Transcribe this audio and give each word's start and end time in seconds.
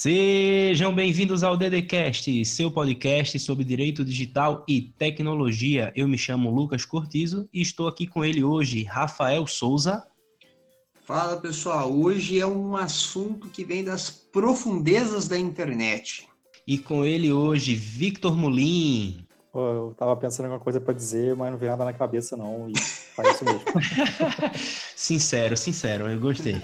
Sejam 0.00 0.94
bem-vindos 0.94 1.42
ao 1.42 1.56
DDCast, 1.56 2.44
seu 2.44 2.70
podcast 2.70 3.36
sobre 3.40 3.64
direito 3.64 4.04
digital 4.04 4.64
e 4.68 4.80
tecnologia. 4.80 5.92
Eu 5.96 6.06
me 6.06 6.16
chamo 6.16 6.54
Lucas 6.54 6.84
Cortizo 6.84 7.48
e 7.52 7.60
estou 7.60 7.88
aqui 7.88 8.06
com 8.06 8.24
ele 8.24 8.44
hoje, 8.44 8.84
Rafael 8.84 9.44
Souza. 9.48 10.06
Fala 11.02 11.40
pessoal, 11.40 11.92
hoje 11.92 12.38
é 12.38 12.46
um 12.46 12.76
assunto 12.76 13.48
que 13.48 13.64
vem 13.64 13.82
das 13.82 14.08
profundezas 14.08 15.26
da 15.26 15.36
internet. 15.36 16.28
E 16.64 16.78
com 16.78 17.04
ele 17.04 17.32
hoje, 17.32 17.74
Victor 17.74 18.36
Mulim. 18.36 19.26
eu 19.52 19.96
tava 19.98 20.16
pensando 20.16 20.46
em 20.46 20.50
alguma 20.50 20.62
coisa 20.62 20.80
para 20.80 20.94
dizer, 20.94 21.34
mas 21.34 21.50
não 21.50 21.58
veio 21.58 21.72
nada 21.72 21.84
na 21.84 21.92
cabeça 21.92 22.36
não, 22.36 22.70
e 22.70 22.78
faz 22.78 23.34
isso 23.34 23.44
mesmo. 23.44 23.62
sincero, 24.94 25.56
sincero, 25.56 26.08
eu 26.08 26.20
gostei. 26.20 26.54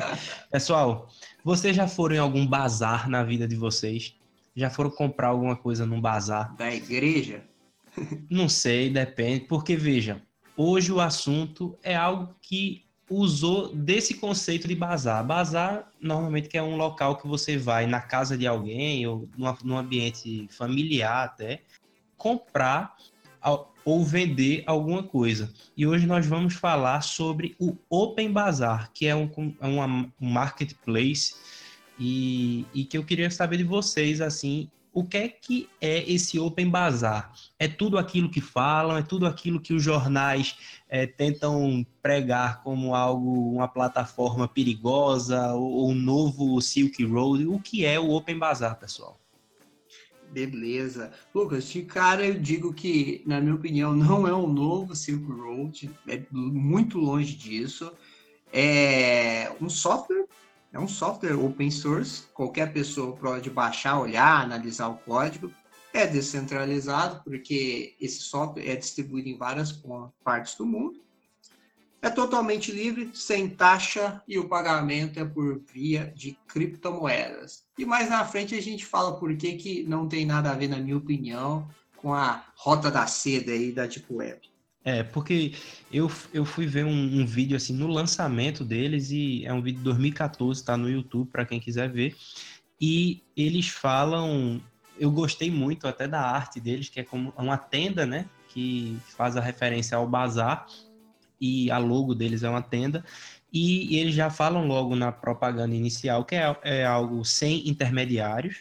Pessoal, 0.50 1.06
vocês 1.44 1.76
já 1.76 1.86
foram 1.86 2.16
em 2.16 2.18
algum 2.18 2.46
bazar 2.46 3.08
na 3.08 3.22
vida 3.22 3.46
de 3.46 3.56
vocês? 3.56 4.14
Já 4.54 4.70
foram 4.70 4.90
comprar 4.90 5.28
alguma 5.28 5.56
coisa 5.56 5.86
num 5.86 6.00
bazar? 6.00 6.54
Da 6.56 6.74
igreja? 6.74 7.42
Não 8.30 8.48
sei, 8.48 8.90
depende, 8.90 9.44
porque 9.46 9.76
veja, 9.76 10.22
hoje 10.56 10.92
o 10.92 11.00
assunto 11.00 11.78
é 11.82 11.94
algo 11.94 12.34
que 12.40 12.84
usou 13.08 13.74
desse 13.74 14.14
conceito 14.14 14.68
de 14.68 14.74
bazar. 14.74 15.24
Bazar, 15.24 15.90
normalmente, 16.00 16.48
que 16.48 16.58
é 16.58 16.62
um 16.62 16.76
local 16.76 17.16
que 17.16 17.26
você 17.26 17.56
vai 17.56 17.86
na 17.86 18.00
casa 18.00 18.36
de 18.36 18.46
alguém 18.46 19.06
ou 19.06 19.28
num 19.64 19.78
ambiente 19.78 20.46
familiar 20.50 21.24
até, 21.24 21.62
comprar 22.16 22.96
ou 23.84 24.04
vender 24.04 24.62
alguma 24.66 25.02
coisa. 25.02 25.52
E 25.76 25.86
hoje 25.86 26.06
nós 26.06 26.26
vamos 26.26 26.54
falar 26.54 27.00
sobre 27.00 27.56
o 27.58 27.76
Open 27.88 28.30
Bazar, 28.30 28.90
que 28.92 29.06
é 29.06 29.16
um, 29.16 29.30
é 29.60 29.66
um 29.66 30.10
marketplace 30.20 31.34
e, 31.98 32.66
e 32.74 32.84
que 32.84 32.98
eu 32.98 33.04
queria 33.04 33.30
saber 33.30 33.56
de 33.56 33.64
vocês, 33.64 34.20
assim, 34.20 34.70
o 34.92 35.04
que 35.04 35.16
é 35.16 35.28
que 35.28 35.68
é 35.80 36.10
esse 36.10 36.38
Open 36.38 36.68
Bazar? 36.68 37.32
É 37.58 37.68
tudo 37.68 37.98
aquilo 37.98 38.30
que 38.30 38.40
falam, 38.40 38.96
é 38.96 39.02
tudo 39.02 39.26
aquilo 39.26 39.60
que 39.60 39.72
os 39.72 39.82
jornais 39.82 40.56
é, 40.88 41.06
tentam 41.06 41.86
pregar 42.02 42.62
como 42.62 42.94
algo, 42.94 43.54
uma 43.54 43.68
plataforma 43.68 44.48
perigosa, 44.48 45.52
ou 45.54 45.90
um 45.90 45.94
novo 45.94 46.60
Silk 46.60 47.04
Road. 47.04 47.46
O 47.46 47.60
que 47.60 47.84
é 47.84 47.98
o 47.98 48.10
Open 48.10 48.38
Bazar, 48.38 48.78
pessoal? 48.78 49.20
Beleza. 50.30 51.12
Lucas, 51.34 51.64
de 51.68 51.82
cara 51.82 52.26
eu 52.26 52.34
digo 52.34 52.72
que, 52.72 53.22
na 53.26 53.40
minha 53.40 53.54
opinião, 53.54 53.94
não 53.94 54.28
é 54.28 54.34
um 54.34 54.46
novo 54.52 54.94
Silk 54.94 55.24
Road, 55.30 55.90
é 56.06 56.22
muito 56.30 56.98
longe 56.98 57.34
disso. 57.34 57.92
É 58.52 59.52
um 59.60 59.68
software, 59.68 60.26
é 60.72 60.78
um 60.78 60.88
software 60.88 61.34
open 61.34 61.70
source, 61.70 62.26
qualquer 62.32 62.72
pessoa 62.72 63.16
pode 63.16 63.50
baixar, 63.50 64.00
olhar, 64.00 64.42
analisar 64.42 64.88
o 64.88 64.98
código. 64.98 65.50
É 65.92 66.06
descentralizado, 66.06 67.22
porque 67.24 67.96
esse 67.98 68.20
software 68.20 68.68
é 68.68 68.76
distribuído 68.76 69.28
em 69.30 69.38
várias 69.38 69.72
partes 70.22 70.54
do 70.54 70.66
mundo. 70.66 71.00
É 72.00 72.08
totalmente 72.08 72.70
livre, 72.70 73.10
sem 73.12 73.48
taxa 73.48 74.22
e 74.28 74.38
o 74.38 74.48
pagamento 74.48 75.18
é 75.18 75.24
por 75.24 75.60
via 75.72 76.12
de 76.14 76.38
criptomoedas. 76.46 77.64
E 77.76 77.84
mais 77.84 78.08
na 78.08 78.24
frente 78.24 78.54
a 78.54 78.62
gente 78.62 78.86
fala 78.86 79.18
por 79.18 79.36
que, 79.36 79.54
que 79.54 79.82
não 79.82 80.06
tem 80.06 80.24
nada 80.24 80.50
a 80.50 80.54
ver, 80.54 80.68
na 80.68 80.78
minha 80.78 80.96
opinião, 80.96 81.68
com 81.96 82.14
a 82.14 82.44
rota 82.54 82.90
da 82.90 83.06
seda 83.08 83.50
aí 83.50 83.72
da 83.72 83.86
Deep 83.86 84.06
Web. 84.10 84.40
É, 84.84 85.02
porque 85.02 85.52
eu, 85.92 86.10
eu 86.32 86.44
fui 86.44 86.66
ver 86.66 86.84
um, 86.84 87.20
um, 87.20 87.26
vídeo 87.26 87.56
assim 87.56 87.74
no 87.74 87.88
lançamento 87.88 88.64
deles 88.64 89.10
e 89.10 89.44
é 89.44 89.52
um 89.52 89.60
vídeo 89.60 89.78
de 89.78 89.84
2014, 89.84 90.64
tá 90.64 90.76
no 90.76 90.88
YouTube 90.88 91.28
para 91.30 91.44
quem 91.44 91.58
quiser 91.58 91.90
ver. 91.90 92.16
E 92.80 93.22
eles 93.36 93.68
falam, 93.68 94.62
eu 94.98 95.10
gostei 95.10 95.50
muito 95.50 95.88
até 95.88 96.06
da 96.06 96.20
arte 96.20 96.60
deles, 96.60 96.88
que 96.88 97.00
é 97.00 97.04
como 97.04 97.34
uma 97.36 97.58
tenda, 97.58 98.06
né, 98.06 98.26
que 98.48 98.96
faz 99.16 99.36
a 99.36 99.40
referência 99.40 99.96
ao 99.96 100.06
bazar 100.06 100.66
e 101.40 101.70
a 101.70 101.78
logo 101.78 102.14
deles 102.14 102.42
é 102.42 102.48
uma 102.48 102.62
tenda. 102.62 103.04
E, 103.52 103.94
e 103.94 103.98
eles 103.98 104.14
já 104.14 104.28
falam 104.28 104.66
logo 104.66 104.94
na 104.94 105.10
propaganda 105.10 105.74
inicial 105.74 106.24
que 106.24 106.34
é, 106.34 106.56
é 106.62 106.84
algo 106.84 107.24
sem 107.24 107.66
intermediários, 107.68 108.58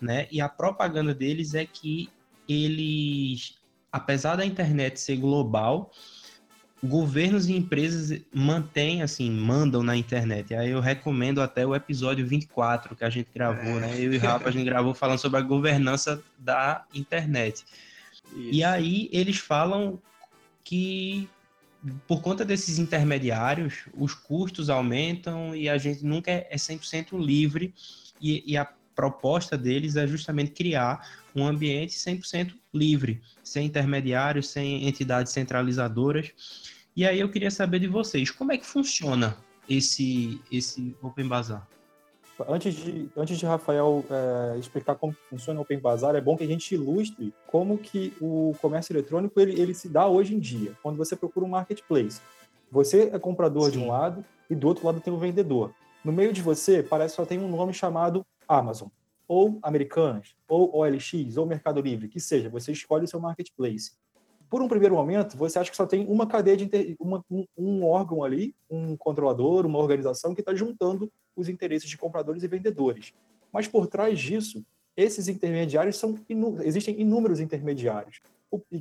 né? 0.00 0.28
E 0.30 0.40
a 0.40 0.48
propaganda 0.48 1.14
deles 1.14 1.54
é 1.54 1.66
que 1.66 2.08
eles, 2.48 3.54
apesar 3.90 4.36
da 4.36 4.46
internet 4.46 5.00
ser 5.00 5.16
global, 5.16 5.90
governos 6.82 7.48
e 7.48 7.56
empresas 7.56 8.20
mantêm, 8.32 9.02
assim, 9.02 9.30
mandam 9.30 9.82
na 9.82 9.96
internet. 9.96 10.54
Aí 10.54 10.70
eu 10.70 10.80
recomendo 10.80 11.42
até 11.42 11.66
o 11.66 11.74
episódio 11.74 12.26
24 12.26 12.94
que 12.94 13.04
a 13.04 13.10
gente 13.10 13.28
gravou, 13.34 13.78
é. 13.78 13.80
né? 13.80 13.94
Eu 13.98 14.12
e 14.12 14.16
o 14.16 14.20
Rafa, 14.20 14.48
a 14.48 14.52
gente 14.52 14.64
gravou 14.64 14.94
falando 14.94 15.18
sobre 15.18 15.38
a 15.38 15.42
governança 15.42 16.22
da 16.38 16.84
internet. 16.94 17.64
Isso. 18.32 18.50
E 18.52 18.62
aí 18.62 19.08
eles 19.12 19.38
falam 19.38 20.00
que 20.62 21.28
por 22.06 22.20
conta 22.22 22.44
desses 22.44 22.78
intermediários, 22.78 23.84
os 23.94 24.14
custos 24.14 24.68
aumentam 24.68 25.54
e 25.54 25.68
a 25.68 25.78
gente 25.78 26.04
nunca 26.04 26.30
é 26.30 26.56
100% 26.56 27.18
livre 27.18 27.74
e, 28.20 28.52
e, 28.52 28.56
a 28.56 28.68
proposta 28.96 29.56
deles 29.56 29.94
é 29.94 30.06
justamente 30.06 30.50
criar 30.50 31.08
um 31.34 31.46
ambiente 31.46 31.94
100% 31.94 32.52
livre, 32.74 33.22
sem 33.44 33.66
intermediários, 33.66 34.48
sem 34.48 34.88
entidades 34.88 35.32
centralizadoras. 35.32 36.32
E 36.96 37.06
aí 37.06 37.20
eu 37.20 37.30
queria 37.30 37.50
saber 37.50 37.78
de 37.78 37.86
vocês, 37.86 38.28
como 38.28 38.50
é 38.50 38.58
que 38.58 38.66
funciona 38.66 39.36
esse, 39.68 40.40
esse 40.50 40.96
Open 41.00 41.28
Bazaar? 41.28 41.68
Antes 42.46 42.74
de, 42.74 43.08
antes 43.16 43.38
de 43.38 43.46
Rafael 43.46 44.04
é, 44.10 44.58
explicar 44.58 44.94
como 44.94 45.12
funciona 45.28 45.58
o 45.58 45.62
Open 45.62 45.78
Bazar, 45.78 46.14
é 46.14 46.20
bom 46.20 46.36
que 46.36 46.44
a 46.44 46.46
gente 46.46 46.74
ilustre 46.74 47.34
como 47.46 47.78
que 47.78 48.14
o 48.20 48.54
comércio 48.60 48.92
eletrônico 48.92 49.40
ele, 49.40 49.60
ele 49.60 49.74
se 49.74 49.88
dá 49.88 50.06
hoje 50.06 50.34
em 50.34 50.38
dia, 50.38 50.76
quando 50.82 50.96
você 50.96 51.16
procura 51.16 51.44
um 51.44 51.48
marketplace. 51.48 52.20
Você 52.70 53.10
é 53.12 53.18
comprador 53.18 53.66
Sim. 53.66 53.70
de 53.72 53.78
um 53.78 53.88
lado 53.88 54.24
e 54.48 54.54
do 54.54 54.68
outro 54.68 54.86
lado 54.86 55.00
tem 55.00 55.12
o 55.12 55.18
vendedor. 55.18 55.72
No 56.04 56.12
meio 56.12 56.32
de 56.32 56.40
você, 56.40 56.82
parece 56.82 57.14
que 57.14 57.22
só 57.22 57.26
tem 57.26 57.38
um 57.38 57.48
nome 57.48 57.74
chamado 57.74 58.24
Amazon, 58.46 58.88
ou 59.26 59.58
Americanas, 59.62 60.34
ou 60.48 60.74
OLX, 60.76 61.36
ou 61.36 61.46
Mercado 61.46 61.80
Livre, 61.80 62.08
que 62.08 62.20
seja, 62.20 62.48
você 62.48 62.72
escolhe 62.72 63.04
o 63.04 63.08
seu 63.08 63.20
marketplace 63.20 63.92
por 64.48 64.62
um 64.62 64.68
primeiro 64.68 64.94
momento, 64.94 65.36
você 65.36 65.58
acha 65.58 65.70
que 65.70 65.76
só 65.76 65.86
tem 65.86 66.06
uma 66.06 66.26
cadeia 66.26 66.56
de 66.56 66.64
inter... 66.64 66.96
uma, 66.98 67.24
um, 67.30 67.44
um, 67.56 67.84
órgão 67.84 68.24
ali, 68.24 68.54
um 68.70 68.96
controlador, 68.96 69.66
uma 69.66 69.78
organização 69.78 70.34
que 70.34 70.40
está 70.40 70.54
juntando 70.54 71.10
os 71.36 71.48
interesses 71.48 71.88
de 71.88 71.98
compradores 71.98 72.42
e 72.42 72.48
vendedores. 72.48 73.12
Mas 73.52 73.68
por 73.68 73.86
trás 73.86 74.18
disso, 74.18 74.64
esses 74.96 75.28
intermediários 75.28 75.96
são 75.96 76.14
existem 76.64 77.00
inúmeros 77.00 77.40
intermediários 77.40 78.20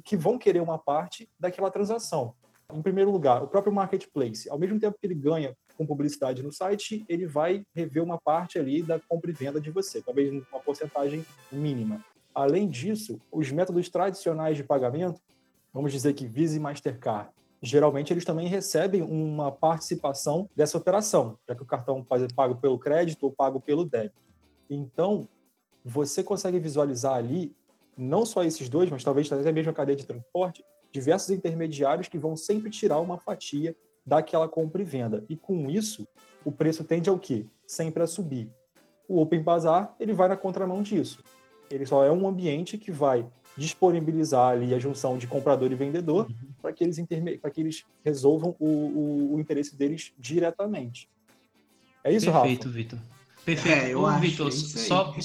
que 0.03 0.15
vão 0.15 0.37
querer 0.37 0.61
uma 0.61 0.77
parte 0.77 1.29
daquela 1.39 1.69
transação. 1.69 2.33
Em 2.73 2.81
primeiro 2.81 3.11
lugar, 3.11 3.43
o 3.43 3.47
próprio 3.47 3.73
marketplace, 3.73 4.49
ao 4.49 4.57
mesmo 4.57 4.79
tempo 4.79 4.97
que 4.99 5.05
ele 5.07 5.15
ganha 5.15 5.55
com 5.77 5.85
publicidade 5.85 6.41
no 6.41 6.51
site, 6.51 7.05
ele 7.07 7.25
vai 7.25 7.63
rever 7.73 8.03
uma 8.03 8.17
parte 8.17 8.57
ali 8.57 8.81
da 8.81 8.99
compra 8.99 9.29
e 9.29 9.33
venda 9.33 9.61
de 9.61 9.71
você, 9.71 10.01
talvez 10.01 10.31
uma 10.31 10.59
porcentagem 10.59 11.25
mínima. 11.51 12.03
Além 12.33 12.67
disso, 12.67 13.19
os 13.31 13.51
métodos 13.51 13.89
tradicionais 13.89 14.57
de 14.57 14.63
pagamento 14.63 15.21
vamos 15.77 15.91
dizer 15.91 16.13
que 16.15 16.25
Visa 16.25 16.57
e 16.57 16.59
Mastercard, 16.59 17.29
geralmente 17.61 18.11
eles 18.11 18.25
também 18.25 18.47
recebem 18.47 19.03
uma 19.03 19.51
participação 19.51 20.49
dessa 20.55 20.75
operação, 20.75 21.37
já 21.47 21.53
que 21.53 21.61
o 21.61 21.67
cartão 21.67 22.03
ser 22.17 22.33
pago 22.33 22.55
pelo 22.55 22.79
crédito 22.79 23.21
ou 23.25 23.31
pago 23.31 23.59
pelo 23.61 23.85
débito. 23.85 24.19
Então, 24.67 25.29
você 25.85 26.23
consegue 26.23 26.57
visualizar 26.57 27.13
ali 27.13 27.55
não 27.95 28.25
só 28.25 28.43
esses 28.43 28.67
dois, 28.67 28.89
mas 28.89 29.03
talvez 29.03 29.31
até 29.31 29.51
mesmo 29.51 29.69
a 29.69 29.73
cadeia 29.73 29.95
de 29.95 30.07
transporte, 30.07 30.65
diversos 30.91 31.29
intermediários 31.29 32.07
que 32.07 32.17
vão 32.17 32.35
sempre 32.35 32.71
tirar 32.71 32.99
uma 32.99 33.19
fatia 33.19 33.75
daquela 34.03 34.49
compra 34.49 34.81
e 34.81 34.85
venda. 34.85 35.23
E 35.29 35.37
com 35.37 35.69
isso, 35.69 36.07
o 36.43 36.51
preço 36.51 36.83
tende 36.83 37.07
ao 37.07 37.19
quê? 37.19 37.45
Sempre 37.67 38.01
a 38.01 38.07
subir. 38.07 38.49
O 39.07 39.21
Open 39.21 39.43
Bazaar, 39.43 39.95
ele 39.99 40.13
vai 40.13 40.27
na 40.27 40.35
contramão 40.35 40.81
disso. 40.81 41.23
Ele 41.69 41.85
só 41.85 42.03
é 42.03 42.11
um 42.11 42.27
ambiente 42.27 42.79
que 42.79 42.91
vai 42.91 43.29
disponibilizar 43.57 44.51
ali 44.51 44.73
a 44.73 44.79
junção 44.79 45.17
de 45.17 45.25
comprador 45.25 45.71
e 45.71 45.75
vendedor 45.75 46.27
uhum. 46.27 46.49
para 46.61 46.71
que 46.71 46.83
eles 46.83 46.97
para 47.41 47.49
que 47.49 47.61
eles 47.61 47.83
resolvam 48.05 48.55
o, 48.59 48.67
o, 48.67 49.33
o, 49.35 49.39
interesse 49.39 49.75
deles 49.75 50.13
diretamente. 50.17 51.09
É 52.03 52.13
isso, 52.13 52.31
Perfeito, 52.31 52.65
Rafa? 52.65 52.77
Vitor. 52.77 52.99
Perfeito. 53.43 53.85
É, 53.85 53.93
eu 53.93 54.01
Ô, 54.01 54.19
Vitor, 54.19 54.51
só 54.51 55.15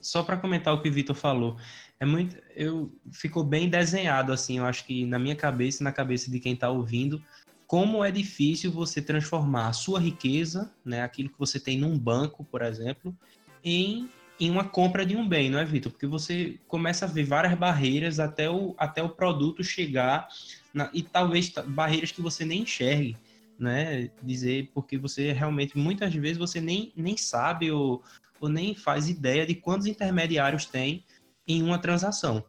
só 0.00 0.22
para 0.22 0.36
comentar 0.36 0.74
o 0.74 0.82
que 0.82 0.88
o 0.88 0.92
Vitor 0.92 1.16
falou, 1.16 1.56
é 1.98 2.04
muito 2.04 2.36
eu 2.54 2.92
ficou 3.10 3.42
bem 3.42 3.70
desenhado 3.70 4.32
assim, 4.32 4.58
eu 4.58 4.66
acho 4.66 4.84
que 4.84 5.06
na 5.06 5.18
minha 5.18 5.34
cabeça 5.34 5.82
e 5.82 5.84
na 5.84 5.92
cabeça 5.92 6.30
de 6.30 6.38
quem 6.38 6.52
está 6.52 6.68
ouvindo, 6.68 7.22
como 7.66 8.04
é 8.04 8.10
difícil 8.10 8.70
você 8.70 9.00
transformar 9.00 9.68
a 9.68 9.72
sua 9.72 9.98
riqueza, 9.98 10.70
né, 10.84 11.02
aquilo 11.02 11.30
que 11.30 11.38
você 11.38 11.58
tem 11.58 11.78
num 11.78 11.98
banco, 11.98 12.44
por 12.44 12.60
exemplo, 12.60 13.16
em 13.64 14.10
em 14.38 14.50
uma 14.50 14.64
compra 14.64 15.06
de 15.06 15.16
um 15.16 15.26
bem, 15.26 15.50
não 15.50 15.58
é, 15.58 15.64
Vitor? 15.64 15.92
Porque 15.92 16.06
você 16.06 16.58
começa 16.66 17.04
a 17.04 17.08
ver 17.08 17.24
várias 17.24 17.54
barreiras 17.54 18.18
até 18.18 18.50
o, 18.50 18.74
até 18.76 19.02
o 19.02 19.08
produto 19.08 19.62
chegar, 19.62 20.28
na, 20.72 20.90
e 20.92 21.02
talvez 21.02 21.52
barreiras 21.66 22.10
que 22.10 22.20
você 22.20 22.44
nem 22.44 22.62
enxergue, 22.62 23.16
né? 23.58 24.10
Dizer, 24.22 24.70
porque 24.74 24.98
você 24.98 25.32
realmente, 25.32 25.78
muitas 25.78 26.12
vezes, 26.14 26.36
você 26.36 26.60
nem, 26.60 26.92
nem 26.96 27.16
sabe 27.16 27.70
o, 27.70 28.02
ou 28.40 28.48
nem 28.48 28.74
faz 28.74 29.08
ideia 29.08 29.46
de 29.46 29.54
quantos 29.54 29.86
intermediários 29.86 30.66
tem 30.66 31.04
em 31.46 31.62
uma 31.62 31.78
transação. 31.78 32.44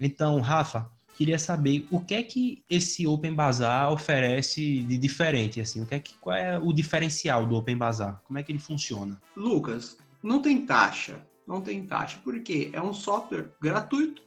Então, 0.00 0.40
Rafa, 0.40 0.90
queria 1.16 1.38
saber 1.38 1.86
o 1.90 2.00
que 2.00 2.14
é 2.14 2.22
que 2.22 2.62
esse 2.68 3.06
Open 3.06 3.34
Bazaar 3.34 3.92
oferece 3.92 4.82
de 4.82 4.98
diferente, 4.98 5.60
assim, 5.60 5.82
o 5.82 5.86
que 5.86 5.94
é 5.94 6.00
que, 6.00 6.14
qual 6.14 6.36
é 6.36 6.58
o 6.58 6.72
diferencial 6.72 7.46
do 7.46 7.56
Open 7.56 7.76
Bazaar? 7.76 8.20
Como 8.24 8.38
é 8.38 8.42
que 8.42 8.52
ele 8.52 8.58
funciona? 8.58 9.20
Lucas, 9.36 9.96
não 10.22 10.42
tem 10.42 10.64
taxa, 10.66 11.20
não 11.48 11.62
tem 11.62 11.86
taxa, 11.86 12.20
porque 12.22 12.68
é 12.74 12.82
um 12.82 12.92
software 12.92 13.50
gratuito, 13.58 14.22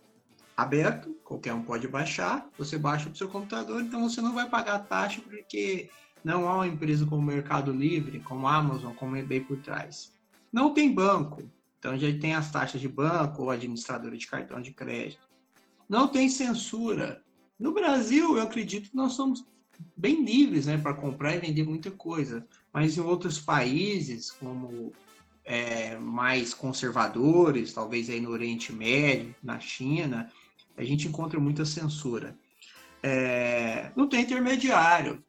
aberto, 0.57 1.15
qualquer 1.23 1.53
um 1.53 1.61
pode 1.61 1.87
baixar, 1.87 2.49
você 2.57 2.79
baixa 2.79 3.05
para 3.05 3.13
o 3.13 3.17
seu 3.17 3.29
computador, 3.29 3.79
então 3.79 4.09
você 4.09 4.19
não 4.21 4.33
vai 4.33 4.49
pagar 4.49 4.79
taxa 4.79 5.21
porque 5.21 5.87
não 6.23 6.49
há 6.49 6.55
uma 6.55 6.67
empresa 6.67 7.05
como 7.05 7.21
Mercado 7.21 7.71
Livre, 7.71 8.19
como 8.21 8.47
Amazon, 8.47 8.95
como 8.95 9.15
eBay 9.15 9.41
por 9.41 9.57
trás. 9.57 10.11
Não 10.51 10.73
tem 10.73 10.91
banco, 10.91 11.43
então 11.77 11.95
já 11.95 12.07
tem 12.19 12.33
as 12.33 12.51
taxas 12.51 12.81
de 12.81 12.89
banco 12.89 13.43
ou 13.43 13.51
administradora 13.51 14.17
de 14.17 14.25
cartão 14.25 14.59
de 14.59 14.71
crédito. 14.71 15.29
Não 15.87 16.07
tem 16.07 16.27
censura. 16.27 17.23
No 17.59 17.71
Brasil, 17.71 18.35
eu 18.35 18.41
acredito 18.41 18.89
que 18.89 18.95
nós 18.95 19.13
somos 19.13 19.45
bem 19.95 20.23
livres 20.25 20.65
né, 20.65 20.77
para 20.77 20.95
comprar 20.95 21.35
e 21.35 21.39
vender 21.39 21.63
muita 21.63 21.91
coisa, 21.91 22.45
mas 22.73 22.97
em 22.97 23.01
outros 23.01 23.39
países, 23.39 24.31
como 24.31 24.91
é, 25.43 25.95
mais 25.97 26.53
conservadores, 26.53 27.73
talvez 27.73 28.09
aí 28.09 28.19
no 28.19 28.29
Oriente 28.29 28.71
Médio, 28.71 29.35
na 29.43 29.59
China, 29.59 30.31
a 30.77 30.83
gente 30.83 31.07
encontra 31.07 31.39
muita 31.39 31.65
censura. 31.65 32.35
É, 33.03 33.91
não 33.95 34.07
tem 34.07 34.21
intermediário, 34.21 35.23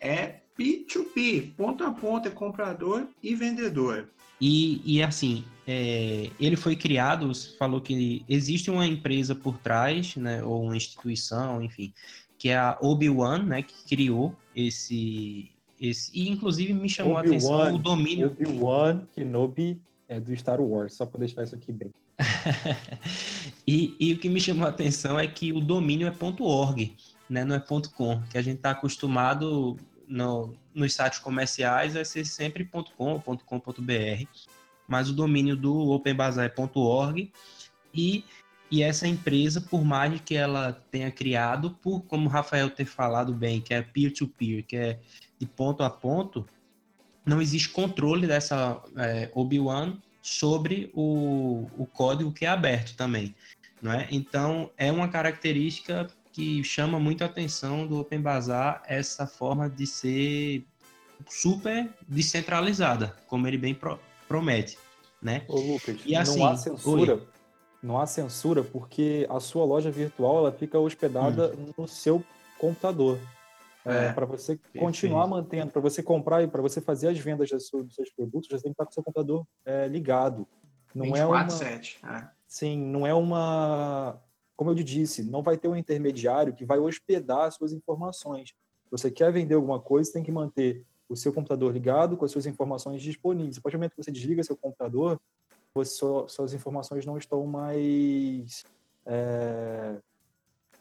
é 0.00 0.40
P2P, 0.58 1.54
ponto 1.56 1.84
a 1.84 1.90
ponto, 1.90 2.28
é 2.28 2.30
comprador 2.30 3.06
e 3.22 3.34
vendedor. 3.34 4.08
E, 4.40 4.80
e 4.84 5.02
assim, 5.02 5.44
é, 5.66 6.30
ele 6.38 6.56
foi 6.56 6.76
criado, 6.76 7.28
você 7.28 7.56
falou 7.56 7.80
que 7.80 8.24
existe 8.28 8.70
uma 8.70 8.86
empresa 8.86 9.34
por 9.34 9.58
trás, 9.58 10.16
né, 10.16 10.42
ou 10.42 10.64
uma 10.64 10.76
instituição, 10.76 11.62
enfim, 11.62 11.92
que 12.38 12.48
é 12.50 12.56
a 12.56 12.76
Obi-Wan, 12.80 13.44
né, 13.44 13.62
que 13.62 13.74
criou 13.88 14.36
esse, 14.54 15.50
esse 15.80 16.10
e 16.14 16.28
inclusive 16.28 16.72
me 16.72 16.88
chamou 16.88 17.16
a 17.16 17.20
atenção 17.20 17.74
o 17.74 17.78
domínio. 17.78 18.28
Obi-Wan 18.28 19.06
Kenobi 19.14 19.80
é 20.08 20.20
do 20.20 20.36
Star 20.36 20.60
Wars, 20.60 20.94
só 20.94 21.06
para 21.06 21.20
deixar 21.20 21.44
isso 21.44 21.54
aqui 21.54 21.72
bem. 21.72 21.90
e, 23.66 23.94
e, 23.98 24.12
o 24.12 24.18
que 24.18 24.28
me 24.28 24.40
chamou 24.40 24.66
a 24.66 24.70
atenção 24.70 25.18
é 25.18 25.26
que 25.26 25.52
o 25.52 25.60
domínio 25.60 26.06
é 26.06 26.14
.org, 26.40 26.96
né, 27.28 27.44
não 27.44 27.56
é 27.56 27.60
.com, 27.60 28.22
que 28.30 28.38
a 28.38 28.42
gente 28.42 28.56
está 28.56 28.70
acostumado 28.70 29.76
no, 30.06 30.54
nos 30.74 30.94
sites 30.94 31.18
comerciais 31.18 31.94
vai 31.94 32.04
ser 32.04 32.24
sempre 32.24 32.64
.com, 32.64 33.20
.com.br, 33.20 34.28
mas 34.86 35.08
o 35.08 35.12
domínio 35.12 35.56
do 35.56 35.90
OpenBazaar 35.90 36.52
é 36.56 36.78
.org 36.78 37.32
e, 37.92 38.24
e 38.70 38.82
essa 38.82 39.06
empresa, 39.06 39.60
por 39.60 39.84
mais 39.84 40.20
que 40.20 40.34
ela 40.34 40.72
tenha 40.90 41.10
criado, 41.10 41.70
por 41.82 42.02
como 42.02 42.26
o 42.26 42.32
Rafael 42.32 42.70
ter 42.70 42.86
falado 42.86 43.32
bem, 43.32 43.60
que 43.60 43.74
é 43.74 43.82
peer-to-peer, 43.82 44.62
-peer, 44.62 44.66
que 44.66 44.76
é 44.76 45.00
de 45.38 45.46
ponto 45.46 45.82
a 45.82 45.90
ponto, 45.90 46.46
não 47.24 47.40
existe 47.40 47.68
controle 47.68 48.26
dessa 48.26 48.82
é, 48.96 49.30
Obi-Wan 49.34 49.96
sobre 50.20 50.90
o, 50.94 51.68
o 51.76 51.86
código 51.86 52.32
que 52.32 52.44
é 52.44 52.48
aberto 52.48 52.96
também. 52.96 53.34
Não 53.80 53.92
é? 53.92 54.08
Então, 54.10 54.70
é 54.76 54.90
uma 54.90 55.08
característica 55.08 56.08
que 56.32 56.64
chama 56.64 56.98
muito 56.98 57.22
a 57.22 57.26
atenção 57.26 57.86
do 57.86 58.00
Open 58.00 58.20
Bazaar 58.20 58.82
essa 58.86 59.26
forma 59.26 59.68
de 59.68 59.86
ser 59.86 60.64
super 61.28 61.88
descentralizada, 62.08 63.14
como 63.26 63.46
ele 63.46 63.58
bem 63.58 63.74
pro, 63.74 64.00
promete, 64.26 64.76
né? 65.22 65.44
Ô, 65.46 65.60
Lucas, 65.60 65.98
e 66.04 66.16
assim, 66.16 66.40
não 66.40 66.46
há 66.46 66.56
censura, 66.56 67.14
oi. 67.14 67.22
Não 67.84 68.00
há 68.00 68.06
censura 68.06 68.64
porque 68.64 69.26
a 69.28 69.38
sua 69.38 69.64
loja 69.64 69.90
virtual 69.90 70.38
ela 70.38 70.52
fica 70.52 70.78
hospedada 70.78 71.52
hum. 71.54 71.72
no 71.76 71.86
seu 71.86 72.24
computador. 72.58 73.18
É, 73.84 74.06
é, 74.06 74.12
para 74.14 74.24
você 74.24 74.58
continuar 74.78 75.26
mantendo, 75.26 75.70
para 75.70 75.82
você 75.82 76.02
comprar 76.02 76.42
e 76.42 76.48
para 76.48 76.62
você 76.62 76.80
fazer 76.80 77.08
as 77.08 77.18
vendas 77.18 77.50
dos 77.50 77.68
seus 77.68 78.10
produtos, 78.10 78.48
você 78.48 78.62
tem 78.62 78.72
que 78.72 78.74
estar 78.74 78.86
com 78.86 78.90
o 78.90 78.94
seu 78.94 79.02
computador 79.02 79.46
é, 79.66 79.86
ligado. 79.86 80.48
Não 80.94 81.04
24, 81.04 81.20
é 81.20 81.26
uma, 81.26 81.50
7. 81.50 82.00
É. 82.02 82.28
Sim, 82.48 82.78
não 82.78 83.06
é 83.06 83.12
uma 83.12 84.18
como 84.56 84.70
eu 84.70 84.74
disse, 84.76 85.22
não 85.22 85.42
vai 85.42 85.56
ter 85.58 85.68
um 85.68 85.76
intermediário 85.76 86.54
que 86.54 86.64
vai 86.64 86.78
hospedar 86.78 87.50
suas 87.50 87.72
informações. 87.72 88.54
Você 88.90 89.10
quer 89.10 89.32
vender 89.32 89.54
alguma 89.54 89.80
coisa, 89.80 90.12
tem 90.12 90.22
que 90.22 90.30
manter 90.30 90.84
o 91.08 91.16
seu 91.16 91.32
computador 91.32 91.72
ligado 91.72 92.16
com 92.16 92.24
as 92.24 92.30
suas 92.30 92.46
informações 92.46 93.02
disponíveis. 93.02 93.58
A 93.58 93.60
partir 93.60 93.76
do 93.76 93.80
momento 93.80 93.96
que 93.96 94.02
você 94.02 94.12
desliga 94.12 94.42
seu 94.42 94.56
computador, 94.56 95.20
você, 95.74 96.06
suas 96.28 96.54
informações 96.54 97.04
não 97.04 97.18
estão 97.18 97.44
mais 97.46 98.64
é, 99.04 99.96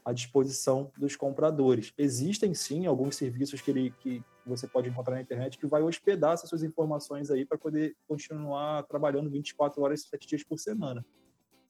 à 0.06 0.14
disposição 0.14 0.92
dos 0.98 1.16
compradores. 1.16 1.92
Existem 1.98 2.54
sim 2.54 2.86
alguns 2.86 3.16
serviços 3.16 3.60
que, 3.60 3.72
ele, 3.72 3.92
que 4.00 4.24
você 4.46 4.68
pode 4.68 4.90
encontrar 4.90 5.16
na 5.16 5.22
internet 5.22 5.58
que 5.58 5.66
vai 5.66 5.82
hospedar 5.82 6.34
essas 6.34 6.48
suas 6.48 6.64
informações 6.64 7.32
aí 7.32 7.44
para 7.44 7.58
poder 7.58 7.96
continuar 8.08 8.84
trabalhando 8.84 9.30
24 9.30 9.82
horas, 9.82 10.04
7 10.04 10.28
dias 10.28 10.44
por 10.44 10.60
semana. 10.60 11.04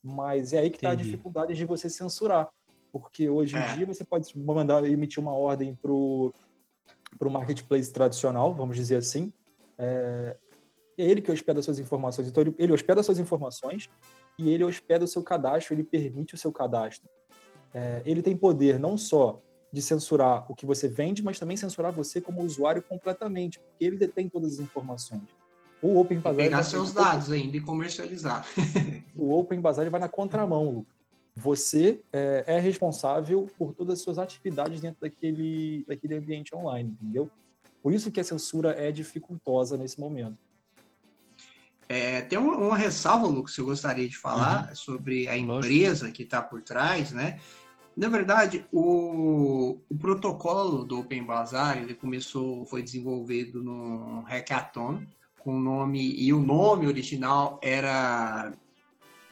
Mas 0.04 0.52
é 0.52 0.60
aí 0.60 0.70
que 0.70 0.78
está 0.78 0.92
a 0.92 0.96
dificuldade 0.96 1.56
de 1.56 1.66
você 1.66 1.90
censurar. 1.90 2.50
Porque 2.92 3.30
hoje 3.30 3.56
em 3.56 3.60
é. 3.60 3.76
dia 3.78 3.86
você 3.86 4.04
pode 4.04 4.38
mandar 4.38 4.84
emitir 4.84 5.24
uma 5.24 5.34
ordem 5.34 5.74
para 5.76 5.92
o 5.92 6.34
marketplace 7.32 7.92
tradicional, 7.92 8.54
vamos 8.54 8.76
dizer 8.76 8.98
assim. 8.98 9.32
É, 9.78 10.38
é 10.98 11.04
ele 11.04 11.22
que 11.22 11.32
hospeda 11.32 11.62
suas 11.62 11.80
informações. 11.80 12.28
Então, 12.28 12.42
ele, 12.42 12.56
ele 12.58 12.74
hospeda 12.74 13.02
suas 13.04 13.20
informações 13.20 13.90
e 14.38 14.50
ele 14.50 14.64
hospeda 14.64 15.06
o 15.06 15.08
seu 15.08 15.24
cadastro, 15.24 15.74
ele 15.74 15.84
permite 15.84 16.36
o 16.36 16.38
seu 16.38 16.52
cadastro. 16.52 17.10
É, 17.74 18.02
ele 18.06 18.22
tem 18.22 18.36
poder 18.36 18.80
não 18.80 18.98
só 18.98 19.42
de 19.72 19.82
censurar 19.82 20.46
o 20.52 20.56
que 20.56 20.66
você 20.66 20.88
vende, 20.88 21.24
mas 21.24 21.40
também 21.40 21.58
censurar 21.58 21.92
você 21.92 22.22
como 22.22 22.44
usuário 22.44 22.84
completamente, 22.84 23.60
porque 23.60 23.84
ele 23.84 23.98
detém 23.98 24.30
todas 24.30 24.54
as 24.54 24.60
informações. 24.60 25.24
O 25.82 26.00
Open 26.00 26.20
Bazaar. 26.20 26.36
pegar 26.36 26.64
seus 26.64 26.94
dados 26.94 27.32
ainda 27.32 27.58
e 27.58 27.60
comercializar. 27.60 28.46
o 29.18 29.34
Open 29.38 29.60
Bazaar 29.60 29.90
vai 29.90 30.00
na 30.00 30.08
contramão, 30.08 30.70
Lucas. 30.70 30.94
Você 31.36 32.00
é, 32.14 32.44
é, 32.46 32.60
responsável 32.60 33.50
por 33.58 33.74
todas 33.74 33.96
as 33.96 34.02
suas 34.02 34.20
atividades 34.20 34.80
dentro 34.80 35.02
daquele, 35.02 35.84
daquele 35.88 36.16
ambiente 36.16 36.56
online, 36.56 36.92
entendeu? 36.92 37.30
Por 37.82 37.92
isso 37.92 38.12
que 38.12 38.20
a 38.20 38.24
censura 38.24 38.72
é 38.72 38.92
dificultosa 38.92 39.76
nesse 39.76 40.00
momento. 40.00 40.38
É, 41.88 42.22
tem 42.22 42.40
uma, 42.40 42.56
uma, 42.56 42.78
ressalva, 42.78 43.28
Lucas, 43.28 43.56
que 43.56 43.62
eu 43.62 43.66
gostaria 43.66 44.08
de 44.08 44.18
falar 44.18 44.70
uhum. 44.70 44.76
sobre 44.76 45.28
a 45.28 45.38
empresa 45.38 46.12
que 46.12 46.24
está 46.24 46.42
por 46.42 46.62
trás, 46.62 47.12
né? 47.12 47.40
Na 47.96 48.10
verdade, 48.10 48.66
o, 48.72 49.80
o, 49.88 49.98
protocolo 49.98 50.84
do 50.84 51.00
Open 51.00 51.24
Bazaar 51.24 51.78
ele 51.78 51.94
começou, 51.94 52.66
foi 52.66 52.82
desenvolvido 52.82 53.62
no 53.62 54.22
hackathon 54.22 55.04
com 55.38 55.58
o 55.58 55.60
nome 55.60 56.16
e 56.18 56.34
o 56.34 56.42
nome 56.42 56.88
original 56.88 57.60
era 57.62 58.52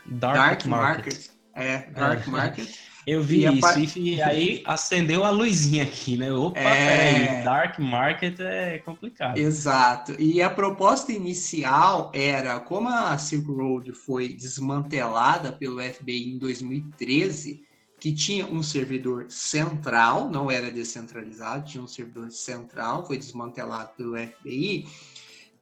Dark, 0.06 0.36
Dark 0.36 0.66
Market. 0.66 0.68
Market. 0.68 1.30
É, 1.56 1.90
Dark 1.92 2.28
é. 2.28 2.30
Market. 2.30 2.70
Eu 3.06 3.22
vi 3.24 3.46
e 3.48 3.84
isso, 3.84 4.00
e 4.00 4.22
aí 4.22 4.62
acendeu 4.66 5.24
a 5.24 5.32
luzinha 5.32 5.84
aqui, 5.84 6.16
né? 6.18 6.32
Opa, 6.32 6.60
é... 6.60 7.24
peraí, 7.24 7.44
Dark 7.44 7.80
Market 7.80 8.40
é 8.40 8.78
complicado. 8.80 9.38
Exato. 9.38 10.16
E 10.20 10.42
a 10.42 10.50
proposta 10.50 11.12
inicial 11.12 12.12
era, 12.14 12.60
como 12.60 12.90
a 12.90 13.18
Silk 13.18 13.50
Road 13.52 13.92
foi 13.94 14.30
desmantelada 14.30 15.52
pelo 15.52 15.82
FBI 15.82 16.34
em 16.34 16.38
2013, 16.38 17.64
que 18.00 18.14
tinha 18.14 18.46
um 18.48 18.64
servidor 18.64 19.28
central, 19.30 20.30
não 20.30 20.50
era 20.50 20.72
descentralizado, 20.72 21.70
tinha 21.70 21.84
um 21.84 21.88
servidor 21.88 22.32
central, 22.32 23.06
foi 23.06 23.18
desmantelado 23.18 23.92
pelo 23.96 24.18
FBI, 24.18 24.88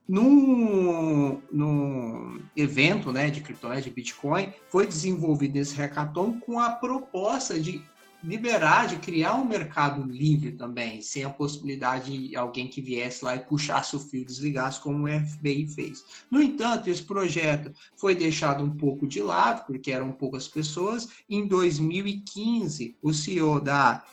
num, 0.09 1.39
num 1.51 2.41
evento 2.57 3.11
né, 3.11 3.29
de 3.29 3.41
criptomoeda, 3.41 3.83
de 3.83 3.91
Bitcoin, 3.91 4.51
foi 4.67 4.87
desenvolvido 4.87 5.57
esse 5.57 5.75
hackathon 5.75 6.39
com 6.39 6.59
a 6.59 6.71
proposta 6.71 7.59
de 7.59 7.83
liberar, 8.23 8.87
de 8.87 8.95
criar 8.95 9.35
um 9.35 9.45
mercado 9.45 10.01
livre 10.01 10.53
também, 10.53 10.99
sem 10.99 11.23
a 11.23 11.29
possibilidade 11.29 12.29
de 12.29 12.35
alguém 12.35 12.67
que 12.67 12.81
viesse 12.81 13.23
lá 13.23 13.35
e 13.35 13.39
puxasse 13.39 13.95
o 13.95 13.99
fio, 13.99 14.25
desligasse, 14.25 14.81
como 14.81 15.05
o 15.05 15.07
FBI 15.07 15.67
fez. 15.67 16.03
No 16.29 16.41
entanto, 16.41 16.89
esse 16.89 17.03
projeto 17.03 17.71
foi 17.95 18.15
deixado 18.15 18.63
um 18.63 18.71
pouco 18.71 19.07
de 19.07 19.21
lado, 19.21 19.67
porque 19.67 19.91
eram 19.91 20.11
poucas 20.11 20.47
pessoas. 20.47 21.07
Em 21.29 21.47
2015, 21.47 22.97
o 22.99 23.13
CEO 23.13 23.61
da, 23.61 24.03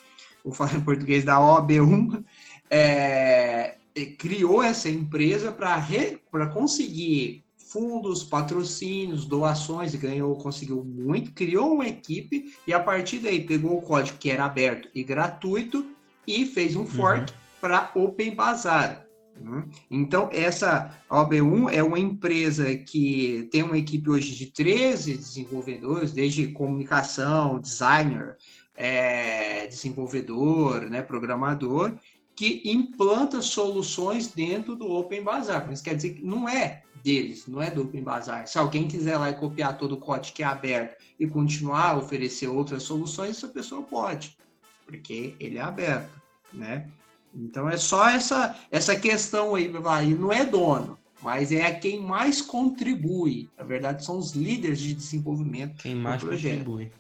vou 0.45 0.53
falar 0.53 0.77
em 0.77 0.83
português, 0.83 1.25
da 1.25 1.39
OB1, 1.41 2.23
é, 2.71 3.77
criou 4.05 4.63
essa 4.63 4.89
empresa 4.89 5.51
para 5.51 6.47
conseguir 6.53 7.45
fundos, 7.57 8.23
patrocínios, 8.23 9.25
doações, 9.25 9.95
ganhou, 9.95 10.37
conseguiu 10.37 10.85
muito, 10.85 11.33
criou 11.33 11.75
uma 11.75 11.87
equipe 11.87 12.55
e 12.67 12.73
a 12.73 12.81
partir 12.81 13.19
daí 13.19 13.45
pegou 13.45 13.79
o 13.79 13.83
código 13.83 14.19
que 14.19 14.31
era 14.31 14.45
aberto 14.45 14.89
e 14.95 15.03
gratuito 15.03 15.85
e 16.27 16.47
fez 16.47 16.77
um 16.77 16.87
fork 16.87 17.21
uhum. 17.21 17.39
para 17.61 17.91
Open 17.95 18.35
Bazaar. 18.35 19.07
Hum? 19.41 19.65
Então, 19.91 20.31
essa 20.33 20.99
OB1 21.11 21.73
é 21.73 21.83
uma 21.83 21.99
empresa 21.99 22.75
que 22.75 23.49
tem 23.53 23.63
uma 23.63 23.77
equipe 23.77 24.09
hoje 24.09 24.35
de 24.35 24.47
13 24.47 25.17
desenvolvedores, 25.17 26.13
desde 26.13 26.49
comunicação, 26.49 27.61
designer, 27.61 28.37
é, 28.75 29.67
desenvolvedor, 29.67 30.83
né, 30.89 31.03
programador, 31.03 31.93
que 32.37 32.61
implanta 32.67 33.41
soluções 33.41 34.29
dentro 34.29 34.77
do 34.77 34.91
Open 34.93 35.23
Bazaar. 35.23 35.73
Isso 35.73 35.83
quer 35.83 35.97
dizer 35.97 36.11
que 36.15 36.23
não 36.23 36.47
é 36.47 36.83
deles, 37.03 37.47
não 37.47 37.63
é 37.63 37.71
do 37.71 37.83
Open 37.83 38.03
Bazaar. 38.03 38.47
Se 38.47 38.59
alguém 38.59 38.87
quiser 38.87 39.17
lá 39.17 39.33
copiar 39.33 39.79
todo 39.79 39.93
o 39.93 39.97
código 39.97 40.37
que 40.37 40.43
é 40.43 40.47
aberto 40.47 41.03
e 41.19 41.27
continuar 41.27 41.93
a 41.93 41.97
oferecer 41.97 42.47
outras 42.47 42.83
soluções, 42.83 43.31
essa 43.31 43.49
pessoa 43.49 43.83
pode, 43.83 44.37
porque 44.85 45.35
ele 45.41 45.57
é 45.57 45.63
aberto, 45.63 46.11
né? 46.53 46.87
Então 47.35 47.69
é 47.69 47.79
só 47.79 48.09
essa 48.09 48.59
essa 48.71 48.95
questão 48.95 49.55
aí, 49.55 49.69
vai, 49.69 50.07
não 50.07 50.31
é 50.31 50.45
dono, 50.45 50.99
mas 51.23 51.51
é 51.51 51.73
quem 51.73 52.01
mais 52.01 52.43
contribui. 52.43 53.49
Na 53.57 53.65
verdade, 53.65 54.05
são 54.05 54.19
os 54.19 54.33
líderes 54.33 54.79
de 54.79 54.93
desenvolvimento. 54.93 55.83
Quem 55.83 55.95
mais 55.95 56.23
contribui. 56.23 56.93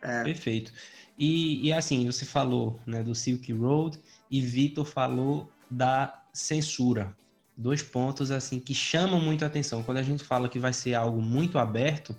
É. 0.00 0.24
Perfeito. 0.24 0.72
E, 1.18 1.66
e 1.66 1.72
assim, 1.72 2.06
você 2.06 2.24
falou 2.24 2.80
né, 2.86 3.02
do 3.02 3.14
Silk 3.14 3.52
Road 3.52 4.00
e 4.30 4.40
Vitor 4.40 4.84
falou 4.84 5.50
da 5.70 6.22
censura. 6.32 7.16
Dois 7.56 7.82
pontos 7.82 8.30
assim 8.30 8.58
que 8.60 8.74
chamam 8.74 9.20
muito 9.20 9.44
a 9.44 9.48
atenção. 9.48 9.82
Quando 9.82 9.98
a 9.98 10.02
gente 10.02 10.24
fala 10.24 10.48
que 10.48 10.58
vai 10.58 10.72
ser 10.72 10.94
algo 10.94 11.20
muito 11.20 11.58
aberto, 11.58 12.16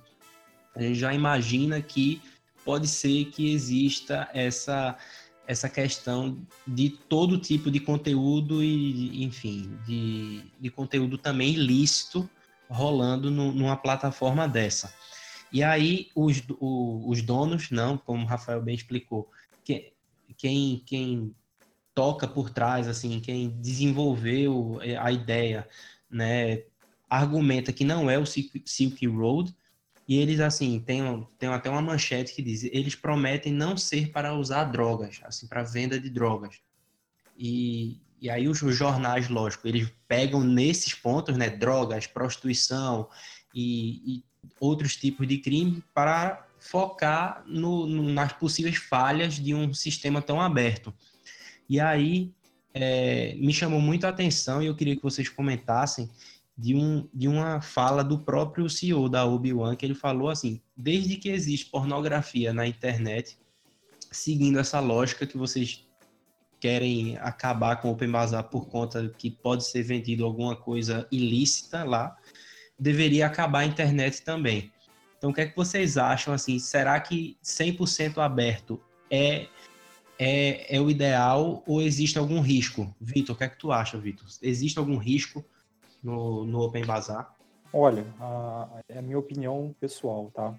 a 0.76 0.82
gente 0.82 0.96
já 0.96 1.14
imagina 1.14 1.82
que 1.82 2.22
pode 2.64 2.88
ser 2.88 3.26
que 3.26 3.54
exista 3.54 4.30
essa 4.34 4.98
essa 5.48 5.68
questão 5.68 6.46
de 6.66 6.90
todo 6.90 7.38
tipo 7.38 7.70
de 7.70 7.80
conteúdo 7.80 8.64
e, 8.64 9.24
enfim, 9.24 9.78
de, 9.86 10.44
de 10.58 10.70
conteúdo 10.70 11.18
também 11.18 11.54
ilícito 11.54 12.30
rolando 12.70 13.30
no, 13.30 13.52
numa 13.52 13.76
plataforma 13.76 14.48
dessa. 14.48 14.94
E 15.52 15.62
aí 15.62 16.10
os, 16.16 16.42
o, 16.60 17.10
os 17.10 17.22
donos, 17.22 17.70
não, 17.70 17.98
como 17.98 18.24
o 18.24 18.28
Rafael 18.28 18.62
bem 18.62 18.76
explicou, 18.76 19.30
que, 19.66 19.92
quem, 20.38 20.82
quem 20.86 21.36
toca 21.94 22.28
por 22.28 22.50
trás, 22.50 22.88
assim, 22.88 23.20
quem 23.20 23.50
desenvolveu 23.62 24.80
a 25.00 25.12
ideia, 25.12 25.68
né, 26.10 26.64
argumenta 27.10 27.74
que 27.74 27.84
não 27.84 28.10
é 28.10 28.18
o 28.18 28.26
Silk 28.26 29.06
Road, 29.08 29.54
e 30.08 30.18
eles, 30.18 30.40
assim, 30.40 30.80
tem, 30.80 31.28
tem 31.40 31.48
até 31.50 31.70
uma 31.70 31.82
manchete 31.82 32.34
que 32.34 32.42
diz: 32.42 32.64
eles 32.66 32.96
prometem 32.96 33.54
não 33.54 33.78
ser 33.78 34.12
para 34.12 34.34
usar 34.34 34.66
drogas, 34.66 35.22
assim, 35.24 35.48
para 35.48 35.64
venda 35.64 35.98
de 35.98 36.10
drogas. 36.10 36.60
E, 37.38 38.02
e 38.20 38.30
aí 38.30 38.48
os, 38.48 38.62
os, 38.62 38.76
jornais, 38.76 39.30
lógico, 39.30 39.68
eles 39.68 39.90
pegam 40.08 40.44
nesses 40.44 40.94
pontos, 40.94 41.38
né, 41.38 41.50
drogas, 41.50 42.08
prostituição 42.08 43.08
e, 43.56 44.18
e 44.18 44.24
outros 44.60 44.96
tipos 44.96 45.28
de 45.28 45.38
crime 45.38 45.84
para 45.94 46.46
focar 46.60 47.44
no, 47.48 47.88
no, 47.88 48.04
nas 48.12 48.34
possíveis 48.34 48.76
falhas 48.76 49.36
de 49.36 49.56
um 49.56 49.74
sistema 49.74 50.22
tão 50.22 50.42
aberto. 50.42 50.94
E 51.72 51.80
aí 51.80 52.34
é, 52.74 53.34
me 53.36 53.54
chamou 53.54 53.80
muito 53.80 54.06
a 54.06 54.10
atenção 54.10 54.62
e 54.62 54.66
eu 54.66 54.76
queria 54.76 54.94
que 54.94 55.02
vocês 55.02 55.30
comentassem 55.30 56.10
de, 56.58 56.76
um, 56.76 57.08
de 57.14 57.30
uma 57.30 57.62
fala 57.62 58.04
do 58.04 58.20
próprio 58.20 58.70
CEO 58.70 59.08
da 59.08 59.26
Obi-Wan, 59.26 59.78
que 59.78 59.86
ele 59.86 59.96
falou 59.96 60.28
assim: 60.28 60.60
desde 60.76 61.16
que 61.16 61.30
existe 61.30 61.68
pornografia 61.68 62.52
na 62.52 62.68
internet, 62.68 63.38
seguindo 64.12 64.60
essa 64.60 64.82
lógica 64.82 65.26
que 65.26 65.38
vocês 65.38 65.88
querem 66.60 67.18
acabar 67.20 67.78
com 67.78 67.88
o 67.88 67.94
Open 67.94 68.12
Bazaar 68.12 68.50
por 68.50 68.68
conta 68.68 69.08
que 69.18 69.32
pode 69.32 69.66
ser 69.66 69.82
vendido 69.84 70.26
alguma 70.26 70.58
coisa 70.58 71.08
ilícita 71.10 71.86
lá, 71.86 72.18
deveria 72.78 73.28
acabar 73.28 73.60
a 73.60 73.66
internet 73.66 74.24
também. 74.24 74.74
Então, 75.18 75.30
o 75.30 75.34
que 75.34 75.40
é 75.40 75.46
que 75.46 75.56
vocês 75.56 75.98
acham 75.98 76.34
assim? 76.34 76.60
Será 76.60 77.00
que 77.00 77.38
100% 77.42 78.18
aberto 78.18 78.78
é, 79.10 79.48
é, 80.24 80.76
é 80.76 80.80
o 80.80 80.88
ideal 80.88 81.64
ou 81.66 81.82
existe 81.82 82.20
algum 82.20 82.42
risco? 82.42 82.94
Vitor, 83.02 83.36
o 83.36 83.38
que 83.38 83.44
é 83.44 83.50
que 83.50 83.58
tu 83.58 83.72
acha, 83.72 83.98
Vitor? 83.98 84.28
Existe 84.44 84.78
algum 84.78 84.98
risco 84.98 85.44
no, 86.04 86.46
no 86.46 86.62
Open 86.62 86.86
Bazaar? 86.86 87.36
Olha, 87.74 88.06
a, 88.20 88.82
é 88.88 89.00
a 89.00 89.02
minha 89.02 89.18
opinião 89.18 89.76
pessoal, 89.80 90.30
tá? 90.32 90.54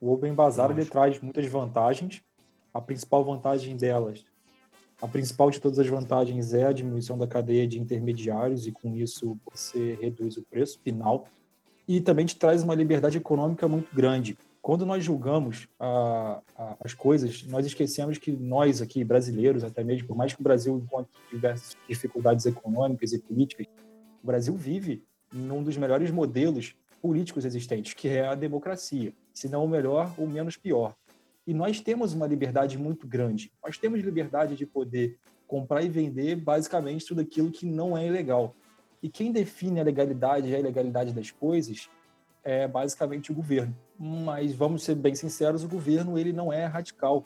O 0.00 0.12
Open 0.12 0.32
Bazaar 0.32 0.70
ele 0.70 0.84
traz 0.84 1.20
muitas 1.20 1.44
vantagens. 1.46 2.22
A 2.72 2.80
principal 2.80 3.24
vantagem 3.24 3.76
delas, 3.76 4.24
a 5.02 5.08
principal 5.08 5.50
de 5.50 5.60
todas 5.60 5.78
as 5.78 5.88
vantagens 5.88 6.54
é 6.54 6.64
a 6.64 6.72
diminuição 6.72 7.18
da 7.18 7.26
cadeia 7.26 7.66
de 7.66 7.80
intermediários 7.80 8.66
e 8.66 8.72
com 8.72 8.94
isso 8.94 9.36
você 9.50 9.98
reduz 10.00 10.36
o 10.36 10.42
preço 10.44 10.78
final. 10.84 11.26
E 11.86 12.00
também 12.00 12.26
te 12.26 12.36
traz 12.36 12.62
uma 12.62 12.74
liberdade 12.76 13.18
econômica 13.18 13.66
muito 13.66 13.92
grande. 13.94 14.38
Quando 14.64 14.86
nós 14.86 15.04
julgamos 15.04 15.68
a, 15.78 16.40
a, 16.56 16.76
as 16.82 16.94
coisas, 16.94 17.42
nós 17.42 17.66
esquecemos 17.66 18.16
que 18.16 18.32
nós 18.32 18.80
aqui, 18.80 19.04
brasileiros, 19.04 19.62
até 19.62 19.84
mesmo, 19.84 20.08
por 20.08 20.16
mais 20.16 20.32
que 20.32 20.40
o 20.40 20.42
Brasil 20.42 20.78
encontre 20.78 21.12
diversas 21.30 21.76
dificuldades 21.86 22.46
econômicas 22.46 23.12
e 23.12 23.18
políticas, 23.18 23.66
o 24.22 24.26
Brasil 24.26 24.56
vive 24.56 25.04
num 25.30 25.62
dos 25.62 25.76
melhores 25.76 26.10
modelos 26.10 26.74
políticos 27.02 27.44
existentes, 27.44 27.92
que 27.92 28.08
é 28.08 28.26
a 28.26 28.34
democracia, 28.34 29.12
se 29.34 29.50
não 29.50 29.66
o 29.66 29.68
melhor, 29.68 30.14
o 30.16 30.26
menos 30.26 30.56
pior. 30.56 30.96
E 31.46 31.52
nós 31.52 31.82
temos 31.82 32.14
uma 32.14 32.26
liberdade 32.26 32.78
muito 32.78 33.06
grande. 33.06 33.52
Nós 33.62 33.76
temos 33.76 34.00
liberdade 34.00 34.56
de 34.56 34.64
poder 34.64 35.18
comprar 35.46 35.82
e 35.82 35.90
vender 35.90 36.36
basicamente 36.36 37.04
tudo 37.04 37.20
aquilo 37.20 37.50
que 37.50 37.66
não 37.66 37.98
é 37.98 38.06
ilegal. 38.06 38.56
E 39.02 39.10
quem 39.10 39.30
define 39.30 39.80
a 39.80 39.84
legalidade 39.84 40.48
e 40.48 40.54
a 40.54 40.58
ilegalidade 40.58 41.12
das 41.12 41.30
coisas 41.30 41.90
é 42.44 42.68
basicamente 42.68 43.32
o 43.32 43.34
governo. 43.34 43.76
Mas 43.98 44.54
vamos 44.54 44.84
ser 44.84 44.94
bem 44.94 45.14
sinceros, 45.14 45.64
o 45.64 45.68
governo 45.68 46.18
ele 46.18 46.32
não 46.32 46.52
é 46.52 46.66
radical 46.66 47.24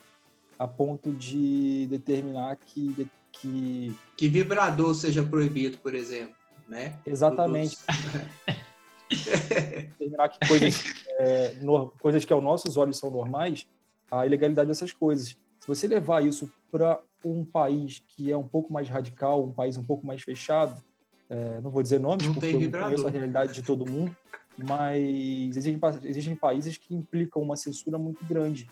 a 0.59 0.67
ponto 0.67 1.13
de 1.13 1.87
determinar 1.89 2.57
que 2.57 3.09
que 3.31 3.95
que 4.17 4.29
vibrador 4.29 4.95
seja 4.95 5.23
proibido, 5.23 5.79
por 5.79 5.95
exemplo 5.95 6.39
né? 6.69 6.99
Exatamente. 7.05 7.79
Terminar 9.99 10.29
que 10.29 10.47
coisas, 10.47 10.85
é, 11.19 11.55
no, 11.63 11.89
coisas 11.99 12.25
que 12.25 12.33
aos 12.33 12.45
nossos 12.45 12.77
olhos 12.77 12.99
são 12.99 13.11
normais, 13.11 13.67
a 14.11 14.27
ilegalidade 14.27 14.69
dessas 14.69 14.93
coisas. 14.93 15.29
Se 15.29 15.67
você 15.67 15.89
levar 15.89 16.25
isso 16.25 16.53
para 16.71 17.01
um 17.25 17.45
país 17.45 18.05
que 18.07 18.31
é 18.31 18.37
um 18.37 18.47
pouco 18.47 18.73
mais 18.73 18.89
radical, 18.89 19.43
um 19.43 19.53
país 19.53 19.77
um 19.79 19.85
pouco 19.85 20.07
mais 20.07 20.23
fechado, 20.23 20.81
é, 21.29 21.61
não 21.61 21.71
vou 21.71 21.83
dizer 21.83 21.99
nomes, 21.99 22.27
não 22.27 22.35
porque 22.35 22.47
eu 22.47 22.71
conheço 22.71 23.07
a 23.07 23.11
realidade 23.11 23.53
de 23.53 23.63
todo 23.63 23.91
mundo, 23.91 24.17
mas 24.59 25.57
existem, 25.57 25.81
existem 26.05 26.35
países 26.35 26.77
que 26.77 26.95
implicam 26.95 27.41
uma 27.41 27.57
censura 27.57 27.97
muito 27.97 28.25
grande. 28.25 28.69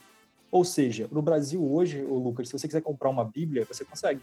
Ou 0.50 0.64
seja, 0.64 1.08
no 1.12 1.22
Brasil 1.22 1.64
hoje, 1.64 2.02
Lucas, 2.02 2.48
se 2.48 2.58
você 2.58 2.66
quiser 2.66 2.82
comprar 2.82 3.08
uma 3.10 3.24
Bíblia, 3.24 3.64
você 3.64 3.84
consegue. 3.84 4.20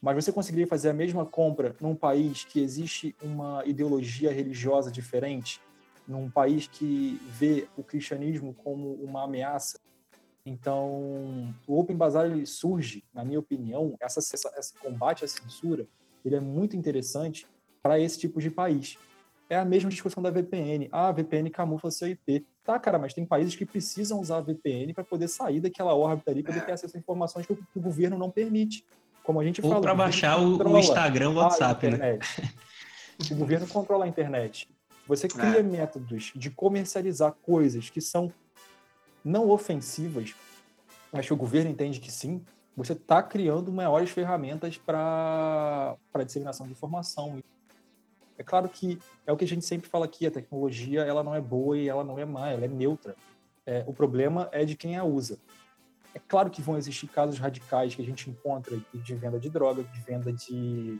Mas 0.00 0.24
você 0.24 0.30
conseguiria 0.30 0.66
fazer 0.66 0.90
a 0.90 0.94
mesma 0.94 1.24
compra 1.24 1.74
num 1.80 1.94
país 1.94 2.44
que 2.44 2.60
existe 2.60 3.16
uma 3.22 3.64
ideologia 3.64 4.30
religiosa 4.30 4.90
diferente, 4.90 5.60
num 6.06 6.30
país 6.30 6.66
que 6.66 7.20
vê 7.30 7.66
o 7.76 7.82
cristianismo 7.82 8.54
como 8.54 8.92
uma 8.94 9.24
ameaça? 9.24 9.80
Então, 10.44 11.52
o 11.66 11.80
Open 11.80 11.96
Bazaar 11.96 12.26
ele 12.26 12.46
surge, 12.46 13.02
na 13.12 13.24
minha 13.24 13.40
opinião, 13.40 13.96
essa, 14.00 14.20
essa, 14.20 14.52
esse 14.56 14.74
combate 14.74 15.24
à 15.24 15.28
censura, 15.28 15.88
ele 16.24 16.36
é 16.36 16.40
muito 16.40 16.76
interessante 16.76 17.46
para 17.82 17.98
esse 17.98 18.18
tipo 18.18 18.40
de 18.40 18.50
país. 18.50 18.96
É 19.48 19.56
a 19.56 19.64
mesma 19.64 19.88
discussão 19.88 20.22
da 20.22 20.30
VPN. 20.30 20.88
Ah, 20.90 21.08
a 21.08 21.12
VPN 21.12 21.50
camufla 21.50 21.90
seu 21.90 22.08
IP. 22.08 22.44
Tá, 22.64 22.78
cara, 22.78 22.98
mas 22.98 23.14
tem 23.14 23.24
países 23.24 23.54
que 23.54 23.64
precisam 23.64 24.20
usar 24.20 24.38
a 24.38 24.40
VPN 24.40 24.92
para 24.92 25.04
poder 25.04 25.28
sair 25.28 25.60
daquela 25.60 25.94
órbita 25.94 26.32
ali, 26.32 26.42
poder 26.42 26.64
ter 26.64 26.72
acesso 26.72 26.96
a 26.96 27.00
informações 27.00 27.46
que 27.46 27.52
o, 27.52 27.56
que 27.56 27.78
o 27.78 27.80
governo 27.80 28.18
não 28.18 28.30
permite. 28.30 28.84
Como 29.22 29.40
a 29.40 29.44
gente 29.44 29.64
Ou 29.64 29.80
para 29.80 29.94
baixar 29.94 30.40
o, 30.40 30.56
o, 30.56 30.78
Instagram, 30.78 31.30
o 31.30 31.34
WhatsApp, 31.34 31.90
né? 31.90 32.18
O 33.30 33.34
governo 33.34 33.66
controla 33.66 34.04
a 34.04 34.08
internet. 34.08 34.68
Você 35.06 35.28
cria 35.28 35.60
é. 35.60 35.62
métodos 35.62 36.32
de 36.34 36.50
comercializar 36.50 37.32
coisas 37.42 37.88
que 37.88 38.00
são 38.00 38.32
não 39.24 39.48
ofensivas, 39.50 40.34
mas 41.12 41.26
que 41.26 41.32
o 41.32 41.36
governo 41.36 41.70
entende 41.70 41.98
que 42.00 42.10
sim. 42.10 42.44
Você 42.76 42.92
está 42.92 43.22
criando 43.22 43.72
maiores 43.72 44.10
ferramentas 44.10 44.76
para 44.76 45.96
a 46.12 46.22
disseminação 46.22 46.66
de 46.66 46.72
informação. 46.72 47.42
É 48.38 48.42
claro 48.42 48.68
que 48.68 48.98
é 49.26 49.32
o 49.32 49.36
que 49.36 49.44
a 49.44 49.48
gente 49.48 49.64
sempre 49.64 49.88
fala 49.88 50.04
aqui, 50.04 50.26
a 50.26 50.30
tecnologia 50.30 51.02
ela 51.02 51.22
não 51.22 51.34
é 51.34 51.40
boa 51.40 51.76
e 51.76 51.88
ela 51.88 52.04
não 52.04 52.18
é 52.18 52.24
má, 52.24 52.50
ela 52.50 52.64
é 52.64 52.68
neutra. 52.68 53.16
É, 53.64 53.84
o 53.86 53.92
problema 53.92 54.48
é 54.52 54.64
de 54.64 54.76
quem 54.76 54.96
a 54.96 55.04
usa. 55.04 55.38
É 56.14 56.18
claro 56.18 56.50
que 56.50 56.62
vão 56.62 56.78
existir 56.78 57.08
casos 57.08 57.38
radicais 57.38 57.94
que 57.94 58.02
a 58.02 58.04
gente 58.04 58.30
encontra 58.30 58.78
de 58.94 59.14
venda 59.14 59.38
de 59.38 59.50
droga, 59.50 59.82
de 59.82 60.00
venda 60.00 60.32
de, 60.32 60.98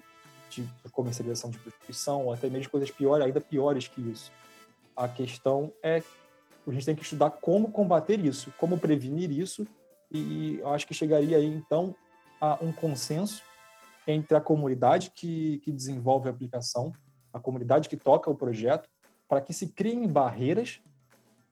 de 0.51 0.69
comercialização 0.93 1.51
de 1.51 1.59
prostituição, 1.59 2.27
ou 2.27 2.33
até 2.33 2.51
mesmo 2.51 2.71
coisas 2.71 2.91
piores, 2.91 3.25
ainda 3.25 3.41
piores 3.41 3.89
que 3.89 4.01
isso. 4.01 4.33
A 4.95 5.09
questão 5.09 5.73
é 5.83 6.03
a 6.67 6.73
gente 6.73 6.85
tem 6.85 6.97
que 6.97 7.03
estudar 7.03 7.31
como 7.31 7.71
combater 7.71 8.19
isso, 8.19 8.53
como 8.59 8.79
prevenir 8.79 9.31
isso, 9.31 9.67
e 10.11 10.59
eu 10.59 10.69
acho 10.69 10.87
que 10.87 10.95
chegaria 10.95 11.37
aí 11.37 11.47
então 11.47 11.95
a 12.41 12.59
um 12.61 12.73
consenso 12.73 13.43
entre 14.07 14.37
a 14.37 14.41
comunidade 14.41 15.11
que, 15.15 15.59
que 15.59 15.73
desenvolve 15.73 16.29
a 16.29 16.31
aplicação, 16.31 16.93
a 17.37 17.41
comunidade 17.41 17.89
que 17.89 17.97
toca 17.97 18.31
o 18.31 18.35
projeto, 18.35 18.89
para 19.29 19.41
que 19.41 19.53
se 19.53 19.69
criem 19.69 20.07
barreiras 20.09 20.81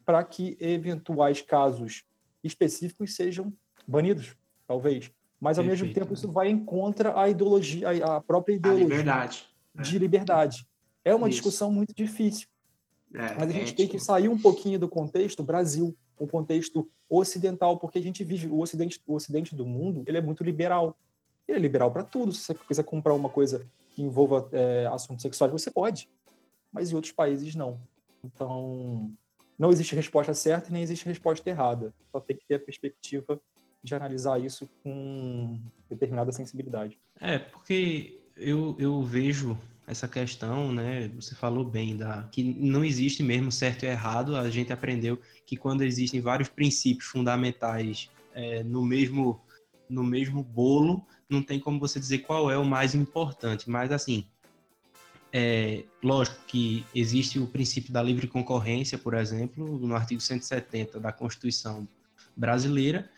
para 0.05 0.23
que 0.23 0.57
eventuais 0.61 1.41
casos 1.41 2.05
específicos 2.43 3.15
sejam 3.15 3.53
banidos, 3.87 4.37
talvez. 4.67 5.11
Mas, 5.41 5.59
ao 5.59 5.65
Perfeito. 5.65 5.87
mesmo 5.87 6.01
tempo, 6.01 6.15
isso 6.15 6.31
vai 6.31 6.49
em 6.49 6.63
contra 6.63 7.19
a 7.19 7.29
ideologia, 7.29 7.89
a 8.17 8.21
própria 8.21 8.55
ideologia 8.55 8.85
a 8.85 8.89
liberdade. 8.89 9.49
de 9.75 9.99
liberdade. 9.99 10.69
É 11.05 11.15
uma 11.15 11.29
isso. 11.29 11.37
discussão 11.37 11.71
muito 11.71 11.95
difícil. 11.95 12.49
É, 13.13 13.35
Mas 13.35 13.49
a 13.49 13.53
gente 13.53 13.73
é 13.73 13.77
tem 13.77 13.89
que 13.89 13.99
sair 13.99 14.29
um 14.29 14.39
pouquinho 14.39 14.79
do 14.79 14.89
contexto 14.89 15.43
Brasil, 15.43 15.97
o 16.19 16.27
contexto 16.27 16.89
ocidental, 17.09 17.79
porque 17.79 17.99
a 17.99 18.03
gente 18.03 18.25
vive 18.25 18.47
o 18.47 18.61
ocidente, 18.61 19.01
o 19.07 19.15
ocidente 19.15 19.55
do 19.55 19.67
mundo, 19.67 20.03
ele 20.07 20.19
é 20.19 20.21
muito 20.21 20.43
liberal. 20.43 20.97
Ele 21.47 21.59
é 21.59 21.61
liberal 21.61 21.91
para 21.91 22.03
tudo. 22.03 22.33
Se 22.33 22.41
você 22.41 22.55
quiser 22.55 22.85
comprar 22.85 23.15
uma 23.15 23.29
coisa 23.29 23.67
que 23.95 24.03
envolva 24.03 24.49
é, 24.53 24.87
assuntos 24.87 25.23
sexuais, 25.23 25.53
você 25.53 25.71
pode. 25.71 26.09
Mas 26.73 26.91
em 26.91 26.95
outros 26.95 27.13
países, 27.13 27.55
não. 27.55 27.81
Então, 28.25 29.13
não 29.59 29.71
existe 29.71 29.95
resposta 29.95 30.35
certa 30.35 30.69
e 30.69 30.73
nem 30.73 30.83
existe 30.83 31.07
resposta 31.07 31.49
errada. 31.49 31.95
Só 32.11 32.21
tem 32.21 32.37
que 32.37 32.45
ter 32.47 32.57
a 32.57 32.61
perspectiva 32.61 33.41
de 33.83 33.95
analisar 33.95 34.41
isso 34.41 34.69
com 34.83 35.61
determinada 35.89 36.33
sensibilidade. 36.33 36.99
É, 37.21 37.39
porque 37.39 38.21
eu, 38.37 38.75
eu 38.79 39.03
vejo 39.03 39.57
essa 39.87 40.09
questão, 40.09 40.73
né? 40.73 41.09
Você 41.15 41.35
falou 41.35 41.65
bem 41.65 41.97
da 41.97 42.25
que 42.33 42.43
não 42.43 42.85
existe 42.85 43.23
mesmo 43.23 43.53
certo 43.53 43.85
e 43.85 43.87
errado. 43.87 44.37
A 44.37 44.51
gente 44.51 44.73
aprendeu 44.73 45.19
que 45.47 45.57
quando 45.57 45.85
existem 45.85 46.21
vários 46.21 46.49
princípios 46.49 47.09
fundamentais 47.09 48.11
é, 48.35 48.63
no 48.65 48.85
mesmo 48.85 49.41
no 49.87 50.03
mesmo 50.03 50.43
bolo, 50.43 51.07
não 51.29 51.43
tem 51.43 51.59
como 51.59 51.79
você 51.79 51.99
dizer 51.99 52.19
qual 52.21 52.51
é 52.51 52.59
o 52.59 52.65
mais 52.65 52.95
importante. 52.95 53.69
Mas 53.69 53.91
assim, 53.93 54.27
é 55.33 55.85
lógico 56.01 56.39
que 56.47 56.87
existe 56.95 57.41
o 57.41 57.47
princípio 57.49 57.93
da 57.93 58.01
livre 58.01 58.29
concorrência, 58.29 58.97
por 58.97 59.15
exemplo, 59.15 59.79
no 59.81 59.97
artigo 59.97 60.21
170 60.21 61.01
da 61.01 61.13
Constituição 61.13 61.89
brasileira, 62.37 63.11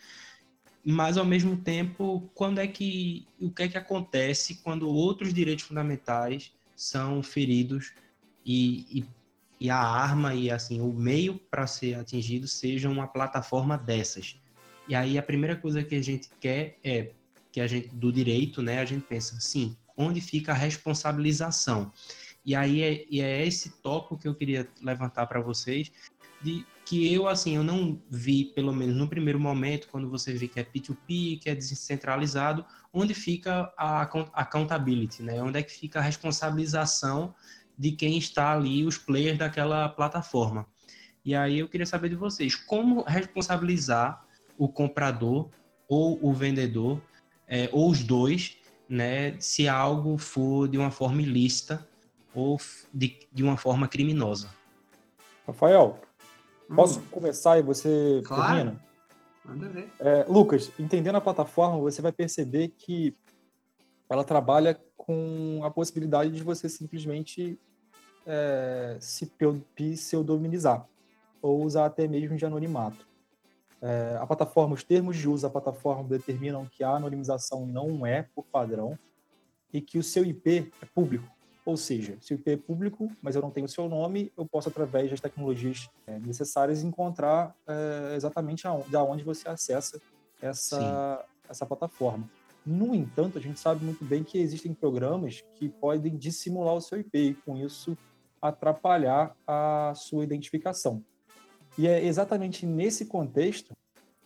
mas 0.83 1.17
ao 1.17 1.25
mesmo 1.25 1.57
tempo, 1.57 2.29
quando 2.33 2.59
é 2.59 2.67
que 2.67 3.27
o 3.39 3.51
que 3.51 3.63
é 3.63 3.67
que 3.67 3.77
acontece 3.77 4.55
quando 4.63 4.89
outros 4.89 5.33
direitos 5.33 5.65
fundamentais 5.65 6.51
são 6.75 7.21
feridos 7.21 7.93
e, 8.45 8.99
e, 8.99 9.05
e 9.59 9.69
a 9.69 9.77
arma 9.77 10.33
e 10.33 10.49
assim 10.49 10.79
o 10.79 10.91
meio 10.93 11.37
para 11.37 11.67
ser 11.67 11.95
atingido 11.95 12.47
seja 12.47 12.89
uma 12.89 13.05
plataforma 13.05 13.77
dessas? 13.77 14.39
E 14.87 14.95
aí 14.95 15.17
a 15.17 15.21
primeira 15.21 15.57
coisa 15.57 15.83
que 15.83 15.93
a 15.93 16.01
gente 16.01 16.29
quer 16.39 16.79
é 16.81 17.11
que 17.57 17.61
a 17.61 17.65
gente 17.65 17.87
do 17.87 18.11
direito, 18.11 18.61
né, 18.61 18.77
a 18.77 18.85
gente 18.85 19.03
pensa 19.07 19.35
assim, 19.35 19.75
onde 19.97 20.21
fica 20.21 20.51
a 20.51 20.55
responsabilização? 20.55 21.91
E 22.45 22.53
aí 22.53 22.83
é, 22.83 23.05
e 23.09 23.19
é 23.19 23.43
esse 23.47 23.81
tópico 23.81 24.15
que 24.15 24.27
eu 24.27 24.35
queria 24.35 24.69
levantar 24.79 25.25
para 25.25 25.41
vocês, 25.41 25.91
de 26.39 26.63
que 26.85 27.11
eu, 27.11 27.27
assim, 27.27 27.55
eu 27.55 27.63
não 27.63 27.99
vi, 28.11 28.45
pelo 28.45 28.71
menos 28.71 28.95
no 28.95 29.07
primeiro 29.07 29.39
momento, 29.39 29.87
quando 29.89 30.07
você 30.07 30.33
vê 30.33 30.47
que 30.47 30.59
é 30.59 30.63
P2P, 30.63 31.39
que 31.39 31.49
é 31.49 31.55
descentralizado, 31.55 32.63
onde 32.93 33.15
fica 33.15 33.73
a 33.75 34.03
accountability, 34.35 35.23
né? 35.23 35.41
Onde 35.41 35.57
é 35.57 35.63
que 35.63 35.71
fica 35.71 35.97
a 35.97 36.03
responsabilização 36.03 37.33
de 37.75 37.91
quem 37.91 38.19
está 38.19 38.53
ali, 38.53 38.85
os 38.85 38.99
players 38.99 39.39
daquela 39.39 39.89
plataforma. 39.89 40.67
E 41.25 41.33
aí 41.33 41.57
eu 41.57 41.67
queria 41.67 41.87
saber 41.87 42.09
de 42.09 42.15
vocês, 42.15 42.55
como 42.55 43.01
responsabilizar 43.01 44.23
o 44.59 44.69
comprador 44.69 45.49
ou 45.89 46.19
o 46.23 46.31
vendedor, 46.31 47.01
é, 47.47 47.69
ou 47.71 47.89
os 47.89 48.03
dois, 48.03 48.57
né, 48.89 49.39
se 49.39 49.67
algo 49.67 50.17
for 50.17 50.67
de 50.67 50.77
uma 50.77 50.91
forma 50.91 51.21
ilícita 51.21 51.87
ou 52.33 52.59
de, 52.93 53.19
de 53.31 53.43
uma 53.43 53.57
forma 53.57 53.87
criminosa. 53.87 54.49
Rafael, 55.45 55.99
Posso 56.75 56.99
hum. 56.99 57.03
começar 57.09 57.57
e 57.57 57.61
você 57.61 58.21
claro. 58.25 58.55
termina? 58.55 58.81
Manda 59.45 59.69
ver. 59.69 59.89
É, 59.99 60.25
Lucas, 60.27 60.71
entendendo 60.77 61.15
a 61.15 61.21
plataforma, 61.21 61.79
você 61.79 62.01
vai 62.01 62.11
perceber 62.11 62.69
que 62.77 63.15
ela 64.09 64.23
trabalha 64.23 64.79
com 64.97 65.61
a 65.63 65.71
possibilidade 65.71 66.31
de 66.31 66.43
você 66.43 66.67
simplesmente 66.67 67.57
é, 68.25 68.97
se 68.99 69.31
pseudominizar 69.75 70.85
ou 71.41 71.63
usar 71.63 71.85
até 71.85 72.07
mesmo 72.07 72.35
de 72.35 72.45
anonimato. 72.45 73.06
É, 73.81 74.17
a 74.19 74.25
plataforma, 74.25 74.73
os 74.73 74.83
termos 74.83 75.17
de 75.17 75.29
uso 75.29 75.43
da 75.43 75.49
plataforma 75.49 76.03
determinam 76.03 76.65
que 76.65 76.83
a 76.83 76.91
anonimização 76.91 77.65
não 77.65 78.05
é 78.05 78.23
por 78.23 78.43
padrão 78.45 78.97
e 79.71 79.81
que 79.81 79.97
o 79.99 80.03
seu 80.03 80.25
IP 80.25 80.71
é 80.81 80.85
público. 80.85 81.27
Ou 81.63 81.75
seja, 81.75 82.17
se 82.21 82.33
o 82.33 82.35
IP 82.35 82.51
é 82.51 82.57
público, 82.57 83.11
mas 83.21 83.35
eu 83.35 83.41
não 83.41 83.51
tenho 83.51 83.65
o 83.65 83.69
seu 83.69 83.89
nome, 83.89 84.31
eu 84.37 84.45
posso, 84.45 84.69
através 84.69 85.11
das 85.11 85.19
tecnologias 85.19 85.89
é, 86.07 86.17
necessárias, 86.17 86.81
encontrar 86.81 87.53
é, 87.67 88.15
exatamente 88.15 88.65
aonde, 88.65 88.89
da 88.89 89.03
onde 89.03 89.23
você 89.23 89.49
acessa 89.49 89.99
essa, 90.41 91.25
essa 91.49 91.65
plataforma. 91.65 92.29
No 92.65 92.95
entanto, 92.95 93.37
a 93.37 93.41
gente 93.41 93.59
sabe 93.59 93.83
muito 93.83 94.03
bem 94.03 94.23
que 94.23 94.37
existem 94.37 94.73
programas 94.73 95.43
que 95.55 95.69
podem 95.69 96.17
dissimular 96.17 96.73
o 96.73 96.81
seu 96.81 96.99
IP 96.99 97.17
e, 97.17 97.33
com 97.33 97.57
isso, 97.57 97.97
atrapalhar 98.41 99.35
a 99.45 99.93
sua 99.95 100.23
identificação. 100.23 101.03
E 101.77 101.87
é 101.87 102.03
exatamente 102.03 102.65
nesse 102.65 103.05
contexto 103.05 103.75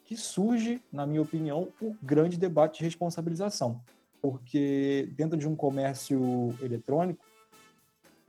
que 0.06 0.16
surge, 0.16 0.82
na 0.92 1.06
minha 1.06 1.22
opinião, 1.22 1.70
o 1.82 1.96
grande 2.02 2.38
debate 2.38 2.80
de 2.80 2.84
responsabilização. 2.84 3.82
Porque 4.22 5.10
dentro 5.16 5.38
de 5.38 5.48
um 5.48 5.56
comércio 5.56 6.54
eletrônico, 6.62 7.26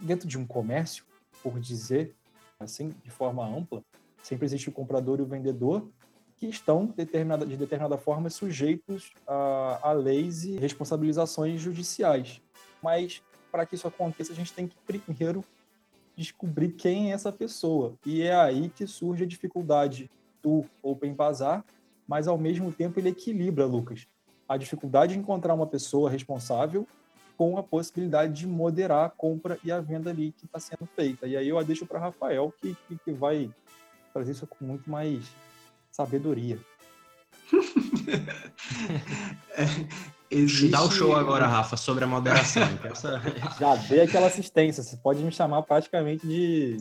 dentro 0.01 0.27
de 0.27 0.39
um 0.39 0.47
comércio, 0.47 1.05
por 1.43 1.59
dizer 1.61 2.15
assim, 2.59 2.95
de 3.03 3.11
forma 3.11 3.47
ampla, 3.47 3.83
sempre 4.23 4.47
existe 4.47 4.69
o 4.69 4.73
comprador 4.73 5.19
e 5.19 5.23
o 5.23 5.27
vendedor 5.27 5.89
que 6.37 6.47
estão 6.47 6.87
determinada, 6.87 7.47
de 7.47 7.57
determinada 7.57 7.97
forma 7.97 8.31
sujeitos 8.31 9.13
a, 9.27 9.91
a 9.91 9.93
leis 9.93 10.45
e 10.45 10.57
responsabilizações 10.57 11.61
judiciais. 11.61 12.41
Mas 12.83 13.23
para 13.51 13.67
que 13.67 13.75
isso 13.75 13.87
aconteça, 13.87 14.33
a 14.33 14.37
gente 14.37 14.53
tem 14.53 14.67
que 14.67 14.77
primeiro 14.87 15.45
descobrir 16.17 16.73
quem 16.73 17.11
é 17.11 17.15
essa 17.15 17.33
pessoa. 17.33 17.95
E 18.05 18.23
é 18.23 18.35
aí 18.35 18.69
que 18.69 18.87
surge 18.87 19.25
a 19.25 19.27
dificuldade 19.27 20.11
do 20.43 20.65
Open 20.83 21.15
Bazar, 21.15 21.65
mas 22.07 22.29
ao 22.29 22.37
mesmo 22.37 22.73
tempo 22.73 22.99
ele 22.99 23.11
equilibra, 23.11 23.65
Lucas, 23.65 24.07
a 24.49 24.57
dificuldade 24.57 25.15
de 25.15 25.21
encontrar 25.21 25.55
uma 25.55 25.67
pessoa 25.67 26.11
responsável 26.11 26.87
com 27.37 27.57
a 27.57 27.63
possibilidade 27.63 28.33
de 28.33 28.47
moderar 28.47 29.07
a 29.07 29.11
compra 29.11 29.59
e 29.65 29.73
a 29.73 29.81
venda 29.81 30.11
ali 30.11 30.33
que 30.33 30.45
está 30.45 30.61
sendo 30.61 30.87
feita. 30.95 31.27
E 31.27 31.37
aí 31.37 31.49
eu 31.49 31.59
a 31.59 31.63
deixo 31.63 31.87
para 31.87 31.99
Rafael, 31.99 32.53
que, 32.61 32.77
que, 32.87 32.99
que, 32.99 33.13
vai 33.13 33.51
trazer 34.13 34.33
isso 34.33 34.47
com 34.47 34.65
muito 34.65 34.91
mais 34.91 35.25
sabedoria. 35.91 36.59
Existe... 40.33 40.69
Dá 40.69 40.83
o 40.83 40.91
show 40.91 41.15
agora, 41.15 41.47
Rafa, 41.47 41.77
sobre 41.77 42.05
a 42.05 42.07
moderação. 42.07 42.63
Já 43.61 43.77
dei 43.77 44.01
aquela 44.01 44.29
assistência. 44.29 44.83
Você 44.83 44.97
pode 44.97 45.23
me 45.23 45.31
chamar 45.31 45.61
praticamente 45.63 46.27
de 46.27 46.79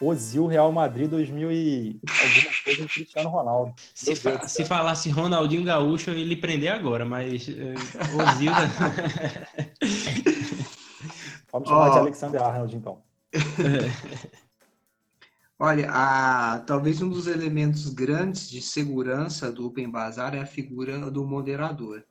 Ozil 0.00 0.46
Real 0.46 0.72
Madrid 0.72 1.10
2000 1.10 1.52
e 1.52 2.00
alguma 2.08 2.50
coisa 2.64 2.82
em 2.82 2.86
Cristiano 2.86 3.28
Ronaldo. 3.28 3.74
Se, 3.94 4.16
fa 4.16 4.48
se 4.48 4.64
falasse 4.64 5.10
Ronaldinho 5.10 5.64
Gaúcho, 5.64 6.08
eu 6.10 6.16
ia 6.16 6.40
prender 6.40 6.72
agora, 6.72 7.04
mas 7.04 7.46
uh, 7.46 7.74
Ozil. 8.22 8.52
Vamos 11.52 11.68
chamar 11.68 11.88
oh. 11.88 11.92
de 11.92 11.98
Alexander 11.98 12.42
Arnold, 12.42 12.76
então. 12.76 13.02
Olha, 15.58 15.90
a, 15.90 16.58
talvez 16.60 17.00
um 17.00 17.08
dos 17.08 17.26
elementos 17.26 17.88
grandes 17.88 18.48
de 18.48 18.60
segurança 18.60 19.50
do 19.50 19.66
Open 19.66 19.90
Bazaar 19.90 20.34
é 20.34 20.40
a 20.40 20.46
figura 20.46 21.10
do 21.10 21.24
moderador. 21.24 22.04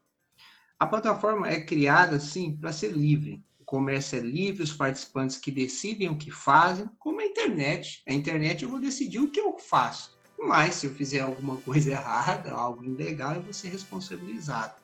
A 0.80 0.86
plataforma 0.86 1.48
é 1.48 1.62
criada, 1.62 2.18
assim, 2.18 2.56
para 2.56 2.74
ser 2.74 2.92
livre 2.92 3.44
o 3.60 3.72
comércio 3.76 4.20
é 4.20 4.22
livre, 4.22 4.62
os 4.62 4.72
participantes 4.72 5.38
que 5.38 5.50
decidem 5.50 6.08
o 6.08 6.18
que 6.18 6.30
fazem, 6.30 6.88
como 7.00 7.20
a 7.20 7.26
internet. 7.26 8.04
A 8.08 8.14
internet 8.14 8.64
eu 8.64 8.70
vou 8.70 8.80
decidir 8.80 9.18
o 9.18 9.32
que 9.32 9.40
eu 9.40 9.58
faço. 9.58 10.16
Mas 10.38 10.76
se 10.76 10.86
eu 10.86 10.94
fizer 10.94 11.22
alguma 11.22 11.58
coisa 11.66 11.90
errada, 11.90 12.52
algo 12.52 12.86
ilegal, 12.86 13.34
eu 13.34 13.42
vou 13.42 13.54
ser 13.54 13.70
responsabilizado. 13.70 14.76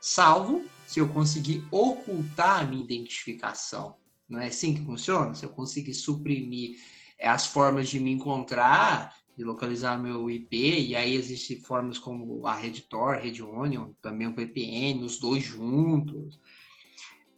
Salvo 0.00 0.64
se 0.86 1.00
eu 1.00 1.08
conseguir 1.08 1.66
ocultar 1.72 2.60
a 2.60 2.64
minha 2.64 2.84
identificação. 2.84 3.96
Não 4.28 4.38
é 4.38 4.46
assim 4.46 4.72
que 4.72 4.84
funciona? 4.84 5.34
Se 5.34 5.44
eu 5.44 5.50
conseguir 5.50 5.94
suprimir 5.94 6.76
as 7.20 7.44
formas 7.44 7.88
de 7.88 7.98
me 7.98 8.12
encontrar, 8.12 9.16
de 9.38 9.44
localizar 9.44 9.98
meu 9.98 10.28
IP, 10.28 10.88
e 10.88 10.94
aí 10.94 11.14
existem 11.14 11.60
formas 11.60 11.98
como 11.98 12.46
a 12.46 12.60
Tor, 12.90 13.16
Red 13.16 13.40
Onion, 13.40 13.92
também 14.02 14.26
o 14.26 14.34
VPN, 14.34 15.04
os 15.04 15.18
dois 15.18 15.42
juntos 15.42 16.38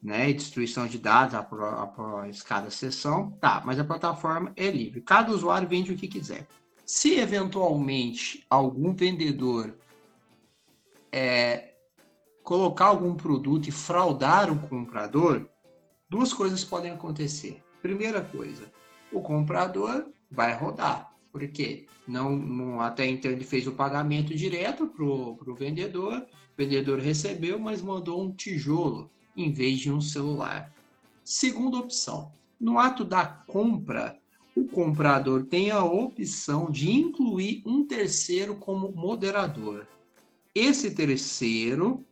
né, 0.02 0.32
destruição 0.32 0.86
de 0.86 0.98
dados 0.98 1.34
após 1.34 2.42
cada 2.42 2.70
sessão, 2.70 3.32
tá, 3.32 3.62
mas 3.64 3.78
a 3.78 3.84
plataforma 3.84 4.52
é 4.56 4.70
livre. 4.70 5.02
Cada 5.02 5.30
usuário 5.30 5.68
vende 5.68 5.92
o 5.92 5.96
que 5.96 6.08
quiser. 6.08 6.46
Se 6.86 7.18
eventualmente 7.18 8.44
algum 8.48 8.94
vendedor 8.94 9.74
é, 11.12 11.74
colocar 12.42 12.86
algum 12.86 13.14
produto 13.14 13.68
e 13.68 13.72
fraudar 13.72 14.50
o 14.50 14.58
comprador, 14.68 15.46
duas 16.08 16.32
coisas 16.32 16.64
podem 16.64 16.92
acontecer. 16.92 17.62
Primeira 17.82 18.22
coisa, 18.22 18.72
o 19.12 19.20
comprador 19.20 20.06
vai 20.30 20.54
rodar. 20.54 21.09
Por 21.32 21.46
quê? 21.48 21.86
Não, 22.06 22.36
não, 22.36 22.80
até 22.80 23.06
então 23.06 23.30
ele 23.30 23.44
fez 23.44 23.66
o 23.66 23.72
pagamento 23.72 24.34
direto 24.34 24.86
para 24.88 25.04
o 25.04 25.54
vendedor, 25.54 26.18
o 26.18 26.56
vendedor 26.56 26.98
recebeu, 26.98 27.58
mas 27.58 27.80
mandou 27.80 28.22
um 28.22 28.32
tijolo 28.32 29.10
em 29.36 29.52
vez 29.52 29.78
de 29.78 29.92
um 29.92 30.00
celular. 30.00 30.72
Segunda 31.24 31.78
opção, 31.78 32.32
no 32.60 32.78
ato 32.78 33.04
da 33.04 33.24
compra, 33.24 34.18
o 34.56 34.64
comprador 34.64 35.46
tem 35.46 35.70
a 35.70 35.84
opção 35.84 36.68
de 36.70 36.90
incluir 36.90 37.62
um 37.64 37.86
terceiro 37.86 38.56
como 38.56 38.90
moderador. 38.90 39.86
Esse 40.52 40.90
terceiro, 40.90 42.04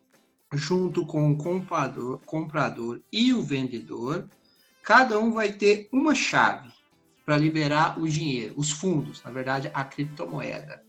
junto 0.54 1.04
com 1.04 1.32
o 1.32 1.36
comprador, 1.36 2.20
comprador 2.24 3.02
e 3.12 3.32
o 3.34 3.42
vendedor, 3.42 4.28
cada 4.82 5.18
um 5.18 5.32
vai 5.32 5.52
ter 5.52 5.88
uma 5.92 6.14
chave 6.14 6.77
para 7.28 7.36
liberar 7.36 8.00
o 8.00 8.08
dinheiro, 8.08 8.54
os 8.56 8.70
fundos, 8.70 9.22
na 9.22 9.30
verdade, 9.30 9.70
a 9.74 9.84
criptomoeda. 9.84 10.82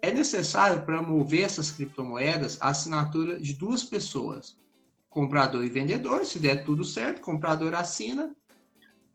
É 0.00 0.12
necessário 0.12 0.82
para 0.82 1.02
mover 1.02 1.42
essas 1.42 1.72
criptomoedas 1.72 2.56
a 2.60 2.68
assinatura 2.68 3.40
de 3.40 3.52
duas 3.52 3.82
pessoas, 3.82 4.56
comprador 5.10 5.64
e 5.64 5.68
vendedor. 5.68 6.24
Se 6.24 6.38
der 6.38 6.64
tudo 6.64 6.84
certo, 6.84 7.20
comprador 7.20 7.74
assina, 7.74 8.32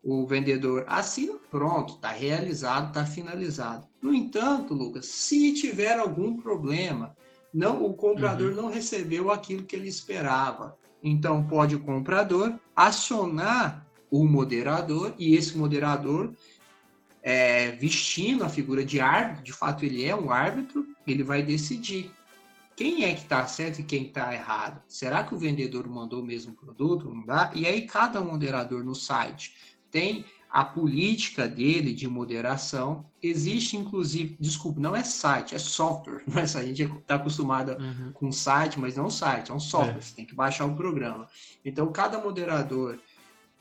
o 0.02 0.26
vendedor 0.26 0.84
assina, 0.86 1.38
pronto, 1.50 1.94
está 1.94 2.10
realizado, 2.10 2.88
está 2.88 3.06
finalizado. 3.06 3.88
No 4.02 4.12
entanto, 4.12 4.74
Lucas, 4.74 5.06
se 5.06 5.54
tiver 5.54 5.98
algum 5.98 6.36
problema, 6.36 7.16
não 7.50 7.82
o 7.82 7.94
comprador 7.94 8.50
uhum. 8.50 8.56
não 8.56 8.68
recebeu 8.68 9.30
aquilo 9.30 9.62
que 9.62 9.74
ele 9.74 9.88
esperava. 9.88 10.76
Então 11.02 11.46
pode 11.46 11.76
o 11.76 11.80
comprador 11.80 12.60
acionar 12.76 13.86
o 14.10 14.26
moderador 14.26 15.14
e 15.18 15.34
esse 15.34 15.56
moderador 15.56 16.34
é, 17.28 17.72
vestindo 17.72 18.42
a 18.42 18.48
figura 18.48 18.82
de 18.82 19.00
árbitro, 19.00 19.44
de 19.44 19.52
fato 19.52 19.84
ele 19.84 20.02
é 20.02 20.16
um 20.16 20.30
árbitro, 20.30 20.86
ele 21.06 21.22
vai 21.22 21.42
decidir 21.42 22.10
quem 22.74 23.04
é 23.04 23.12
que 23.12 23.20
está 23.20 23.46
certo 23.46 23.80
e 23.80 23.84
quem 23.84 24.04
está 24.04 24.32
errado. 24.32 24.80
Será 24.88 25.22
que 25.22 25.34
o 25.34 25.38
vendedor 25.38 25.86
mandou 25.86 26.22
o 26.22 26.24
mesmo 26.24 26.54
produto? 26.54 27.12
Não 27.12 27.26
dá? 27.26 27.52
E 27.54 27.66
aí 27.66 27.82
cada 27.82 28.22
moderador 28.22 28.82
no 28.82 28.94
site 28.94 29.52
tem 29.90 30.24
a 30.50 30.64
política 30.64 31.46
dele 31.46 31.92
de 31.92 32.08
moderação. 32.08 33.04
Existe, 33.22 33.76
inclusive, 33.76 34.34
desculpa, 34.40 34.80
não 34.80 34.96
é 34.96 35.04
site, 35.04 35.54
é 35.54 35.58
software. 35.58 36.22
É 36.34 36.40
A 36.40 36.64
gente 36.64 36.84
está 36.84 37.16
acostumado 37.16 37.72
uhum. 37.72 38.10
com 38.14 38.32
site, 38.32 38.80
mas 38.80 38.96
não 38.96 39.10
site, 39.10 39.50
é 39.50 39.54
um 39.54 39.60
software. 39.60 39.98
É. 39.98 40.00
Você 40.00 40.14
tem 40.14 40.24
que 40.24 40.34
baixar 40.34 40.64
o 40.64 40.68
um 40.68 40.76
programa. 40.76 41.28
Então, 41.62 41.92
cada 41.92 42.18
moderador 42.18 42.98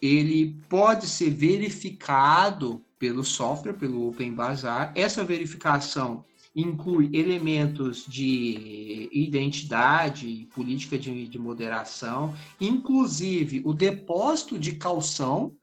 ele 0.02 0.56
pode 0.70 1.08
ser 1.08 1.30
verificado 1.30 2.82
pelo 3.00 3.24
software, 3.24 3.74
pelo 3.74 4.08
Open 4.08 4.34
Bazaar. 4.34 4.92
Essa 4.96 5.24
verificação 5.24 6.26
inclui 6.56 7.10
elementos 7.14 8.06
de 8.08 9.10
identidade, 9.12 10.48
política 10.56 10.98
de, 10.98 11.28
de 11.28 11.38
moderação, 11.38 12.36
inclusive 12.60 13.62
o 13.64 13.74
depósito 13.74 14.58
de 14.58 14.74
calção 14.74 15.54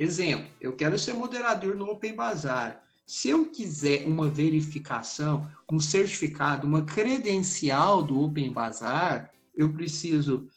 Exemplo, 0.00 0.46
eu 0.58 0.72
quero 0.72 0.98
ser 0.98 1.12
moderador 1.12 1.76
no 1.76 1.84
Open 1.90 2.14
Bazaar. 2.14 2.82
Se 3.04 3.28
eu 3.28 3.44
quiser 3.44 4.06
uma 4.06 4.30
verificação, 4.30 5.46
um 5.70 5.78
certificado, 5.78 6.66
uma 6.66 6.86
credencial 6.86 8.02
do 8.02 8.18
Open 8.18 8.50
Bazaar, 8.50 9.30
eu 9.54 9.70
preciso 9.74 10.48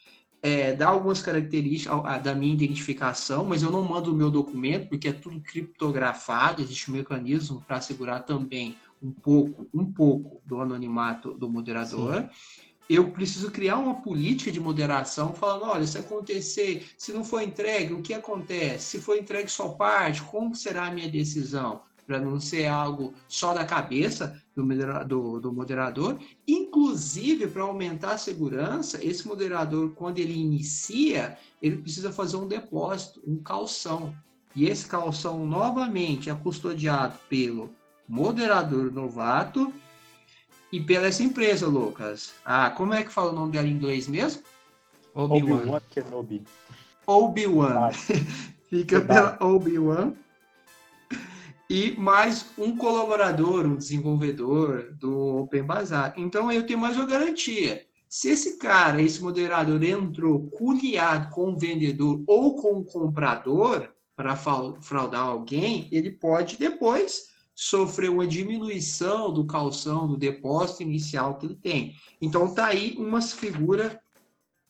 é, 0.44 0.74
dar 0.74 0.90
algumas 0.90 1.22
características 1.22 2.22
da 2.22 2.36
minha 2.36 2.54
identificação, 2.54 3.46
mas 3.46 3.64
eu 3.64 3.72
não 3.72 3.82
mando 3.82 4.12
o 4.12 4.16
meu 4.16 4.30
documento, 4.30 4.90
porque 4.90 5.08
é 5.08 5.14
tudo 5.14 5.40
criptografado, 5.40 6.62
existe 6.62 6.92
um 6.92 6.96
mecanismo 6.96 7.64
para 7.66 7.78
assegurar 7.78 8.26
também 8.26 8.76
um 9.02 9.12
pouco, 9.12 9.68
um 9.74 9.86
pouco 9.86 10.42
do 10.46 10.60
anonimato 10.60 11.34
do 11.34 11.50
moderador. 11.50 12.22
Sim 12.22 12.64
eu 12.90 13.12
preciso 13.12 13.50
criar 13.50 13.78
uma 13.78 14.02
política 14.02 14.52
de 14.52 14.60
moderação, 14.60 15.34
falando, 15.34 15.66
olha, 15.72 15.88
se 15.88 15.98
acontecer, 15.98 16.86
se 16.98 17.14
não 17.14 17.24
for 17.24 17.42
entregue, 17.42 17.94
o 17.94 18.02
que 18.02 18.14
acontece? 18.14 18.86
Se 18.86 19.02
for 19.02 19.18
entregue 19.18 19.50
só 19.50 19.70
parte, 19.70 20.22
como 20.24 20.56
será 20.56 20.88
a 20.88 20.92
minha 20.92 21.10
decisão? 21.10 21.82
Para 22.06 22.20
não 22.20 22.40
ser 22.40 22.66
algo 22.66 23.14
só 23.28 23.54
da 23.54 23.64
cabeça 23.64 24.43
do, 24.56 25.06
do, 25.06 25.40
do 25.40 25.54
moderador. 25.54 26.20
Inclusive, 26.48 27.48
para 27.48 27.64
aumentar 27.64 28.14
a 28.14 28.18
segurança, 28.18 29.04
esse 29.04 29.28
moderador, 29.28 29.92
quando 29.96 30.20
ele 30.20 30.34
inicia, 30.34 31.38
ele 31.62 31.78
precisa 31.78 32.12
fazer 32.12 32.38
um 32.38 32.48
depósito, 32.48 33.22
um 33.26 33.38
calção. 33.38 34.14
E 34.56 34.66
esse 34.66 34.86
calção, 34.86 35.46
novamente, 35.46 36.30
é 36.30 36.36
custodiado 36.36 37.18
pelo 37.28 37.72
moderador 38.08 38.92
novato 38.92 39.74
e 40.72 40.80
pela 40.80 41.08
essa 41.08 41.24
empresa, 41.24 41.68
Lucas. 41.68 42.34
Ah, 42.46 42.70
como 42.70 42.94
é 42.94 43.04
que 43.04 43.12
fala 43.12 43.32
o 43.32 43.36
nome 43.36 43.52
dela 43.52 43.68
em 43.68 43.72
inglês 43.72 44.08
mesmo? 44.08 44.44
Obi-Wan 45.16 45.82
Kenobi. 45.90 46.44
Obi-Wan. 47.06 47.92
Fica 48.70 49.02
pela 49.02 49.38
Obi-Wan. 49.40 50.14
E 51.76 52.00
mais 52.00 52.46
um 52.56 52.78
colaborador, 52.78 53.66
um 53.66 53.76
desenvolvedor 53.76 54.94
do 54.94 55.38
Open 55.38 55.64
Bazaar. 55.64 56.14
Então 56.16 56.52
eu 56.52 56.68
tenho 56.68 56.78
mais 56.78 56.96
uma 56.96 57.08
garantia. 57.08 57.84
Se 58.08 58.30
esse 58.30 58.60
cara, 58.60 59.02
esse 59.02 59.20
moderador, 59.20 59.84
entrou 59.84 60.52
culiado 60.52 61.34
com 61.34 61.50
o 61.50 61.58
vendedor 61.58 62.24
ou 62.28 62.58
com 62.58 62.78
o 62.78 62.86
comprador 62.86 63.90
para 64.16 64.36
fraudar 64.36 65.22
alguém, 65.22 65.88
ele 65.92 66.12
pode 66.12 66.58
depois 66.58 67.30
sofreu 67.56 68.14
uma 68.14 68.28
diminuição 68.28 69.34
do 69.34 69.44
calção, 69.48 70.08
do 70.08 70.16
depósito 70.16 70.84
inicial 70.84 71.40
que 71.40 71.48
ele 71.48 71.56
tem. 71.56 71.96
Então 72.22 72.54
tá 72.54 72.68
aí 72.68 72.94
uma 73.00 73.20
figura, 73.20 74.00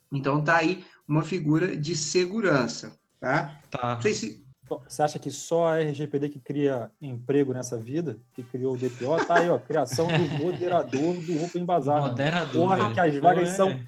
então 0.09 0.41
tá 0.41 0.55
aí 0.55 0.85
uma 1.05 1.21
figura 1.21 1.75
de 1.75 1.97
segurança, 1.97 2.97
tá? 3.19 3.59
Tá. 3.69 3.99
Se... 4.01 4.41
Você 4.88 5.02
acha 5.02 5.19
que 5.19 5.30
só 5.30 5.67
a 5.67 5.80
RGPD 5.80 6.30
que 6.30 6.39
cria 6.39 6.89
emprego 7.02 7.54
nessa 7.54 7.78
vida, 7.78 8.17
que 8.34 8.41
criou 8.43 8.73
o 8.73 8.78
DPO, 8.78 9.26
tá 9.26 9.39
aí, 9.39 9.49
ó, 9.49 9.60
criação 9.60 10.08
do 10.08 10.30
moderador 10.41 11.15
do 11.15 11.43
Open 11.43 11.65
Bazaar. 11.65 12.02
Moderador. 12.02 12.54
Porra, 12.54 12.93
que 12.93 12.99
as 12.99 13.17
vagas 13.17 13.49
é. 13.49 13.54
são 13.54 13.80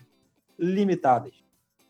limitadas. 0.59 1.31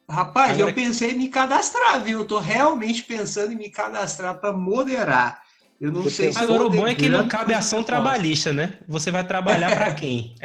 Rapaz, 0.09 0.51
Agora... 0.51 0.69
eu 0.69 0.73
pensei 0.75 1.11
em 1.11 1.17
me 1.17 1.29
cadastrar, 1.29 2.03
viu? 2.03 2.19
Eu 2.19 2.25
tô 2.25 2.37
realmente 2.37 3.03
pensando 3.03 3.51
em 3.51 3.55
me 3.55 3.69
cadastrar 3.69 4.39
para 4.39 4.53
moderar. 4.53 5.43
Eu 5.81 5.91
não 5.91 6.09
sei 6.09 6.31
se 6.31 6.39
Agora, 6.39 6.65
o 6.65 6.69
bom 6.69 6.87
é 6.87 6.95
que 6.95 7.09
não 7.09 7.27
cabe 7.27 7.53
ação 7.53 7.83
trabalhista, 7.83 8.53
né? 8.53 8.77
Você 8.87 9.11
vai 9.11 9.25
trabalhar 9.27 9.75
para 9.75 9.93
quem? 9.95 10.35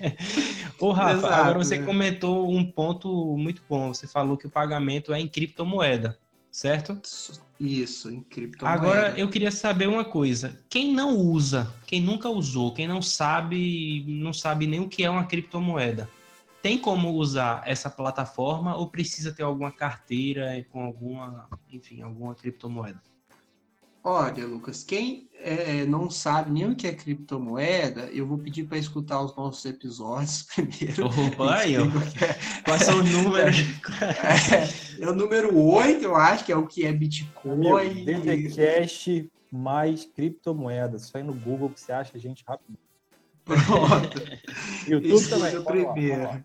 Ô, 0.80 0.92
Rafa, 0.92 1.18
Exato, 1.18 1.34
agora 1.34 1.58
você 1.58 1.78
né? 1.78 1.84
comentou 1.84 2.50
um 2.50 2.64
ponto 2.64 3.36
muito 3.36 3.62
bom. 3.68 3.92
Você 3.92 4.06
falou 4.06 4.36
que 4.36 4.46
o 4.46 4.50
pagamento 4.50 5.12
é 5.12 5.20
em 5.20 5.28
criptomoeda, 5.28 6.18
certo? 6.52 7.00
Isso, 7.58 8.10
em 8.10 8.20
criptomoeda. 8.20 8.78
Agora, 8.78 9.18
eu 9.18 9.28
queria 9.30 9.50
saber 9.50 9.88
uma 9.88 10.04
coisa. 10.04 10.62
Quem 10.68 10.92
não 10.92 11.16
usa, 11.16 11.72
quem 11.86 12.00
nunca 12.00 12.28
usou, 12.28 12.74
quem 12.74 12.86
não 12.86 13.00
sabe, 13.00 14.04
não 14.06 14.32
sabe 14.32 14.66
nem 14.66 14.78
o 14.78 14.88
que 14.88 15.02
é 15.02 15.10
uma 15.10 15.24
criptomoeda, 15.24 16.08
tem 16.60 16.78
como 16.78 17.10
usar 17.14 17.62
essa 17.66 17.90
plataforma 17.90 18.76
ou 18.76 18.88
precisa 18.88 19.32
ter 19.32 19.42
alguma 19.42 19.72
carteira 19.72 20.64
com 20.70 20.84
alguma, 20.84 21.48
enfim, 21.70 22.02
alguma 22.02 22.34
criptomoeda? 22.34 23.02
Olha, 24.04 24.44
Lucas, 24.44 24.82
quem 24.82 25.28
é, 25.34 25.84
não 25.86 26.10
sabe 26.10 26.50
nem 26.50 26.66
o 26.66 26.74
que 26.74 26.88
é 26.88 26.92
criptomoeda, 26.92 28.10
eu 28.12 28.26
vou 28.26 28.36
pedir 28.36 28.64
para 28.64 28.76
escutar 28.76 29.20
os 29.22 29.36
nossos 29.36 29.64
episódios 29.64 30.42
primeiro. 30.54 31.06
Opa, 31.06 31.54
aí, 31.54 31.74
Quais 32.64 32.82
são 32.82 33.00
os 33.00 33.10
números? 33.10 33.56
É, 34.98 35.02
é, 35.04 35.08
o 35.08 35.14
número 35.14 35.56
8, 35.56 36.02
eu 36.02 36.16
acho, 36.16 36.44
que 36.44 36.52
é 36.52 36.56
o 36.56 36.66
que 36.66 36.84
é 36.84 36.92
Bitcoin. 36.92 38.04
DTCast 38.04 39.30
mais 39.52 40.04
criptomoedas. 40.04 41.06
Só 41.06 41.18
aí 41.18 41.24
no 41.24 41.34
Google 41.34 41.70
que 41.70 41.80
você 41.80 41.92
acha, 41.92 42.18
gente, 42.18 42.42
rápido. 42.44 42.76
Pronto. 43.44 44.20
YouTube 44.88 45.14
Isso 45.14 45.30
também. 45.30 45.54
É 45.54 45.58
o 45.60 45.64
primeiro. 45.64 46.44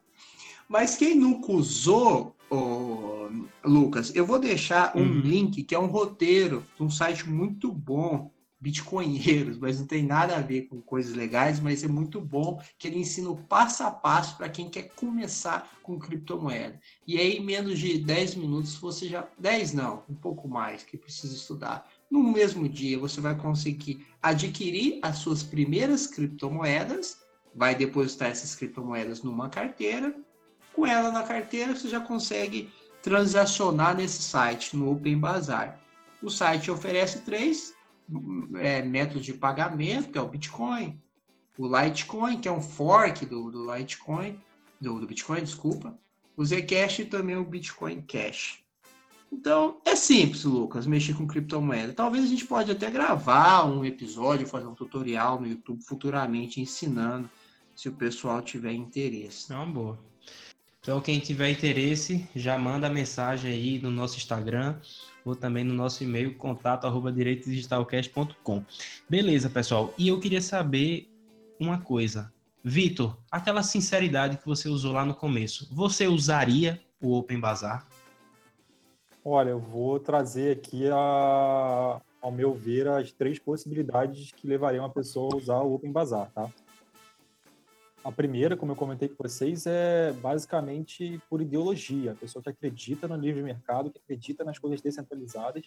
Mas 0.70 0.96
quem 0.96 1.16
nunca 1.16 1.52
usou 1.52 2.36
oh, 2.50 3.30
Lucas, 3.64 4.16
eu 4.16 4.26
vou 4.26 4.40
deixar 4.40 4.96
um 4.96 5.02
uhum. 5.02 5.20
link 5.20 5.64
que 5.64 5.76
é 5.76 5.80
um 5.80 5.88
roteiro 5.88 6.64
de 6.76 6.84
um 6.84 6.90
site 6.90 7.30
muito 7.30 7.72
bom, 7.72 8.32
Bitcoinheiros, 8.60 9.60
mas 9.60 9.80
não 9.80 9.86
tem 9.86 10.04
nada 10.04 10.36
a 10.36 10.42
ver 10.42 10.64
com 10.64 10.82
coisas 10.82 11.14
legais, 11.14 11.60
mas 11.60 11.84
é 11.84 11.88
muito 11.88 12.20
bom 12.20 12.60
que 12.80 12.88
ele 12.88 13.00
ensina 13.00 13.30
o 13.30 13.38
passo 13.38 13.84
a 13.84 13.92
passo 13.92 14.36
para 14.36 14.50
quem 14.50 14.68
quer 14.68 14.90
começar 14.96 15.78
com 15.84 16.00
criptomoeda. 16.00 16.80
E 17.06 17.20
aí, 17.20 17.38
em 17.38 17.46
menos 17.46 17.78
de 17.78 18.00
10 18.00 18.36
minutos, 18.36 18.76
você 18.76 19.08
já. 19.08 19.28
10 19.38 19.74
não, 19.74 20.04
um 20.10 20.16
pouco 20.16 20.48
mais 20.48 20.82
que 20.82 20.98
precisa 20.98 21.36
estudar. 21.36 21.88
No 22.10 22.24
mesmo 22.24 22.68
dia, 22.68 22.98
você 22.98 23.22
vai 23.22 23.38
conseguir 23.38 24.08
adquirir 24.22 25.00
as 25.04 25.20
suas 25.20 25.44
primeiras 25.44 26.08
criptomoedas, 26.08 27.20
vai 27.54 27.76
depositar 27.76 28.30
essas 28.30 28.56
criptomoedas 28.56 29.22
numa 29.22 29.50
carteira 29.50 30.16
Com 30.78 30.86
ela 30.86 31.12
na 31.12 31.24
carteira, 31.24 31.76
você 31.76 31.90
já 31.90 32.00
consegue 32.00 32.72
transacionar 33.02 33.98
nesse 33.98 34.22
site, 34.22 34.78
no 34.78 34.92
Open 34.92 35.18
Bazaar. 35.18 35.80
O 36.22 36.30
site 36.30 36.70
oferece 36.70 37.22
três 37.22 37.74
é, 38.58 38.84
métodos 38.84 39.26
de 39.26 39.34
pagamento, 39.34 40.12
que 40.12 40.20
é 40.20 40.22
o 40.22 40.28
Bitcoin, 40.28 41.02
o 41.58 41.66
Litecoin, 41.66 42.40
que 42.40 42.48
é 42.48 42.52
um 42.52 42.62
fork 42.62 43.26
do, 43.26 43.50
do 43.50 43.76
Litecoin, 43.76 44.40
do, 44.80 45.00
do 45.00 45.08
Bitcoin, 45.08 45.42
desculpa, 45.42 45.98
o 46.36 46.46
Zcash 46.46 47.00
e 47.00 47.06
também 47.06 47.36
o 47.36 47.44
Bitcoin 47.44 48.02
Cash. 48.02 48.64
Então, 49.34 49.82
é 49.84 49.96
simples, 49.96 50.44
Lucas, 50.44 50.86
mexer 50.86 51.16
com 51.16 51.26
criptomoeda. 51.26 51.92
Talvez 51.92 52.24
a 52.24 52.28
gente 52.28 52.46
pode 52.46 52.70
até 52.70 52.92
gravar 52.92 53.66
um 53.66 53.84
episódio, 53.84 54.46
fazer 54.46 54.68
um 54.68 54.76
tutorial 54.76 55.42
no 55.42 55.48
YouTube 55.48 55.84
futuramente 55.84 56.62
ensinando, 56.62 57.28
se 57.76 57.90
o 57.90 57.94
pessoal 57.94 58.44
tiver 58.44 58.74
interesse. 58.74 59.52
É 59.52 59.56
uma 59.56 59.66
boa. 59.66 60.08
Então, 60.88 61.02
quem 61.02 61.20
tiver 61.20 61.50
interesse, 61.50 62.26
já 62.34 62.58
manda 62.58 62.90
mensagem 62.90 63.52
aí 63.52 63.78
no 63.78 63.92
nosso 63.92 64.16
Instagram 64.16 64.78
ou 65.26 65.36
também 65.36 65.62
no 65.62 65.74
nosso 65.74 66.02
e-mail, 66.02 66.38
contato 66.38 66.88
arroba 66.88 67.12
direitodigitalcast.com. 67.12 68.64
Beleza, 69.10 69.50
pessoal. 69.50 69.94
E 69.98 70.08
eu 70.08 70.18
queria 70.18 70.42
saber 70.42 71.12
uma 71.60 71.78
coisa. 71.78 72.32
Vitor, 72.64 73.18
aquela 73.30 73.64
sinceridade 73.64 74.38
que 74.38 74.46
você 74.46 74.70
usou 74.70 74.94
lá 74.94 75.04
no 75.04 75.14
começo, 75.14 75.68
você 75.76 76.08
usaria 76.08 76.80
o 77.02 77.18
Open 77.18 77.38
Bazaar? 77.38 77.86
Olha, 79.26 79.50
eu 79.50 79.60
vou 79.60 80.00
trazer 80.00 80.54
aqui, 80.54 80.88
a, 80.90 82.00
ao 82.22 82.32
meu 82.32 82.54
ver, 82.54 82.88
as 82.88 83.12
três 83.12 83.38
possibilidades 83.38 84.32
que 84.32 84.48
levariam 84.48 84.86
a 84.86 84.90
pessoa 84.90 85.32
a 85.34 85.36
usar 85.36 85.60
o 85.60 85.74
Open 85.74 85.92
Bazaar, 85.92 86.32
tá? 86.32 86.50
A 88.08 88.12
primeira, 88.12 88.56
como 88.56 88.72
eu 88.72 88.76
comentei 88.78 89.10
com 89.10 89.22
vocês, 89.22 89.66
é 89.68 90.14
basicamente 90.14 91.22
por 91.30 91.42
ideologia. 91.42 92.14
A 92.14 92.16
pessoa 92.16 92.42
que 92.42 92.50
acredita 92.50 93.06
no 93.06 93.18
livre 93.18 93.44
mercado, 93.44 93.92
que 93.92 94.00
acredita 94.00 94.46
nas 94.46 94.58
coisas 94.58 94.80
descentralizadas, 94.80 95.66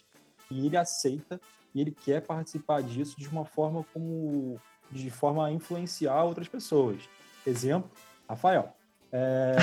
e 0.49 0.65
ele 0.65 0.75
aceita 0.75 1.39
e 1.75 1.79
ele 1.79 1.91
quer 1.91 2.19
participar 2.21 2.81
disso 2.81 3.15
de 3.19 3.27
uma 3.27 3.45
forma 3.45 3.85
como 3.93 4.59
de 4.89 5.11
forma 5.11 5.45
a 5.45 5.51
influenciar 5.51 6.23
outras 6.23 6.47
pessoas. 6.47 6.97
Exemplo, 7.45 7.91
Rafael. 8.27 8.73
É... 9.11 9.55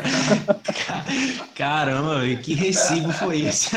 Caramba, 1.54 2.20
que 2.42 2.54
recibo 2.54 3.12
foi 3.12 3.42
esse 3.42 3.76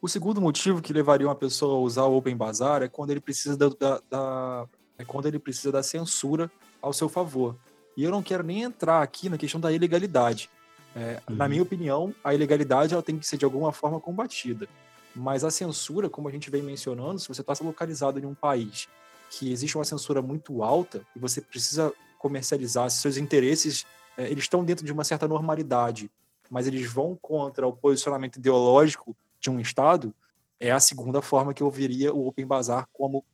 o 0.00 0.08
segundo 0.08 0.40
motivo 0.40 0.80
que 0.80 0.92
levaria 0.92 1.26
uma 1.26 1.34
pessoa 1.34 1.76
a 1.76 1.80
usar 1.80 2.04
o 2.04 2.16
Open 2.16 2.36
Bazaar 2.36 2.82
é 2.82 2.88
quando 2.88 3.10
ele 3.10 3.20
precisa 3.20 3.56
da, 3.56 3.68
da, 3.68 4.00
da, 4.08 4.68
é 4.98 5.04
quando 5.04 5.26
ele 5.26 5.38
precisa 5.38 5.70
da 5.70 5.82
censura 5.82 6.50
ao 6.82 6.92
seu 6.92 7.08
favor. 7.08 7.56
E 7.96 8.04
eu 8.04 8.10
não 8.10 8.22
quero 8.22 8.42
nem 8.42 8.62
entrar 8.62 9.02
aqui 9.02 9.28
na 9.28 9.38
questão 9.38 9.60
da 9.60 9.72
ilegalidade. 9.72 10.50
É, 10.94 11.20
uhum. 11.28 11.36
Na 11.36 11.48
minha 11.48 11.62
opinião, 11.62 12.14
a 12.22 12.34
ilegalidade 12.34 12.92
ela 12.92 13.02
tem 13.02 13.18
que 13.18 13.26
ser 13.26 13.36
de 13.36 13.44
alguma 13.44 13.72
forma 13.72 14.00
combatida. 14.00 14.68
Mas 15.14 15.44
a 15.44 15.50
censura, 15.50 16.08
como 16.08 16.28
a 16.28 16.30
gente 16.30 16.50
vem 16.50 16.62
mencionando, 16.62 17.18
se 17.18 17.28
você 17.28 17.40
está 17.40 17.54
localizado 17.60 18.18
em 18.18 18.26
um 18.26 18.34
país 18.34 18.88
que 19.30 19.52
existe 19.52 19.76
uma 19.76 19.84
censura 19.84 20.22
muito 20.22 20.62
alta 20.62 21.02
e 21.14 21.18
você 21.18 21.40
precisa 21.40 21.92
comercializar, 22.18 22.90
se 22.90 22.98
seus 22.98 23.16
interesses 23.16 23.84
é, 24.16 24.30
eles 24.30 24.44
estão 24.44 24.64
dentro 24.64 24.84
de 24.84 24.92
uma 24.92 25.04
certa 25.04 25.28
normalidade, 25.28 26.10
mas 26.50 26.66
eles 26.66 26.90
vão 26.90 27.16
contra 27.20 27.66
o 27.66 27.72
posicionamento 27.72 28.36
ideológico 28.36 29.16
de 29.40 29.50
um 29.50 29.60
Estado, 29.60 30.14
é 30.58 30.72
a 30.72 30.80
segunda 30.80 31.22
forma 31.22 31.54
que 31.54 31.62
eu 31.62 31.70
veria 31.70 32.12
o 32.12 32.26
Open 32.26 32.46
Bazaar 32.46 32.88
como 32.92 33.24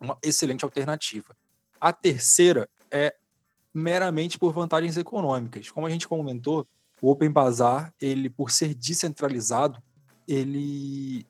uma 0.00 0.18
excelente 0.22 0.64
alternativa. 0.64 1.36
A 1.80 1.92
terceira 1.92 2.68
é 2.90 3.14
meramente 3.72 4.38
por 4.38 4.52
vantagens 4.52 4.96
econômicas. 4.96 5.70
Como 5.70 5.86
a 5.86 5.90
gente 5.90 6.08
comentou, 6.08 6.66
o 7.00 7.10
Open 7.10 7.30
Bazaar, 7.30 7.94
ele 8.00 8.28
por 8.28 8.50
ser 8.50 8.74
descentralizado, 8.74 9.82
ele 10.26 11.26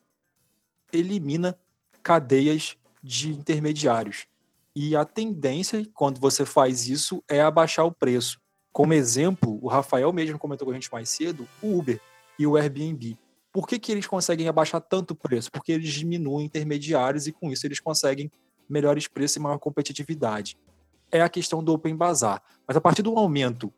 elimina 0.93 1.59
cadeias 2.03 2.77
de 3.03 3.31
intermediários. 3.31 4.27
E 4.75 4.95
a 4.95 5.05
tendência, 5.05 5.85
quando 5.95 6.21
você 6.21 6.45
faz 6.47 6.89
isso, 6.89 7.23
é 7.29 7.41
abaixar 7.41 7.85
o 7.85 7.93
preço. 7.93 8.41
Como 8.73 8.95
exemplo, 8.95 9.59
o 9.63 9.69
Rafael 9.69 10.13
mesmo 10.13 10.39
comentou 10.39 10.67
com 10.67 10.71
a 10.71 10.75
gente 10.75 10.93
mais 10.93 11.09
cedo, 11.09 11.47
o 11.61 11.79
Uber 11.79 12.01
e 12.39 12.47
o 12.47 12.57
Airbnb. 12.57 13.19
Por 13.53 13.67
que, 13.67 13.79
que 13.79 13.91
eles 13.91 14.07
conseguem 14.07 14.47
abaixar 14.47 14.81
tanto 14.81 15.11
o 15.11 15.17
preço? 15.17 15.51
Porque 15.51 15.73
eles 15.73 15.93
diminuem 15.93 16.47
intermediários 16.47 17.27
e 17.27 17.33
com 17.33 17.51
isso 17.51 17.67
eles 17.67 17.81
conseguem 17.81 18.31
melhores 18.71 19.09
preços 19.09 19.37
e 19.37 19.41
maior 19.41 19.59
competitividade. 19.59 20.57
É 21.11 21.21
a 21.21 21.29
questão 21.29 21.63
do 21.63 21.73
Open 21.73 21.97
Bazaar. 21.97 22.43
Mas 22.67 22.77
a 22.77 22.81
partir 22.81 23.03
do 23.03 23.13
momento 23.13 23.73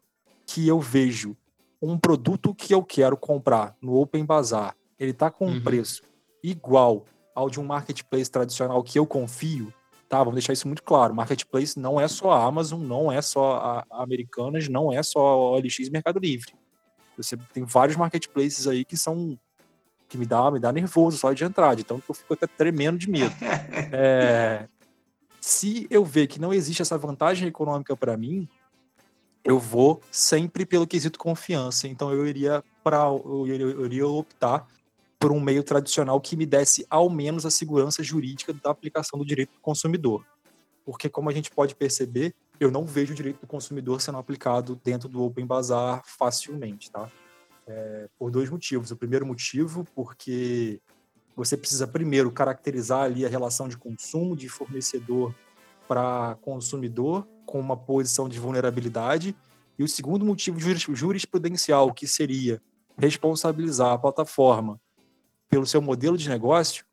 que 0.46 0.68
eu 0.68 0.78
vejo 0.78 1.36
um 1.80 1.98
produto 1.98 2.54
que 2.54 2.72
eu 2.74 2.82
quero 2.84 3.16
comprar 3.16 3.76
no 3.80 3.94
Open 3.94 4.24
Bazaar, 4.24 4.76
ele 4.98 5.10
está 5.10 5.30
com 5.30 5.46
um 5.46 5.54
uhum. 5.54 5.62
preço 5.62 6.02
igual 6.42 7.04
ao 7.34 7.48
de 7.48 7.58
um 7.58 7.64
marketplace 7.64 8.30
tradicional 8.30 8.82
que 8.82 8.98
eu 8.98 9.06
confio, 9.06 9.72
tá? 10.08 10.18
Vamos 10.18 10.34
deixar 10.34 10.52
isso 10.52 10.68
muito 10.68 10.82
claro. 10.82 11.14
Marketplace 11.14 11.78
não 11.78 12.00
é 12.00 12.06
só 12.06 12.30
a 12.30 12.44
Amazon, 12.44 12.80
não 12.82 13.10
é 13.10 13.22
só 13.22 13.84
a, 13.90 14.02
Americanas, 14.02 14.68
não 14.68 14.92
é 14.92 15.02
só 15.02 15.20
a 15.20 15.36
OLX 15.36 15.78
e 15.78 15.90
Mercado 15.90 16.18
Livre. 16.18 16.52
Você 17.16 17.36
tem 17.52 17.64
vários 17.64 17.96
marketplaces 17.96 18.66
aí 18.66 18.84
que 18.84 18.96
são 18.96 19.38
que 20.08 20.18
me 20.18 20.26
dá, 20.26 20.50
me 20.50 20.60
dá 20.60 20.70
nervoso 20.70 21.16
só 21.16 21.32
de 21.32 21.42
entrada, 21.42 21.80
então 21.80 22.02
eu 22.06 22.14
fico 22.14 22.34
até 22.34 22.46
tremendo 22.46 22.98
de 22.98 23.10
medo. 23.10 23.34
É, 23.94 24.68
se 25.42 25.88
eu 25.90 26.04
ver 26.04 26.28
que 26.28 26.40
não 26.40 26.54
existe 26.54 26.82
essa 26.82 26.96
vantagem 26.96 27.48
econômica 27.48 27.96
para 27.96 28.16
mim, 28.16 28.48
eu 29.44 29.58
vou 29.58 30.00
sempre 30.08 30.64
pelo 30.64 30.86
quesito 30.86 31.18
confiança. 31.18 31.88
Então 31.88 32.12
eu 32.12 32.24
iria 32.24 32.62
para 32.84 33.06
eu, 33.06 33.46
eu 33.46 33.84
iria 33.84 34.06
optar 34.06 34.68
por 35.18 35.32
um 35.32 35.40
meio 35.40 35.64
tradicional 35.64 36.20
que 36.20 36.36
me 36.36 36.46
desse 36.46 36.86
ao 36.88 37.10
menos 37.10 37.44
a 37.44 37.50
segurança 37.50 38.04
jurídica 38.04 38.52
da 38.52 38.70
aplicação 38.70 39.18
do 39.18 39.26
direito 39.26 39.52
do 39.52 39.60
consumidor. 39.60 40.24
Porque, 40.84 41.08
como 41.08 41.28
a 41.28 41.32
gente 41.32 41.50
pode 41.50 41.74
perceber, 41.74 42.34
eu 42.58 42.70
não 42.70 42.84
vejo 42.84 43.12
o 43.12 43.16
direito 43.16 43.40
do 43.40 43.46
consumidor 43.46 44.00
sendo 44.00 44.18
aplicado 44.18 44.80
dentro 44.82 45.08
do 45.08 45.22
Open 45.22 45.46
Bazaar 45.46 46.02
facilmente, 46.04 46.90
tá? 46.90 47.10
É, 47.66 48.08
por 48.18 48.30
dois 48.30 48.50
motivos. 48.50 48.90
O 48.90 48.96
primeiro 48.96 49.24
motivo, 49.26 49.84
porque 49.94 50.80
você 51.36 51.56
precisa 51.56 51.86
primeiro 51.86 52.30
caracterizar 52.30 53.02
ali 53.02 53.24
a 53.24 53.28
relação 53.28 53.68
de 53.68 53.76
consumo 53.76 54.36
de 54.36 54.48
fornecedor 54.48 55.34
para 55.88 56.36
consumidor 56.42 57.26
com 57.46 57.58
uma 57.58 57.76
posição 57.76 58.28
de 58.28 58.38
vulnerabilidade. 58.38 59.34
E 59.78 59.82
o 59.82 59.88
segundo 59.88 60.24
motivo 60.24 60.58
jurisprudencial, 60.94 61.92
que 61.92 62.06
seria 62.06 62.60
responsabilizar 62.96 63.92
a 63.92 63.98
plataforma 63.98 64.80
pelo 65.48 65.66
seu 65.66 65.82
modelo 65.82 66.16
de 66.16 66.28
negócio, 66.28 66.84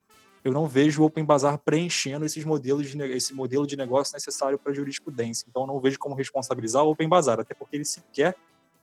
eu 0.43 0.53
não 0.53 0.67
vejo 0.67 1.01
o 1.01 1.05
Open 1.05 1.25
Bazaar 1.25 1.57
preenchendo 1.57 2.25
esses 2.25 2.43
modelos 2.45 2.89
de, 2.89 3.01
esse 3.11 3.33
modelo 3.33 3.67
de 3.67 3.75
negócio 3.75 4.13
necessário 4.13 4.57
para 4.57 4.71
a 4.71 4.75
jurisprudência. 4.75 5.45
Então, 5.49 5.63
eu 5.63 5.67
não 5.67 5.79
vejo 5.79 5.99
como 5.99 6.15
responsabilizar 6.15 6.83
o 6.83 6.91
Open 6.91 7.09
Bazaar, 7.09 7.41
até 7.41 7.53
porque 7.53 7.75
ele 7.75 7.85
sequer 7.85 8.35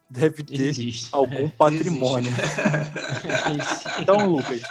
deve 0.08 0.42
ter 0.42 0.68
Existe. 0.68 1.08
algum 1.12 1.48
patrimônio. 1.48 2.30
então, 4.00 4.30
Lucas, 4.30 4.62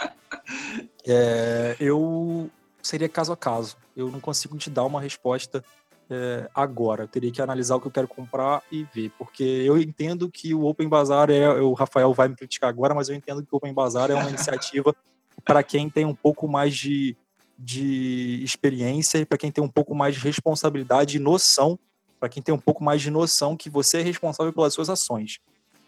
é, 1.06 1.76
eu 1.78 2.50
seria 2.82 3.08
caso 3.08 3.32
a 3.32 3.36
caso. 3.36 3.76
Eu 3.96 4.10
não 4.10 4.20
consigo 4.20 4.56
te 4.56 4.70
dar 4.70 4.84
uma 4.84 5.00
resposta 5.00 5.64
é, 6.10 6.48
agora. 6.54 7.04
Eu 7.04 7.08
teria 7.08 7.30
que 7.30 7.42
analisar 7.42 7.76
o 7.76 7.80
que 7.80 7.86
eu 7.86 7.92
quero 7.92 8.08
comprar 8.08 8.62
e 8.70 8.84
ver, 8.94 9.10
porque 9.18 9.42
eu 9.42 9.78
entendo 9.78 10.30
que 10.30 10.54
o 10.54 10.64
Open 10.64 10.88
Bazaar 10.88 11.30
é. 11.30 11.48
O 11.60 11.72
Rafael 11.72 12.12
vai 12.12 12.28
me 12.28 12.36
criticar 12.36 12.70
agora, 12.70 12.94
mas 12.94 13.08
eu 13.08 13.14
entendo 13.14 13.42
que 13.42 13.52
o 13.52 13.56
Open 13.56 13.74
Bazaar 13.74 14.10
é 14.10 14.14
uma 14.14 14.28
iniciativa 14.28 14.94
para 15.44 15.62
quem 15.62 15.90
tem 15.90 16.04
um 16.04 16.14
pouco 16.14 16.48
mais 16.48 16.74
de, 16.74 17.16
de 17.58 18.40
experiência 18.42 19.18
e 19.18 19.26
para 19.26 19.38
quem 19.38 19.50
tem 19.50 19.62
um 19.62 19.68
pouco 19.68 19.94
mais 19.94 20.14
de 20.14 20.20
responsabilidade 20.20 21.16
e 21.16 21.20
noção, 21.20 21.78
para 22.18 22.28
quem 22.28 22.42
tem 22.42 22.54
um 22.54 22.58
pouco 22.58 22.82
mais 22.82 23.02
de 23.02 23.10
noção 23.10 23.56
que 23.56 23.70
você 23.70 23.98
é 23.98 24.02
responsável 24.02 24.52
pelas 24.52 24.74
suas 24.74 24.88
ações. 24.88 25.38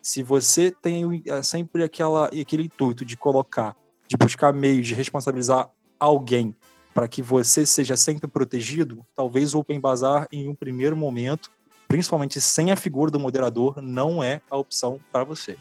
Se 0.03 0.23
você 0.23 0.71
tem 0.71 1.23
é, 1.27 1.43
sempre 1.43 1.83
aquela, 1.83 2.27
aquele 2.27 2.65
intuito 2.65 3.05
de 3.05 3.17
colocar, 3.17 3.77
de 4.07 4.17
buscar 4.17 4.53
meios 4.53 4.87
de 4.87 4.95
responsabilizar 4.95 5.71
alguém 5.99 6.55
para 6.95 7.09
que 7.09 7.23
você 7.23 7.65
seja 7.65 7.97
sempre 7.97 8.29
protegido, 8.29 9.05
talvez 9.15 9.55
o 9.55 9.61
Open 9.61 9.81
Bazaar, 9.81 10.27
em 10.33 10.49
um 10.49 10.55
primeiro 10.55 10.97
momento, 10.97 11.51
principalmente 11.87 12.41
sem 12.41 12.71
a 12.71 12.77
figura 12.77 13.11
do 13.11 13.21
moderador, 13.21 13.81
não 13.81 14.23
é 14.23 14.41
a 14.51 14.57
opção 14.57 15.01
para 15.13 15.25
você. 15.25 15.57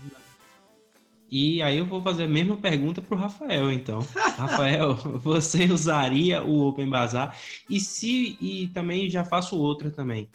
E 1.29 1.61
aí 1.61 1.77
eu 1.77 1.85
vou 1.85 2.01
fazer 2.01 2.23
a 2.23 2.27
mesma 2.27 2.55
pergunta 2.55 3.01
para 3.01 3.15
o 3.15 3.19
Rafael, 3.19 3.71
então. 3.71 3.99
Rafael, 4.37 4.95
você 4.95 5.65
usaria 5.65 6.41
o 6.41 6.67
Open 6.67 6.89
Bazaar? 6.89 7.37
E 7.69 7.79
se 7.79 8.37
e 8.39 8.69
também 8.69 9.09
já 9.09 9.25
faço 9.25 9.57
outra 9.57 9.91
também. 9.91 10.29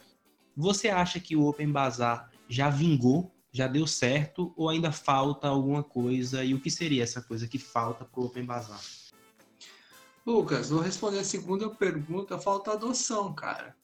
Você 0.55 0.89
acha 0.89 1.19
que 1.19 1.35
o 1.35 1.45
Open 1.45 1.71
Bazaar 1.71 2.29
já 2.47 2.69
vingou, 2.69 3.33
já 3.51 3.67
deu 3.67 3.87
certo 3.87 4.53
ou 4.55 4.69
ainda 4.69 4.91
falta 4.91 5.47
alguma 5.47 5.83
coisa? 5.83 6.43
E 6.43 6.53
o 6.53 6.59
que 6.59 6.69
seria 6.69 7.03
essa 7.03 7.21
coisa 7.21 7.47
que 7.47 7.57
falta 7.57 8.05
para 8.05 8.21
o 8.21 8.25
Open 8.25 8.45
Bazaar? 8.45 8.81
Lucas, 10.25 10.69
vou 10.69 10.79
responder 10.79 11.19
a 11.19 11.23
segunda 11.23 11.69
pergunta, 11.69 12.39
falta 12.39 12.71
adoção, 12.71 13.33
cara. 13.33 13.75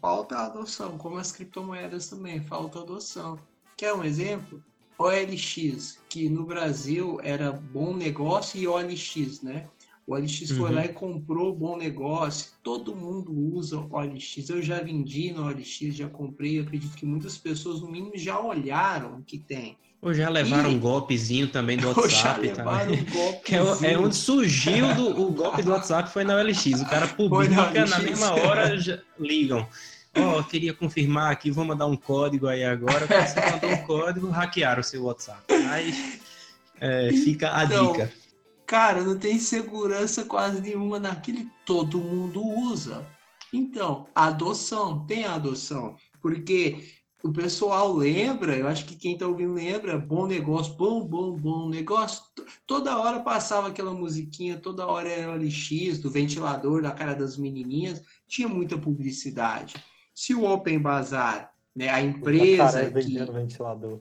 falta 0.00 0.36
adoção, 0.38 0.98
como 0.98 1.16
as 1.16 1.32
criptomoedas 1.32 2.08
também, 2.08 2.42
falta 2.42 2.80
adoção. 2.80 3.38
Quer 3.76 3.92
um 3.94 4.04
exemplo? 4.04 4.62
OLX, 4.98 5.98
que 6.08 6.28
no 6.28 6.44
Brasil 6.44 7.20
era 7.22 7.52
bom 7.52 7.94
negócio 7.94 8.58
e 8.58 8.66
OLX, 8.66 9.42
né? 9.42 9.68
O 10.06 10.14
OLX 10.14 10.50
uhum. 10.50 10.56
foi 10.56 10.72
lá 10.72 10.84
e 10.84 10.88
comprou 10.88 11.52
bom 11.52 11.76
negócio. 11.76 12.52
Todo 12.62 12.94
mundo 12.94 13.32
usa 13.32 13.78
o 13.78 13.92
OLX. 13.92 14.48
Eu 14.48 14.62
já 14.62 14.80
vendi 14.80 15.32
no 15.32 15.46
OLX, 15.46 15.96
já 15.96 16.08
comprei. 16.08 16.58
Eu 16.58 16.62
acredito 16.62 16.96
que 16.96 17.04
muitas 17.04 17.36
pessoas, 17.36 17.80
no 17.80 17.90
mínimo, 17.90 18.12
já 18.14 18.38
olharam 18.38 19.16
o 19.16 19.22
que 19.22 19.36
tem. 19.36 19.76
Ou 20.00 20.14
já 20.14 20.28
levaram 20.28 20.70
e... 20.70 20.76
um 20.76 20.78
golpezinho 20.78 21.48
também 21.48 21.76
do 21.76 21.88
WhatsApp. 21.98 22.48
também. 22.50 23.00
Um 23.00 23.32
que 23.42 23.56
é, 23.56 23.92
é, 23.92 23.98
onde 23.98 24.14
surgiu 24.14 24.94
do, 24.94 25.20
o 25.20 25.32
golpe 25.32 25.62
do 25.62 25.72
WhatsApp 25.72 26.08
foi 26.08 26.22
na 26.22 26.36
OLX. 26.36 26.82
O 26.82 26.86
cara 26.88 27.08
publica 27.14 27.70
na, 27.72 27.86
na 27.86 27.98
mesma 27.98 28.30
hora, 28.32 28.78
já 28.78 29.00
ligam. 29.18 29.66
Ó, 30.16 30.38
oh, 30.38 30.44
queria 30.44 30.72
confirmar 30.72 31.32
aqui, 31.32 31.50
vou 31.50 31.64
mandar 31.64 31.86
um 31.86 31.96
código 31.96 32.46
aí 32.46 32.64
agora. 32.64 33.06
Quando 33.06 33.26
você 33.26 33.50
mandou 33.50 33.70
um 33.70 33.82
código, 33.84 34.30
hackearam 34.30 34.80
o 34.80 34.84
seu 34.84 35.02
WhatsApp. 35.02 35.42
Aí 35.68 36.20
é, 36.80 37.10
fica 37.12 37.54
a 37.54 37.64
então, 37.64 37.92
dica. 37.92 38.12
Cara, 38.66 39.02
não 39.02 39.16
tem 39.16 39.38
segurança 39.38 40.24
quase 40.24 40.60
nenhuma 40.60 40.98
naquele 40.98 41.48
todo 41.64 41.98
mundo 41.98 42.42
usa. 42.44 43.06
Então, 43.52 44.08
adoção, 44.14 45.06
tem 45.06 45.24
adoção. 45.24 45.94
Porque 46.20 46.96
o 47.22 47.32
pessoal 47.32 47.92
lembra, 47.92 48.56
eu 48.56 48.66
acho 48.66 48.84
que 48.84 48.96
quem 48.96 49.16
tá 49.16 49.26
ouvindo 49.26 49.54
lembra, 49.54 49.98
bom 49.98 50.26
negócio, 50.26 50.74
bom, 50.74 51.06
bom, 51.06 51.32
bom 51.32 51.68
negócio. 51.68 52.24
Toda 52.66 52.98
hora 52.98 53.20
passava 53.20 53.68
aquela 53.68 53.94
musiquinha, 53.94 54.58
toda 54.58 54.86
hora 54.86 55.08
era 55.08 55.32
o 55.32 55.36
LX, 55.36 55.98
do 55.98 56.10
ventilador, 56.10 56.82
da 56.82 56.90
cara 56.90 57.14
das 57.14 57.36
menininhas, 57.36 58.02
tinha 58.26 58.48
muita 58.48 58.76
publicidade. 58.76 59.74
Se 60.14 60.34
o 60.34 60.44
Open 60.44 60.78
Bazar, 60.80 61.52
né, 61.74 61.88
a 61.88 62.00
empresa 62.00 62.72
cara, 62.72 62.90
que... 62.90 63.32
ventilador. 63.32 64.00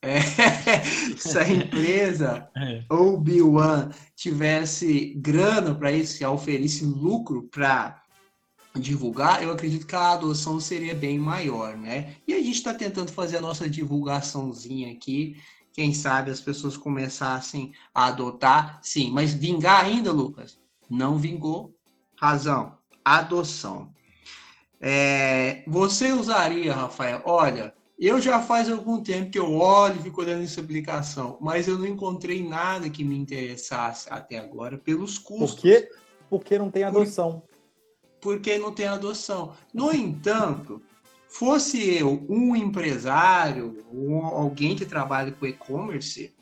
É, 0.00 0.20
se 1.16 1.38
a 1.38 1.48
empresa 1.48 2.48
é. 2.56 2.84
ou 2.88 3.20
B1 3.20 3.92
tivesse 4.14 5.14
grana 5.16 5.74
para 5.74 5.90
isso, 5.90 6.18
se 6.18 6.24
oferisse 6.24 6.84
lucro 6.84 7.48
para 7.50 8.02
divulgar, 8.76 9.42
eu 9.42 9.50
acredito 9.50 9.86
que 9.86 9.96
a 9.96 10.12
adoção 10.12 10.60
seria 10.60 10.94
bem 10.94 11.18
maior, 11.18 11.76
né? 11.76 12.14
E 12.26 12.34
a 12.34 12.38
gente 12.38 12.52
está 12.52 12.72
tentando 12.72 13.10
fazer 13.10 13.38
a 13.38 13.40
nossa 13.40 13.68
divulgaçãozinha 13.68 14.92
aqui. 14.92 15.36
Quem 15.72 15.92
sabe 15.92 16.30
as 16.30 16.40
pessoas 16.40 16.76
começassem 16.76 17.72
a 17.94 18.06
adotar, 18.06 18.78
sim. 18.82 19.10
Mas 19.10 19.32
vingar 19.32 19.84
ainda, 19.84 20.12
Lucas? 20.12 20.58
Não 20.88 21.18
vingou. 21.18 21.74
Razão. 22.16 22.78
Adoção. 23.04 23.92
É, 24.80 25.64
você 25.66 26.12
usaria, 26.12 26.74
Rafael? 26.74 27.22
Olha, 27.24 27.74
eu 27.98 28.20
já 28.20 28.40
faz 28.40 28.70
algum 28.70 29.02
tempo 29.02 29.30
que 29.30 29.38
eu 29.38 29.52
olho 29.54 29.96
e 29.96 30.02
fico 30.04 30.20
olhando 30.20 30.44
essa 30.44 30.60
aplicação, 30.60 31.36
mas 31.40 31.66
eu 31.66 31.76
não 31.76 31.86
encontrei 31.86 32.46
nada 32.46 32.88
que 32.88 33.02
me 33.02 33.18
interessasse 33.18 34.06
até 34.08 34.38
agora 34.38 34.78
pelos 34.78 35.18
custos. 35.18 35.54
Por 35.54 35.60
quê? 35.60 35.90
Porque 36.30 36.58
não 36.58 36.70
tem 36.70 36.84
adoção. 36.84 37.40
Por, 38.20 38.34
porque 38.34 38.56
não 38.56 38.72
tem 38.72 38.86
adoção. 38.86 39.52
No 39.74 39.92
entanto, 39.92 40.80
fosse 41.26 41.92
eu 41.92 42.24
um 42.28 42.54
empresário 42.54 43.84
ou 43.92 44.22
alguém 44.22 44.76
que 44.76 44.86
trabalha 44.86 45.32
com 45.32 45.46
e-commerce, 45.46 46.32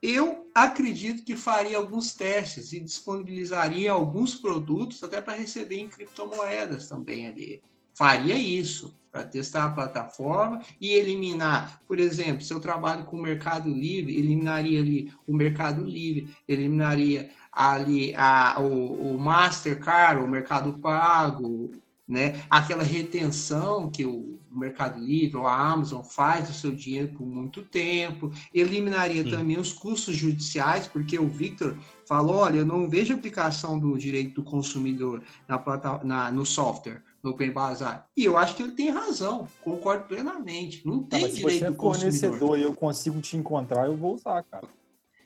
eu 0.00 0.48
acredito 0.54 1.22
que 1.22 1.36
faria 1.36 1.76
alguns 1.76 2.14
testes 2.14 2.72
e 2.72 2.80
disponibilizaria 2.80 3.92
alguns 3.92 4.34
produtos 4.34 5.02
até 5.02 5.20
para 5.20 5.34
receber 5.34 5.80
em 5.80 5.88
criptomoedas 5.88 6.88
também 6.88 7.26
ali. 7.26 7.62
Faria 7.92 8.36
isso 8.36 8.97
para 9.10 9.24
testar 9.24 9.64
a 9.64 9.70
plataforma 9.70 10.60
e 10.80 10.92
eliminar, 10.92 11.80
por 11.86 11.98
exemplo, 11.98 12.42
se 12.42 12.52
eu 12.52 12.60
trabalho 12.60 13.04
com 13.04 13.16
o 13.16 13.22
Mercado 13.22 13.68
Livre, 13.68 14.16
eliminaria 14.16 14.80
ali 14.80 15.12
o 15.26 15.34
Mercado 15.34 15.84
Livre, 15.84 16.28
eliminaria 16.46 17.30
ali 17.52 18.14
a, 18.16 18.60
o, 18.60 19.14
o 19.14 19.18
Mastercard, 19.18 20.22
o 20.22 20.28
Mercado 20.28 20.74
Pago, 20.74 21.72
né? 22.06 22.42
Aquela 22.48 22.82
retenção 22.82 23.90
que 23.90 24.04
o 24.06 24.38
Mercado 24.50 24.98
Livre 24.98 25.36
ou 25.36 25.46
a 25.46 25.56
Amazon 25.56 26.02
faz 26.02 26.48
do 26.48 26.54
seu 26.54 26.72
dinheiro 26.74 27.08
por 27.08 27.26
muito 27.26 27.62
tempo, 27.62 28.32
eliminaria 28.52 29.22
Sim. 29.22 29.30
também 29.30 29.58
os 29.58 29.72
custos 29.72 30.16
judiciais, 30.16 30.86
porque 30.86 31.18
o 31.18 31.28
Victor 31.28 31.76
falou, 32.06 32.36
olha, 32.36 32.58
eu 32.58 32.66
não 32.66 32.88
vejo 32.88 33.14
aplicação 33.14 33.78
do 33.78 33.96
direito 33.98 34.36
do 34.36 34.42
consumidor 34.42 35.22
na, 35.46 35.62
na 36.02 36.32
no 36.32 36.46
software, 36.46 37.02
no 37.22 37.30
Open 37.30 37.50
Bazaar. 37.50 38.06
E 38.16 38.24
eu 38.24 38.36
acho 38.36 38.54
que 38.54 38.62
ele 38.62 38.72
tem 38.72 38.90
razão, 38.90 39.48
concordo 39.62 40.04
plenamente. 40.04 40.86
Não 40.86 41.02
tem 41.02 41.22
não, 41.22 41.28
direito. 41.28 41.50
Se 41.50 41.58
você 41.58 41.64
é 41.66 41.72
fornecedor 41.72 42.58
e 42.58 42.62
eu 42.62 42.74
consigo 42.74 43.20
te 43.20 43.36
encontrar, 43.36 43.86
eu 43.86 43.96
vou 43.96 44.14
usar, 44.14 44.42
cara. 44.44 44.66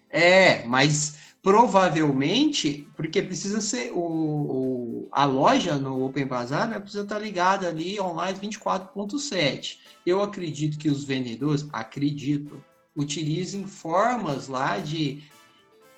É, 0.09 0.64
mas 0.66 1.16
provavelmente, 1.42 2.87
porque 2.94 3.22
precisa 3.22 3.61
ser 3.61 3.92
o, 3.92 3.98
o, 3.98 5.09
a 5.11 5.24
loja 5.24 5.76
no 5.76 6.05
Open 6.05 6.26
Bazaar 6.26 6.68
né, 6.68 6.78
precisa 6.78 7.02
estar 7.02 7.18
ligada 7.18 7.68
ali 7.68 7.98
online 8.00 8.38
24.7. 8.38 9.78
Eu 10.05 10.22
acredito 10.22 10.78
que 10.78 10.90
os 10.90 11.02
vendedores, 11.02 11.66
acredito, 11.72 12.62
utilizem 12.94 13.66
formas 13.66 14.48
lá 14.48 14.78
de 14.78 15.22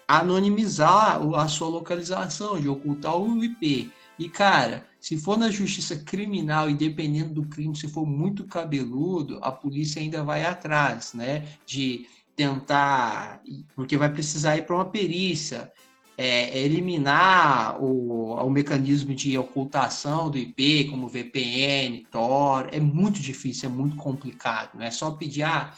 anonimizar 0.07 1.21
a 1.37 1.49
sua 1.49 1.69
localização, 1.69 2.61
de 2.61 2.69
ocultar 2.69 3.17
o 3.17 3.43
IP. 3.43 3.91
E 4.19 4.29
cara, 4.29 4.87
se 5.05 5.19
for 5.19 5.37
na 5.37 5.51
justiça 5.51 5.97
criminal 5.97 6.71
e 6.71 6.75
dependendo 6.75 7.35
do 7.35 7.47
crime, 7.47 7.77
se 7.77 7.87
for 7.87 8.07
muito 8.07 8.45
cabeludo, 8.45 9.39
a 9.43 9.53
polícia 9.53 10.01
ainda 10.01 10.25
vai 10.25 10.47
atrás, 10.47 11.13
né? 11.13 11.47
De 11.67 12.07
tentar, 12.35 13.43
porque 13.77 13.99
vai 13.99 14.11
precisar 14.11 14.57
ir 14.57 14.65
para 14.65 14.77
uma 14.77 14.87
perícia, 14.87 15.71
é, 16.17 16.59
eliminar 16.59 17.79
o, 17.83 18.33
o 18.33 18.49
mecanismo 18.49 19.15
de 19.15 19.37
ocultação 19.37 20.31
do 20.31 20.39
IP, 20.39 20.87
como 20.89 21.07
VPN, 21.07 22.07
Tor, 22.11 22.71
é 22.73 22.81
muito 22.81 23.21
difícil, 23.21 23.69
é 23.69 23.73
muito 23.73 23.97
complicado, 23.97 24.71
não 24.75 24.87
é 24.87 24.91
só 24.91 25.11
pedir 25.11 25.43
ah, 25.43 25.75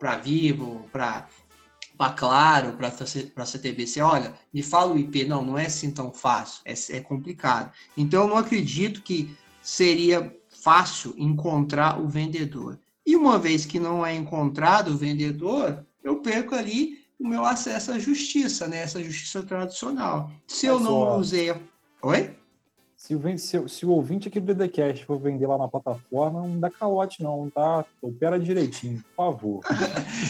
para 0.00 0.16
Vivo, 0.16 0.84
para 0.90 1.28
para 1.96 2.12
Claro, 2.12 2.76
para 2.76 2.88
a 2.88 3.46
CTBC, 3.46 4.00
olha, 4.00 4.34
me 4.52 4.62
fala 4.62 4.92
o 4.92 4.98
IP, 4.98 5.24
não, 5.24 5.44
não 5.44 5.58
é 5.58 5.66
assim 5.66 5.90
tão 5.90 6.12
fácil, 6.12 6.60
é, 6.64 6.74
é 6.90 7.00
complicado. 7.00 7.72
Então, 7.96 8.24
eu 8.24 8.28
não 8.28 8.36
acredito 8.36 9.02
que 9.02 9.34
seria 9.62 10.34
fácil 10.48 11.14
encontrar 11.16 12.00
o 12.00 12.08
vendedor. 12.08 12.78
E 13.04 13.16
uma 13.16 13.38
vez 13.38 13.64
que 13.64 13.78
não 13.78 14.04
é 14.04 14.14
encontrado 14.14 14.88
o 14.88 14.96
vendedor, 14.96 15.86
eu 16.02 16.16
perco 16.16 16.54
ali 16.54 17.04
o 17.18 17.26
meu 17.26 17.44
acesso 17.44 17.92
à 17.92 17.98
justiça, 17.98 18.66
né? 18.66 18.78
Essa 18.78 19.02
justiça 19.02 19.42
tradicional. 19.42 20.30
Se 20.46 20.66
eu 20.66 20.78
não 20.78 21.18
usei. 21.18 21.54
Oi? 22.02 22.35
Se 22.96 23.14
o, 23.14 23.38
se, 23.38 23.68
se 23.68 23.84
o 23.84 23.90
ouvinte 23.90 24.28
aqui 24.28 24.40
do 24.40 24.54
DDCast 24.54 25.04
for 25.04 25.18
vender 25.18 25.46
lá 25.46 25.58
na 25.58 25.68
plataforma, 25.68 26.40
não 26.40 26.58
dá 26.58 26.70
calote, 26.70 27.22
não, 27.22 27.50
tá? 27.50 27.84
Opera 28.00 28.40
direitinho, 28.40 29.04
por 29.14 29.32
favor. 29.32 29.60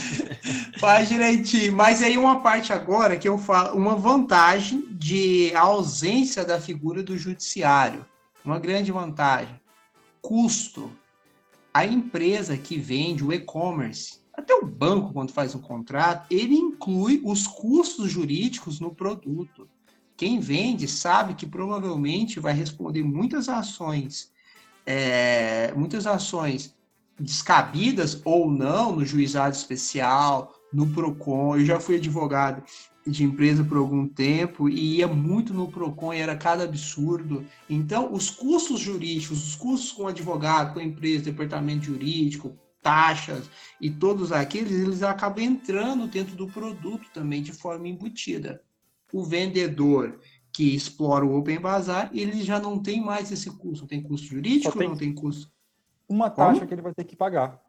Faz 0.81 1.09
direitinho. 1.09 1.73
Mas 1.73 2.03
aí 2.03 2.19
uma 2.19 2.41
parte 2.41 2.73
agora 2.73 3.17
que 3.17 3.29
eu 3.29 3.39
falo, 3.39 3.79
uma 3.79 3.95
vantagem 3.95 4.85
de 4.91 5.55
ausência 5.55 6.45
da 6.45 6.61
figura 6.61 7.05
do 7.05 7.17
judiciário. 7.17 8.05
Uma 8.45 8.59
grande 8.59 8.91
vantagem. 8.91 9.61
Custo 10.21 10.91
a 11.73 11.85
empresa 11.85 12.57
que 12.57 12.79
vende 12.79 13.23
o 13.23 13.33
e-commerce, 13.33 14.21
até 14.33 14.55
o 14.55 14.67
banco, 14.67 15.13
quando 15.13 15.31
faz 15.31 15.55
um 15.55 15.61
contrato, 15.61 16.27
ele 16.31 16.57
inclui 16.57 17.21
os 17.23 17.47
custos 17.47 18.11
jurídicos 18.11 18.81
no 18.81 18.95
produto. 18.95 19.69
Quem 20.17 20.41
vende 20.41 20.89
sabe 20.89 21.35
que 21.35 21.47
provavelmente 21.47 22.41
vai 22.41 22.55
responder 22.55 23.03
muitas 23.03 23.49
ações, 23.49 24.33
é, 24.87 25.73
muitas 25.75 26.07
ações 26.07 26.75
descabidas 27.19 28.21
ou 28.25 28.51
não 28.51 28.97
no 28.97 29.05
juizado 29.05 29.55
especial, 29.55 30.55
no 30.73 30.87
PROCON. 30.89 31.57
Eu 31.57 31.65
já 31.65 31.81
fui 31.81 31.97
advogado 31.97 32.63
de 33.07 33.25
empresa 33.25 33.63
por 33.63 33.79
algum 33.79 34.07
tempo 34.09 34.69
e 34.69 34.97
ia 34.97 35.07
muito 35.07 35.55
no 35.55 35.71
Procon 35.71 36.13
e 36.13 36.19
era 36.19 36.37
cada 36.37 36.65
absurdo. 36.65 37.47
Então, 37.71 38.13
os 38.13 38.29
custos 38.31 38.81
jurídicos, 38.81 39.49
os 39.49 39.55
custos 39.55 39.93
com 39.93 40.09
advogado, 40.09 40.75
com 40.75 40.81
empresa, 40.81 41.25
departamento 41.25 41.85
jurídico, 41.85 42.57
taxas 42.83 43.49
e 43.81 43.91
todos 43.91 44.33
aqueles, 44.33 44.73
eles 44.73 45.03
acabam 45.03 45.45
entrando 45.45 46.07
dentro 46.07 46.37
do 46.37 46.47
produto 46.49 47.07
também 47.15 47.43
de 47.43 47.53
forma 47.53 47.89
embutida. 47.89 48.63
O 49.13 49.23
vendedor 49.23 50.19
que 50.53 50.75
explora 50.75 51.25
o 51.25 51.37
Open 51.37 51.61
Bazaar, 51.61 52.11
ele 52.15 52.43
já 52.43 52.59
não 52.59 52.83
tem 52.83 53.01
mais 53.01 53.31
esse 53.31 53.51
custo. 53.51 53.83
Não 53.83 53.89
tem 53.89 54.03
custo 54.03 54.27
jurídico, 54.27 54.79
tem 54.79 54.89
não 54.89 54.97
tem 54.97 55.13
custo. 55.15 55.51
Uma 56.09 56.31
taxa 56.31 56.61
Como? 56.61 56.67
que 56.67 56.75
ele 56.75 56.83
vai 56.83 56.95
ter 56.95 57.05
que 57.05 57.17
pagar 57.17 57.61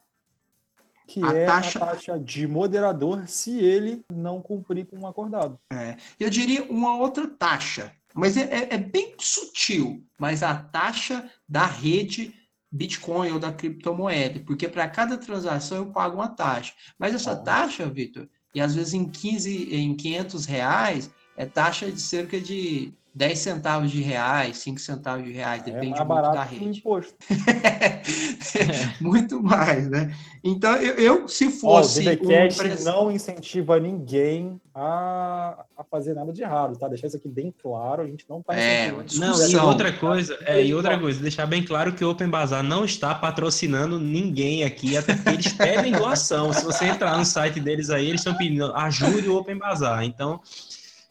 que 1.07 1.23
a 1.23 1.33
é 1.33 1.45
taxa... 1.45 1.79
a 1.79 1.88
taxa 1.88 2.19
de 2.19 2.45
moderador 2.45 3.27
se 3.27 3.57
ele 3.57 4.03
não 4.13 4.41
cumprir 4.41 4.85
com 4.85 4.97
o 4.97 4.99
um 5.01 5.07
acordado. 5.07 5.57
É, 5.71 5.95
eu 6.19 6.29
diria 6.29 6.63
uma 6.65 6.97
outra 6.97 7.25
taxa, 7.25 7.93
mas 8.13 8.35
é, 8.35 8.41
é, 8.41 8.73
é 8.75 8.77
bem 8.77 9.15
sutil, 9.17 10.05
mas 10.19 10.43
a 10.43 10.53
taxa 10.53 11.31
da 11.47 11.65
rede 11.65 12.33
Bitcoin 12.69 13.31
ou 13.31 13.39
da 13.39 13.53
criptomoeda, 13.53 14.41
porque 14.41 14.67
para 14.67 14.89
cada 14.89 15.17
transação 15.17 15.77
eu 15.77 15.85
pago 15.91 16.15
uma 16.15 16.27
taxa. 16.27 16.73
Mas 16.99 17.15
essa 17.15 17.33
taxa, 17.35 17.89
Vitor, 17.89 18.27
e 18.53 18.59
às 18.59 18.75
vezes 18.75 18.93
em 18.93 19.07
15, 19.07 19.73
em 19.73 19.95
500 19.95 20.45
reais, 20.45 21.09
é 21.38 21.45
taxa 21.45 21.91
de 21.91 22.01
cerca 22.01 22.41
de 22.41 22.91
10 23.17 23.39
centavos 23.39 23.89
de 23.89 23.99
reais, 23.99 24.57
5 24.57 24.79
centavos 24.79 25.25
de 25.25 25.31
reais, 25.31 25.63
é 25.63 25.65
depende 25.65 25.99
é 25.99 26.05
muito 26.05 26.21
da 26.21 26.43
rede. 26.43 26.79
imposto. 26.79 27.15
muito 29.01 29.41
mais, 29.41 29.89
né? 29.89 30.15
Então, 30.43 30.75
eu, 30.75 30.93
eu 30.95 31.27
se 31.27 31.49
fosse. 31.49 32.07
Oh, 32.07 32.25
o 32.25 32.27
um 32.27 32.83
não 32.83 33.11
incentiva 33.11 33.79
ninguém 33.79 34.61
a, 34.73 35.65
a 35.75 35.83
fazer 35.83 36.13
nada 36.13 36.31
de 36.31 36.43
errado, 36.43 36.77
tá? 36.77 36.88
Deixar 36.88 37.07
isso 37.07 37.17
aqui 37.17 37.27
bem 37.27 37.51
claro, 37.59 38.03
a 38.03 38.05
gente 38.05 38.23
não 38.29 38.39
está 38.39 38.55
é, 38.55 38.91
Não, 38.91 39.49
e 39.49 39.55
outra 39.55 39.91
coisa, 39.91 40.38
é, 40.41 40.63
e 40.63 40.75
outra 40.75 40.99
coisa, 40.99 41.19
deixar 41.19 41.47
bem 41.47 41.65
claro 41.65 41.93
que 41.93 42.05
o 42.05 42.11
Open 42.11 42.29
Bazaar 42.29 42.61
não 42.61 42.85
está 42.85 43.15
patrocinando 43.15 43.99
ninguém 43.99 44.63
aqui, 44.63 44.95
até 44.95 45.15
porque 45.15 45.29
eles 45.29 45.53
pedem 45.53 45.91
doação. 45.91 46.53
Se 46.53 46.63
você 46.63 46.85
entrar 46.85 47.17
no 47.17 47.25
site 47.25 47.59
deles 47.59 47.89
aí, 47.89 48.09
eles 48.09 48.21
estão 48.21 48.38
pedindo 48.38 48.71
ajude 48.75 49.27
o 49.27 49.38
Open 49.38 49.57
Bazaar. 49.57 50.03
Então, 50.03 50.39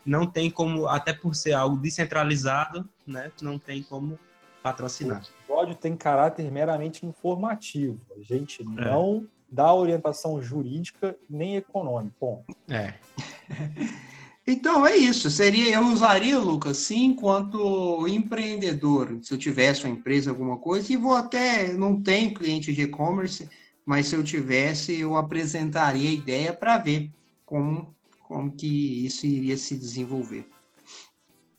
não 0.06 0.26
tem 0.26 0.50
como, 0.50 0.86
até 0.86 1.12
por 1.12 1.34
ser 1.34 1.52
algo 1.52 1.76
descentralizado, 1.76 2.88
né, 3.06 3.30
não 3.42 3.58
tem 3.58 3.82
como 3.82 4.18
patrocinar. 4.62 5.22
O 5.22 5.52
episódio 5.52 5.74
tem 5.74 5.96
caráter 5.96 6.50
meramente 6.50 7.04
informativo. 7.04 8.00
A 8.16 8.22
gente 8.22 8.62
é. 8.62 8.64
não 8.64 9.26
dá 9.50 9.72
orientação 9.72 10.40
jurídica 10.40 11.16
nem 11.28 11.56
econômica. 11.56 12.14
Bom. 12.20 12.44
É. 12.68 12.94
Então 14.48 14.86
é 14.86 14.96
isso. 14.96 15.28
Seria 15.28 15.74
eu 15.74 15.88
usaria, 15.88 16.38
Lucas, 16.38 16.76
sim, 16.76 17.06
enquanto 17.06 18.06
empreendedor. 18.06 19.18
Se 19.20 19.34
eu 19.34 19.38
tivesse 19.38 19.84
uma 19.84 19.92
empresa, 19.92 20.30
alguma 20.30 20.56
coisa, 20.56 20.92
e 20.92 20.96
vou 20.96 21.14
até 21.14 21.72
não 21.72 22.00
tenho 22.00 22.32
cliente 22.32 22.72
de 22.72 22.82
e-commerce, 22.82 23.50
mas 23.84 24.06
se 24.06 24.14
eu 24.14 24.22
tivesse, 24.22 25.00
eu 25.00 25.16
apresentaria 25.16 26.08
a 26.08 26.12
ideia 26.12 26.52
para 26.52 26.78
ver 26.78 27.10
como 27.44 27.95
como 28.26 28.50
que 28.50 29.06
isso 29.06 29.24
iria 29.24 29.56
se 29.56 29.76
desenvolver. 29.76 30.48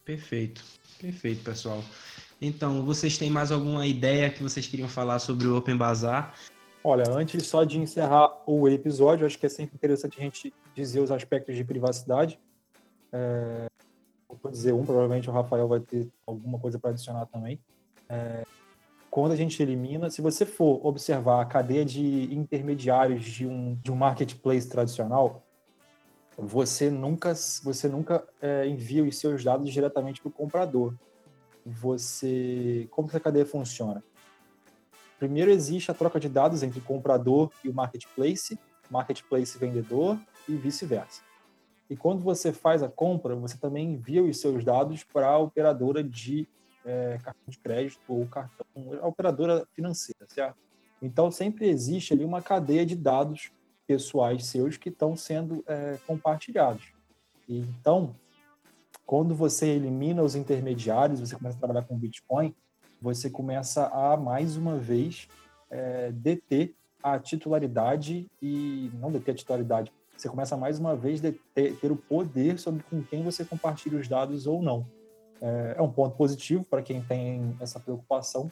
Perfeito, 0.04 0.64
perfeito, 1.00 1.44
pessoal. 1.44 1.84
Então, 2.42 2.86
vocês 2.86 3.18
têm 3.18 3.30
mais 3.30 3.52
alguma 3.52 3.88
ideia 3.88 4.30
que 4.30 4.44
vocês 4.44 4.68
queriam 4.68 4.90
falar 4.90 5.20
sobre 5.20 5.48
o 5.48 5.58
Open 5.58 5.78
Bazaar? 5.78 6.36
Olha, 6.84 7.10
antes 7.10 7.48
só 7.48 7.64
de 7.64 7.80
encerrar 7.80 8.44
o 8.46 8.68
episódio, 8.68 9.26
acho 9.26 9.40
que 9.40 9.46
é 9.46 9.50
sempre 9.50 9.76
interessante 9.76 10.20
a 10.20 10.22
gente 10.22 10.54
dizer 10.76 11.00
os 11.00 11.12
aspectos 11.12 11.56
de 11.56 11.64
privacidade. 11.64 12.40
É, 13.12 13.68
vou 14.42 14.52
dizer 14.52 14.74
um, 14.74 14.86
provavelmente 14.86 15.30
o 15.30 15.34
Rafael 15.34 15.68
vai 15.68 15.80
ter 15.80 16.08
alguma 16.26 16.60
coisa 16.60 16.78
para 16.78 16.92
adicionar 16.92 17.26
também. 17.26 17.60
É, 18.08 18.44
quando 19.10 19.32
a 19.32 19.36
gente 19.36 19.62
elimina, 19.62 20.10
se 20.10 20.22
você 20.22 20.46
for 20.46 20.86
observar 20.86 21.42
a 21.42 21.46
cadeia 21.46 21.84
de 21.84 22.34
intermediários 22.34 23.26
de 23.26 23.48
um, 23.48 23.76
de 23.76 23.92
um 23.92 23.96
marketplace 23.96 24.70
tradicional, 24.70 25.47
você 26.38 26.92
nunca, 26.92 27.34
você 27.64 27.88
nunca 27.88 28.24
é, 28.40 28.68
envia 28.68 29.04
os 29.04 29.18
seus 29.18 29.44
dados 29.44 29.72
diretamente 29.74 30.22
para 30.22 30.30
o 30.30 30.32
comprador. 30.32 30.94
Você, 31.66 32.88
como 32.92 33.10
que 33.10 33.18
a 33.18 33.20
cadeia 33.20 33.46
funciona? 33.46 34.04
Primeiro 35.18 35.50
existe 35.50 35.90
a 35.90 35.96
troca 35.96 36.20
de 36.20 36.30
dados 36.30 36.62
entre 36.62 36.78
o 36.78 36.84
comprador 36.84 37.52
e 37.64 37.70
o 37.70 37.74
marketplace, 37.74 38.58
marketplace 38.90 39.58
vendedor 39.58 40.20
e 40.48 40.56
vice-versa. 40.56 41.24
E 41.90 41.96
quando 41.96 42.22
você 42.22 42.54
faz 42.54 42.84
a 42.84 42.90
compra, 42.90 43.36
você 43.36 43.58
também 43.58 43.94
envia 43.94 44.24
os 44.24 44.40
seus 44.40 44.64
dados 44.64 45.04
para 45.04 45.28
a 45.28 45.38
operadora 45.40 46.04
de 46.04 46.48
é, 46.86 47.18
cartão 47.24 47.44
de 47.48 47.58
crédito 47.58 48.02
ou 48.08 48.28
cartão, 48.28 48.66
a 49.02 49.08
operadora 49.08 49.68
financeira, 49.74 50.28
certo? 50.28 50.58
Então 51.02 51.32
sempre 51.32 51.68
existe 51.68 52.14
ali 52.14 52.24
uma 52.24 52.42
cadeia 52.42 52.86
de 52.86 52.96
dados 52.96 53.52
pessoais 53.88 54.46
seus 54.46 54.78
que 54.78 54.90
estão 54.90 55.16
sendo 55.16 55.64
é, 55.66 55.98
compartilhados. 56.06 56.94
Então, 57.48 58.14
quando 59.06 59.34
você 59.34 59.68
elimina 59.68 60.22
os 60.22 60.36
intermediários, 60.36 61.22
você 61.22 61.36
começa 61.36 61.56
a 61.56 61.60
trabalhar 61.60 61.84
com 61.84 61.98
Bitcoin, 61.98 62.54
você 63.02 63.30
começa 63.30 63.88
a, 63.88 64.18
mais 64.18 64.58
uma 64.58 64.78
vez, 64.78 65.30
é, 65.72 66.12
deter 66.12 66.76
a 67.02 67.18
titularidade 67.18 68.30
e 68.42 68.92
não 68.96 69.12
deter 69.12 69.34
a 69.34 69.38
titularidade, 69.38 69.94
você 70.18 70.28
começa 70.28 70.58
mais 70.58 70.80
uma 70.80 70.96
vez 70.96 71.24
a 71.24 71.32
ter, 71.54 71.92
o 71.92 71.96
poder 71.96 72.58
sobre 72.58 72.84
com 72.84 73.04
quem 73.04 73.24
você 73.24 73.46
compartilha 73.46 74.00
os 74.00 74.08
dados 74.08 74.48
ou 74.48 74.62
não. 74.62 74.86
É, 75.40 75.76
é 75.78 75.82
um 75.82 75.92
ponto 75.92 76.18
positivo 76.18 76.66
para 76.66 76.82
quem 76.82 77.02
tem 77.04 77.56
essa 77.60 77.80
preocupação, 77.80 78.52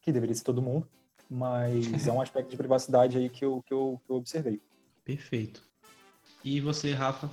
que 0.00 0.12
deveria 0.12 0.34
ser 0.34 0.44
todo 0.44 0.62
mundo, 0.62 0.88
mas 1.30 2.06
é 2.06 2.12
um 2.12 2.20
aspecto 2.20 2.50
de 2.50 2.56
privacidade 2.56 3.18
aí 3.18 3.28
que 3.28 3.44
eu, 3.44 3.62
que 3.66 3.72
eu, 3.72 4.00
que 4.04 4.10
eu 4.10 4.16
observei. 4.16 4.60
Perfeito. 5.04 5.62
E 6.44 6.60
você, 6.60 6.92
Rafa? 6.92 7.30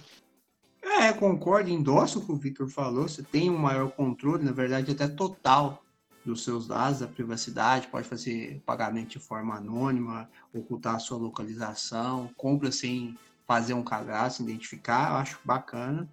É, 0.81 1.11
concordo, 1.13 1.69
endosso 1.69 2.19
o 2.19 2.25
que 2.25 2.31
o 2.31 2.35
Victor 2.35 2.69
falou. 2.69 3.07
Você 3.07 3.23
tem 3.23 3.49
um 3.49 3.57
maior 3.57 3.91
controle, 3.91 4.43
na 4.43 4.51
verdade, 4.51 4.91
até 4.91 5.07
total 5.07 5.83
dos 6.25 6.43
seus 6.43 6.67
dados, 6.67 6.99
da 6.99 7.07
privacidade, 7.07 7.87
pode 7.87 8.07
fazer 8.07 8.61
pagamento 8.65 9.09
de 9.09 9.19
forma 9.19 9.55
anônima, 9.55 10.29
ocultar 10.53 10.95
a 10.95 10.99
sua 10.99 11.17
localização, 11.17 12.31
compra 12.35 12.71
sem 12.71 13.15
fazer 13.47 13.73
um 13.73 13.83
cadastro, 13.83 14.43
identificar, 14.43 15.11
eu 15.11 15.15
acho 15.17 15.39
bacana. 15.45 16.09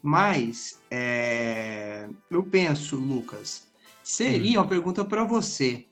Mas 0.00 0.80
é, 0.88 2.08
eu 2.30 2.44
penso, 2.44 2.96
Lucas, 2.96 3.66
seria 4.04 4.60
hum. 4.60 4.62
uma 4.62 4.68
pergunta 4.68 5.04
para 5.04 5.24
você. 5.24 5.86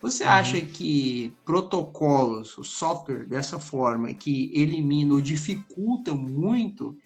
Você 0.00 0.24
uhum. 0.24 0.30
acha 0.30 0.60
que 0.60 1.34
protocolos, 1.44 2.56
o 2.56 2.64
software 2.64 3.26
dessa 3.26 3.58
forma, 3.58 4.14
que 4.14 4.52
elimina 4.54 5.14
ou 5.14 5.20
dificulta 5.20 6.14
muito 6.14 6.96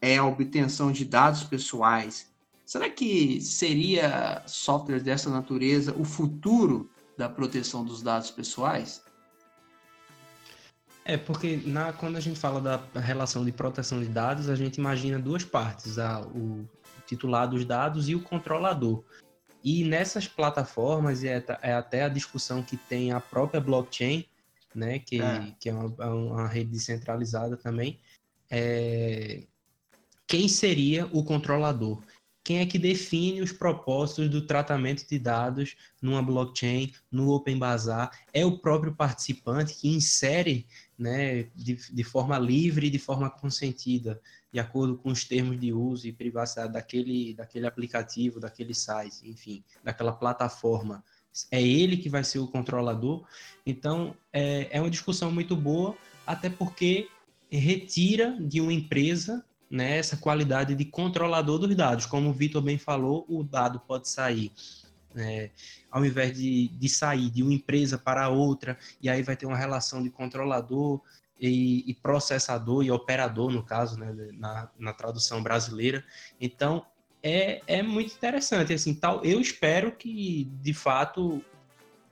é, 0.00 0.18
a 0.18 0.24
obtenção 0.24 0.90
de 0.90 1.04
dados 1.04 1.44
pessoais, 1.44 2.32
será 2.64 2.90
que 2.90 3.40
seria 3.40 4.42
software 4.46 5.00
dessa 5.00 5.30
natureza 5.30 5.94
o 5.96 6.04
futuro 6.04 6.90
da 7.16 7.28
proteção 7.28 7.84
dos 7.84 8.02
dados 8.02 8.30
pessoais? 8.30 9.02
É, 11.04 11.16
porque 11.16 11.60
na, 11.64 11.92
quando 11.92 12.16
a 12.16 12.20
gente 12.20 12.40
fala 12.40 12.60
da 12.60 13.00
relação 13.00 13.44
de 13.44 13.52
proteção 13.52 14.00
de 14.00 14.08
dados, 14.08 14.48
a 14.48 14.56
gente 14.56 14.78
imagina 14.78 15.18
duas 15.18 15.44
partes, 15.44 15.98
a, 15.98 16.22
o 16.22 16.66
titular 17.06 17.46
dos 17.48 17.64
dados 17.64 18.08
e 18.08 18.14
o 18.14 18.22
controlador. 18.22 19.04
E 19.64 19.82
nessas 19.82 20.28
plataformas, 20.28 21.24
é, 21.24 21.42
é 21.62 21.72
até 21.72 22.02
a 22.02 22.08
discussão 22.10 22.62
que 22.62 22.76
tem 22.76 23.12
a 23.12 23.18
própria 23.18 23.62
blockchain, 23.62 24.26
né, 24.74 24.98
que 24.98 25.22
é, 25.22 25.54
que 25.58 25.70
é 25.70 25.72
uma, 25.72 26.04
é 26.04 26.08
uma 26.08 26.46
rede 26.46 26.70
descentralizada 26.70 27.56
também, 27.56 27.98
é, 28.50 29.44
quem 30.26 30.48
seria 30.48 31.06
o 31.06 31.24
controlador? 31.24 32.02
Quem 32.42 32.58
é 32.58 32.66
que 32.66 32.78
define 32.78 33.40
os 33.40 33.52
propósitos 33.52 34.28
do 34.28 34.46
tratamento 34.46 35.08
de 35.08 35.18
dados 35.18 35.76
numa 36.02 36.22
blockchain, 36.22 36.92
no 37.10 37.30
Open 37.30 37.58
Bazaar? 37.58 38.10
É 38.34 38.44
o 38.44 38.58
próprio 38.58 38.94
participante 38.94 39.74
que 39.74 39.88
insere 39.88 40.66
né, 40.98 41.44
de, 41.54 41.76
de 41.76 42.04
forma 42.04 42.38
livre 42.38 42.90
de 42.90 42.98
forma 42.98 43.30
consentida, 43.30 44.20
de 44.54 44.60
acordo 44.60 44.96
com 44.96 45.10
os 45.10 45.24
termos 45.24 45.58
de 45.58 45.72
uso 45.72 46.06
e 46.06 46.12
privacidade 46.12 46.72
daquele, 46.72 47.34
daquele 47.34 47.66
aplicativo, 47.66 48.38
daquele 48.38 48.72
site, 48.72 49.28
enfim, 49.28 49.64
daquela 49.82 50.12
plataforma. 50.12 51.02
É 51.50 51.60
ele 51.60 51.96
que 51.96 52.08
vai 52.08 52.22
ser 52.22 52.38
o 52.38 52.46
controlador. 52.46 53.26
Então, 53.66 54.16
é, 54.32 54.68
é 54.70 54.80
uma 54.80 54.88
discussão 54.88 55.32
muito 55.32 55.56
boa, 55.56 55.96
até 56.24 56.48
porque 56.48 57.08
retira 57.50 58.38
de 58.40 58.60
uma 58.60 58.72
empresa 58.72 59.44
né, 59.68 59.98
essa 59.98 60.16
qualidade 60.16 60.76
de 60.76 60.84
controlador 60.84 61.58
dos 61.58 61.74
dados. 61.74 62.06
Como 62.06 62.30
o 62.30 62.32
Vitor 62.32 62.62
bem 62.62 62.78
falou, 62.78 63.26
o 63.28 63.42
dado 63.42 63.80
pode 63.80 64.08
sair 64.08 64.52
é, 65.16 65.50
ao 65.90 66.04
invés 66.04 66.36
de, 66.36 66.68
de 66.68 66.88
sair 66.88 67.30
de 67.30 67.42
uma 67.42 67.52
empresa 67.52 67.96
para 67.98 68.28
outra, 68.28 68.78
e 69.00 69.08
aí 69.08 69.22
vai 69.22 69.36
ter 69.36 69.46
uma 69.46 69.56
relação 69.56 70.02
de 70.02 70.10
controlador 70.10 71.00
e, 71.48 71.90
e 71.90 71.94
processador 71.94 72.84
e 72.84 72.90
operador, 72.90 73.50
no 73.50 73.62
caso, 73.62 73.98
né, 73.98 74.14
na, 74.32 74.70
na 74.78 74.92
tradução 74.92 75.42
brasileira. 75.42 76.04
Então, 76.40 76.84
é, 77.22 77.60
é 77.66 77.82
muito 77.82 78.14
interessante. 78.14 78.72
Assim, 78.72 78.94
tal, 78.94 79.24
eu 79.24 79.40
espero 79.40 79.92
que, 79.92 80.50
de 80.62 80.72
fato, 80.72 81.42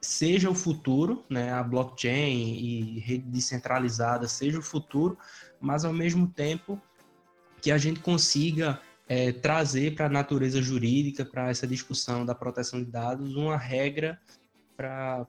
seja 0.01 0.51
o 0.51 0.55
futuro, 0.55 1.24
né, 1.30 1.53
a 1.53 1.62
blockchain 1.62 2.55
e 2.55 2.99
rede 2.99 3.24
descentralizada 3.24 4.28
seja 4.28 4.59
o 4.59 4.62
futuro, 4.62 5.16
mas, 5.61 5.85
ao 5.85 5.93
mesmo 5.93 6.28
tempo, 6.28 6.80
que 7.61 7.70
a 7.70 7.78
gente 7.78 8.01
consiga 8.01 8.80
é, 9.09 9.33
trazer 9.33 9.95
para 9.95 10.07
a 10.07 10.11
natureza 10.11 10.61
jurídica, 10.61 11.24
para 11.24 11.49
essa 11.49 11.66
discussão 11.66 12.26
da 12.26 12.35
proteção 12.35 12.83
de 12.83 12.91
dados, 12.91 13.35
uma 13.37 13.57
regra 13.57 14.20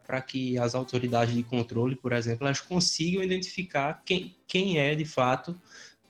para 0.05 0.21
que 0.21 0.57
as 0.57 0.75
autoridades 0.75 1.33
de 1.33 1.43
controle, 1.43 1.95
por 1.95 2.11
exemplo, 2.13 2.45
elas 2.45 2.61
consigam 2.61 3.23
identificar 3.23 4.01
quem, 4.05 4.35
quem 4.47 4.77
é 4.79 4.95
de 4.95 5.05
fato 5.05 5.55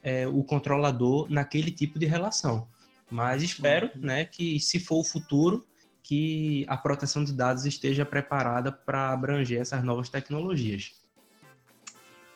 é, 0.02 0.26
o 0.26 0.42
controlador 0.42 1.26
naquele 1.30 1.70
tipo 1.70 1.98
de 1.98 2.06
relação. 2.06 2.68
Mas 3.10 3.42
espero, 3.42 3.90
uhum. 3.94 4.02
né, 4.02 4.24
que 4.24 4.58
se 4.60 4.80
for 4.80 5.00
o 5.00 5.04
futuro, 5.04 5.64
que 6.02 6.66
a 6.68 6.76
proteção 6.76 7.24
de 7.24 7.32
dados 7.32 7.64
esteja 7.64 8.04
preparada 8.04 8.70
para 8.70 9.10
abranger 9.10 9.60
essas 9.60 9.82
novas 9.82 10.08
tecnologias. 10.08 10.92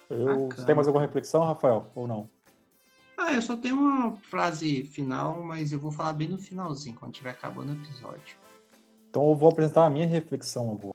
Eu, 0.08 0.48
tem 0.64 0.74
mais 0.74 0.86
alguma 0.86 1.04
reflexão, 1.04 1.44
Rafael, 1.44 1.90
ou 1.94 2.06
não? 2.06 2.30
Ah, 3.16 3.34
eu 3.34 3.42
só 3.42 3.56
tenho 3.56 3.76
uma 3.76 4.16
frase 4.16 4.84
final, 4.84 5.42
mas 5.42 5.72
eu 5.72 5.78
vou 5.78 5.90
falar 5.90 6.14
bem 6.14 6.28
no 6.28 6.38
finalzinho, 6.38 6.96
quando 6.96 7.12
estiver 7.12 7.30
acabando 7.30 7.72
o 7.72 7.74
episódio. 7.74 8.36
Então 9.10 9.28
eu 9.28 9.34
vou 9.34 9.50
apresentar 9.50 9.84
a 9.84 9.90
minha 9.90 10.06
reflexão 10.06 10.70
agora. 10.70 10.94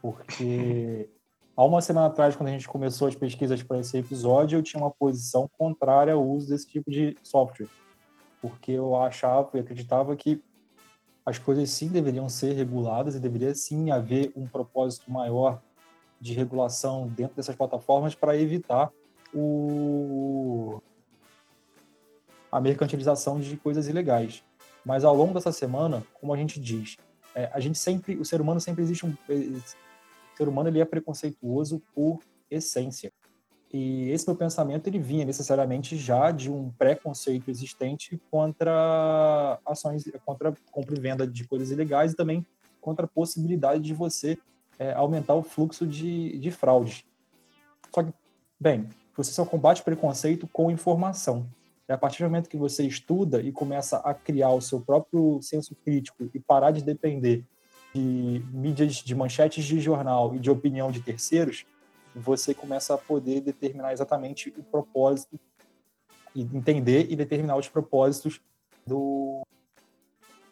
Porque 0.00 1.08
há 1.56 1.64
uma 1.64 1.80
semana 1.80 2.06
atrás, 2.06 2.36
quando 2.36 2.48
a 2.48 2.52
gente 2.52 2.68
começou 2.68 3.08
as 3.08 3.14
pesquisas 3.14 3.62
para 3.62 3.78
esse 3.78 3.96
episódio, 3.96 4.58
eu 4.58 4.62
tinha 4.62 4.82
uma 4.82 4.90
posição 4.90 5.48
contrária 5.58 6.12
ao 6.12 6.26
uso 6.26 6.48
desse 6.48 6.66
tipo 6.66 6.90
de 6.90 7.16
software. 7.22 7.68
Porque 8.40 8.72
eu 8.72 8.94
achava 8.96 9.50
e 9.54 9.60
acreditava 9.60 10.14
que 10.14 10.42
as 11.26 11.38
coisas 11.38 11.68
sim 11.70 11.88
deveriam 11.88 12.28
ser 12.28 12.54
reguladas 12.54 13.14
e 13.14 13.20
deveria 13.20 13.54
sim 13.54 13.90
haver 13.90 14.32
um 14.34 14.46
propósito 14.46 15.10
maior 15.10 15.60
de 16.20 16.32
regulação 16.32 17.06
dentro 17.06 17.36
dessas 17.36 17.54
plataformas 17.54 18.14
para 18.14 18.36
evitar 18.36 18.90
o 19.34 20.80
a 22.50 22.60
mercantilização 22.60 23.38
de 23.38 23.56
coisas 23.58 23.88
ilegais. 23.88 24.42
Mas 24.84 25.04
ao 25.04 25.14
longo 25.14 25.34
dessa 25.34 25.52
semana, 25.52 26.02
como 26.14 26.32
a 26.32 26.36
gente 26.36 26.58
diz, 26.58 26.96
é, 27.34 27.50
a 27.52 27.60
gente 27.60 27.76
sempre, 27.78 28.16
o 28.16 28.24
ser 28.24 28.40
humano 28.40 28.58
sempre 28.58 28.82
existe 28.82 29.04
um, 29.04 29.14
ser 30.38 30.48
humano 30.48 30.68
ele 30.68 30.80
é 30.80 30.84
preconceituoso 30.84 31.82
por 31.94 32.20
essência. 32.50 33.12
E 33.72 34.08
esse 34.10 34.26
meu 34.26 34.34
pensamento 34.34 34.86
ele 34.86 34.98
vinha 34.98 35.26
necessariamente 35.26 35.96
já 35.96 36.30
de 36.30 36.50
um 36.50 36.70
preconceito 36.70 37.50
existente 37.50 38.18
contra 38.30 39.60
ações, 39.66 40.10
contra 40.24 40.54
compra 40.70 40.96
e 40.96 41.00
venda 41.00 41.26
de 41.26 41.46
coisas 41.46 41.70
ilegais 41.70 42.12
e 42.12 42.16
também 42.16 42.46
contra 42.80 43.04
a 43.04 43.08
possibilidade 43.08 43.82
de 43.82 43.92
você 43.92 44.38
é, 44.78 44.92
aumentar 44.92 45.34
o 45.34 45.42
fluxo 45.42 45.86
de, 45.86 46.38
de 46.38 46.50
fraude. 46.50 47.04
Só 47.94 48.02
que, 48.02 48.12
bem, 48.58 48.88
você 49.14 49.32
só 49.32 49.44
combate 49.44 49.82
preconceito 49.82 50.48
com 50.50 50.70
informação. 50.70 51.46
É 51.86 51.92
a 51.92 51.98
partir 51.98 52.22
do 52.22 52.26
momento 52.30 52.48
que 52.48 52.56
você 52.56 52.86
estuda 52.86 53.42
e 53.42 53.50
começa 53.50 53.98
a 53.98 54.14
criar 54.14 54.52
o 54.52 54.60
seu 54.60 54.80
próprio 54.80 55.40
senso 55.42 55.74
crítico 55.74 56.30
e 56.32 56.38
parar 56.38 56.70
de 56.70 56.82
depender 56.82 57.44
de 57.98 58.44
mídias, 58.52 58.96
de 58.96 59.14
manchetes 59.14 59.64
de 59.64 59.80
jornal 59.80 60.34
e 60.34 60.38
de 60.38 60.50
opinião 60.50 60.90
de 60.90 61.00
terceiros, 61.00 61.64
você 62.14 62.54
começa 62.54 62.94
a 62.94 62.98
poder 62.98 63.40
determinar 63.40 63.92
exatamente 63.92 64.52
o 64.56 64.62
propósito 64.62 65.38
e 66.34 66.42
entender 66.42 67.10
e 67.10 67.16
determinar 67.16 67.56
os 67.56 67.68
propósitos 67.68 68.40
do, 68.86 69.46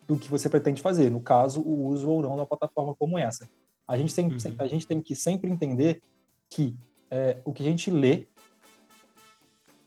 do 0.06 0.16
que 0.16 0.28
você 0.28 0.48
pretende 0.48 0.82
fazer. 0.82 1.10
No 1.10 1.20
caso, 1.20 1.60
o 1.60 1.86
uso 1.86 2.08
ou 2.08 2.22
não 2.22 2.36
da 2.36 2.46
plataforma 2.46 2.94
como 2.94 3.18
essa. 3.18 3.48
A 3.86 3.96
gente 3.96 4.14
tem, 4.14 4.26
uhum. 4.26 4.36
a 4.58 4.66
gente 4.66 4.86
tem 4.86 5.00
que 5.00 5.14
sempre 5.14 5.50
entender 5.50 6.02
que 6.48 6.76
é, 7.10 7.38
o 7.44 7.52
que 7.52 7.62
a 7.62 7.66
gente 7.66 7.90
lê 7.90 8.26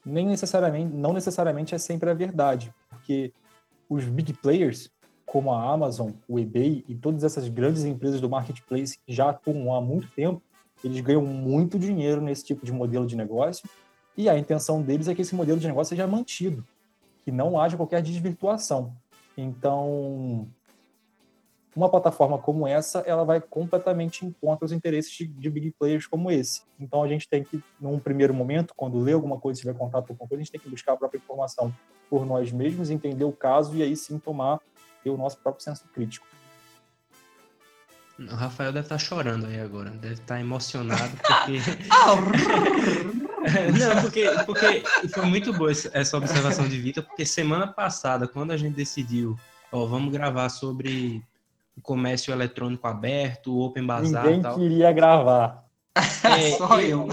nem 0.05 0.25
necessariamente, 0.25 0.93
não 0.93 1.13
necessariamente 1.13 1.75
é 1.75 1.77
sempre 1.77 2.09
a 2.09 2.13
verdade, 2.13 2.73
porque 2.89 3.33
os 3.89 4.05
big 4.05 4.33
players, 4.33 4.89
como 5.31 5.53
a 5.53 5.71
Amazon, 5.71 6.11
o 6.27 6.39
eBay 6.39 6.83
e 6.87 6.95
todas 6.95 7.23
essas 7.23 7.47
grandes 7.47 7.85
empresas 7.85 8.19
do 8.19 8.27
marketplace 8.27 8.97
que 9.05 9.13
já 9.13 9.29
atuam 9.29 9.73
há 9.75 9.79
muito 9.79 10.07
tempo, 10.11 10.41
eles 10.83 10.99
ganham 11.01 11.23
muito 11.23 11.77
dinheiro 11.77 12.19
nesse 12.19 12.43
tipo 12.43 12.65
de 12.65 12.71
modelo 12.71 13.05
de 13.05 13.15
negócio 13.15 13.69
e 14.17 14.27
a 14.27 14.37
intenção 14.37 14.81
deles 14.81 15.07
é 15.07 15.13
que 15.13 15.21
esse 15.21 15.35
modelo 15.35 15.59
de 15.59 15.67
negócio 15.67 15.91
seja 15.91 16.07
mantido, 16.07 16.65
que 17.23 17.31
não 17.31 17.61
haja 17.61 17.77
qualquer 17.77 18.01
desvirtuação. 18.01 18.95
Então, 19.37 20.47
uma 21.75 21.89
plataforma 21.89 22.39
como 22.39 22.67
essa, 22.67 22.99
ela 23.01 23.23
vai 23.23 23.39
completamente 23.39 24.25
em 24.25 24.31
contra 24.31 24.65
os 24.65 24.71
interesses 24.71 25.11
de, 25.11 25.27
de, 25.27 25.49
big 25.49 25.71
players 25.77 26.07
como 26.07 26.31
esse. 26.31 26.63
Então 26.79 27.03
a 27.03 27.07
gente 27.07 27.29
tem 27.29 27.43
que, 27.43 27.63
num 27.79 27.99
primeiro 27.99 28.33
momento, 28.33 28.73
quando 28.75 28.97
lê 28.97 29.13
alguma 29.13 29.39
coisa, 29.39 29.59
tiver 29.59 29.75
contato 29.75 30.07
com 30.07 30.13
alguma 30.13 30.27
coisa, 30.27 30.41
a 30.41 30.43
gente 30.43 30.51
tem 30.51 30.59
que 30.59 30.69
buscar 30.69 30.93
a 30.93 30.97
própria 30.97 31.19
informação 31.19 31.71
por 32.09 32.25
nós 32.25 32.51
mesmos, 32.51 32.89
entender 32.89 33.25
o 33.25 33.31
caso 33.31 33.75
e 33.75 33.83
aí 33.83 33.95
sim 33.95 34.17
tomar 34.17 34.59
o 35.07 35.15
nosso 35.15 35.37
próprio 35.37 35.63
senso 35.63 35.85
crítico. 35.93 36.25
O 38.19 38.35
Rafael 38.35 38.73
deve 38.73 38.85
estar 38.85 38.95
tá 38.95 38.99
chorando 38.99 39.45
aí 39.45 39.61
agora, 39.61 39.91
deve 39.91 40.15
estar 40.15 40.35
tá 40.35 40.41
emocionado 40.41 41.11
porque. 41.23 41.59
Não, 43.79 44.01
porque, 44.01 44.29
porque 44.45 44.83
foi 45.13 45.25
muito 45.25 45.53
boa 45.53 45.71
essa 45.71 46.17
observação 46.17 46.67
de 46.67 46.77
Vitor, 46.77 47.03
porque 47.05 47.25
semana 47.25 47.67
passada, 47.67 48.27
quando 48.27 48.51
a 48.51 48.57
gente 48.57 48.75
decidiu, 48.75 49.39
ó, 49.71 49.85
vamos 49.85 50.11
gravar 50.11 50.49
sobre 50.49 51.23
o 51.77 51.81
comércio 51.81 52.33
eletrônico 52.33 52.85
aberto, 52.85 53.55
o 53.55 53.61
Open 53.61 53.85
Bazaar 53.85 54.25
Ninguém 54.25 54.39
e 54.39 54.43
tal. 54.43 54.55
queria 54.55 54.91
gravar. 54.91 55.65
É, 55.95 56.51
Só 56.57 56.81
eu. 56.81 57.07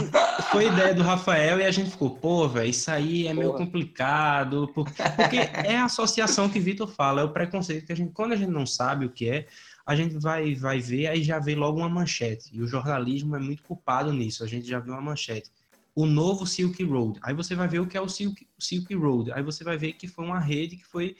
Foi 0.57 0.69
ideia 0.69 0.95
do 0.95 1.03
Rafael 1.03 1.61
e 1.61 1.65
a 1.65 1.71
gente 1.71 1.91
ficou, 1.91 2.17
pô, 2.17 2.49
velho, 2.49 2.71
isso 2.71 2.91
aí 2.91 3.27
é 3.27 3.35
meio 3.35 3.53
complicado, 3.53 4.67
porque, 4.75 5.03
porque 5.15 5.37
é 5.37 5.77
a 5.77 5.85
associação 5.85 6.49
que 6.49 6.59
Vitor 6.59 6.89
fala, 6.89 7.21
é 7.21 7.25
o 7.25 7.29
preconceito 7.29 7.85
que 7.85 7.93
a 7.93 7.97
gente, 7.97 8.11
quando 8.13 8.33
a 8.33 8.37
gente 8.37 8.51
não 8.51 8.65
sabe 8.65 9.05
o 9.05 9.11
que 9.11 9.29
é, 9.29 9.47
a 9.85 9.95
gente 9.95 10.17
vai, 10.17 10.55
vai 10.55 10.81
ver, 10.81 11.09
aí 11.09 11.23
já 11.23 11.39
vê 11.39 11.55
logo 11.55 11.79
uma 11.79 11.91
manchete. 11.91 12.49
E 12.55 12.63
o 12.63 12.67
jornalismo 12.67 13.37
é 13.37 13.39
muito 13.39 13.63
culpado 13.65 14.11
nisso, 14.15 14.43
a 14.43 14.47
gente 14.47 14.67
já 14.67 14.81
viu 14.81 14.95
uma 14.95 15.03
manchete. 15.03 15.51
O 15.95 16.07
novo 16.07 16.47
Silk 16.47 16.83
Road. 16.85 17.19
Aí 17.23 17.35
você 17.35 17.55
vai 17.55 17.69
ver 17.69 17.81
o 17.81 17.87
que 17.87 17.97
é 17.99 18.01
o 18.01 18.09
Silk, 18.09 18.47
Silk 18.59 18.95
Road. 18.95 19.33
Aí 19.33 19.43
você 19.43 19.63
vai 19.63 19.77
ver 19.77 19.93
que 19.93 20.09
foi 20.09 20.25
uma 20.25 20.41
rede 20.41 20.77
que 20.77 20.87
foi 20.87 21.17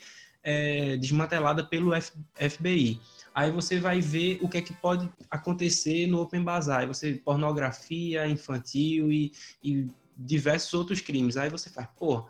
é, 0.47 0.97
desmantelada 0.97 1.65
pelo 1.65 1.91
FBI. 2.01 3.01
Aí 3.35 3.51
você 3.51 3.81
vai 3.81 4.01
ver 4.01 4.39
o 4.41 4.49
que 4.49 4.59
é 4.59 4.63
que 4.63 4.73
pode 4.73 5.11
acontecer 5.29 6.07
no 6.07 6.21
Open 6.21 6.43
Bazaar. 6.43 6.81
Aí 6.81 6.87
você 6.87 7.15
pornografia 7.15 8.29
infantil 8.29 9.11
e, 9.13 9.33
e 9.63 9.89
diversos 10.17 10.73
outros 10.73 11.01
crimes. 11.01 11.37
Aí 11.37 11.51
você 11.51 11.69
faz, 11.69 11.89
pô, 11.99 12.25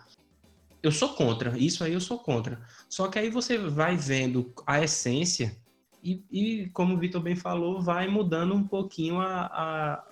eu 0.82 0.90
sou 0.90 1.10
contra. 1.10 1.56
Isso 1.58 1.84
aí 1.84 1.92
eu 1.92 2.00
sou 2.00 2.18
contra. 2.18 2.58
Só 2.88 3.06
que 3.08 3.18
aí 3.18 3.28
você 3.28 3.58
vai 3.58 3.98
vendo 3.98 4.50
a 4.66 4.82
essência 4.82 5.54
e, 6.02 6.24
e 6.30 6.70
como 6.70 6.94
o 6.94 6.98
Vitor 6.98 7.20
bem 7.20 7.36
falou, 7.36 7.82
vai 7.82 8.08
mudando 8.08 8.54
um 8.54 8.66
pouquinho 8.66 9.20
a, 9.20 9.46
a 9.46 10.04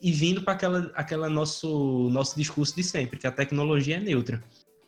e 0.00 0.12
vindo 0.12 0.42
para 0.42 0.52
aquela, 0.52 0.92
aquela 0.94 1.28
nosso, 1.28 2.08
nosso 2.10 2.36
discurso 2.36 2.76
de 2.76 2.84
sempre, 2.84 3.18
que 3.18 3.26
a 3.26 3.32
tecnologia 3.32 3.96
é 3.96 4.00
neutra. 4.00 4.44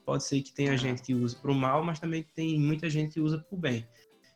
Pode 0.08 0.24
ser 0.24 0.40
que 0.40 0.54
tenha 0.54 0.74
gente 0.74 1.02
que 1.02 1.12
usa 1.12 1.36
para 1.36 1.50
o 1.50 1.54
mal, 1.54 1.84
mas 1.84 2.00
também 2.00 2.26
tem 2.34 2.58
muita 2.58 2.88
gente 2.88 3.12
que 3.12 3.20
usa 3.20 3.36
para 3.36 3.54
o 3.54 3.60
bem. 3.60 3.86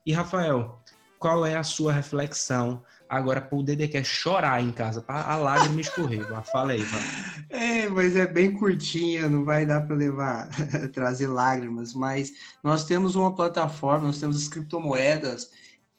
E 0.04 0.12
Rafael, 0.12 0.78
qual 1.18 1.46
é 1.46 1.56
a 1.56 1.62
sua 1.62 1.94
reflexão 1.94 2.82
agora 3.08 3.40
para 3.40 3.56
o 3.56 3.62
Dedé 3.62 3.88
quer 3.88 4.04
chorar 4.04 4.62
em 4.62 4.70
casa, 4.70 5.00
para 5.00 5.22
a 5.22 5.34
lágrima 5.38 5.80
escorrer? 5.80 6.26
Fala 6.44 6.72
aí, 6.72 6.82
vai. 6.82 7.00
É, 7.48 7.88
mas 7.88 8.16
é 8.16 8.26
bem 8.26 8.52
curtinha, 8.52 9.30
não 9.30 9.46
vai 9.46 9.64
dar 9.64 9.80
para 9.86 9.96
levar, 9.96 10.46
trazer 10.92 11.28
lágrimas, 11.28 11.94
mas 11.94 12.32
nós 12.62 12.84
temos 12.84 13.14
uma 13.14 13.34
plataforma, 13.34 14.08
nós 14.08 14.20
temos 14.20 14.36
as 14.36 14.48
criptomoedas 14.48 15.50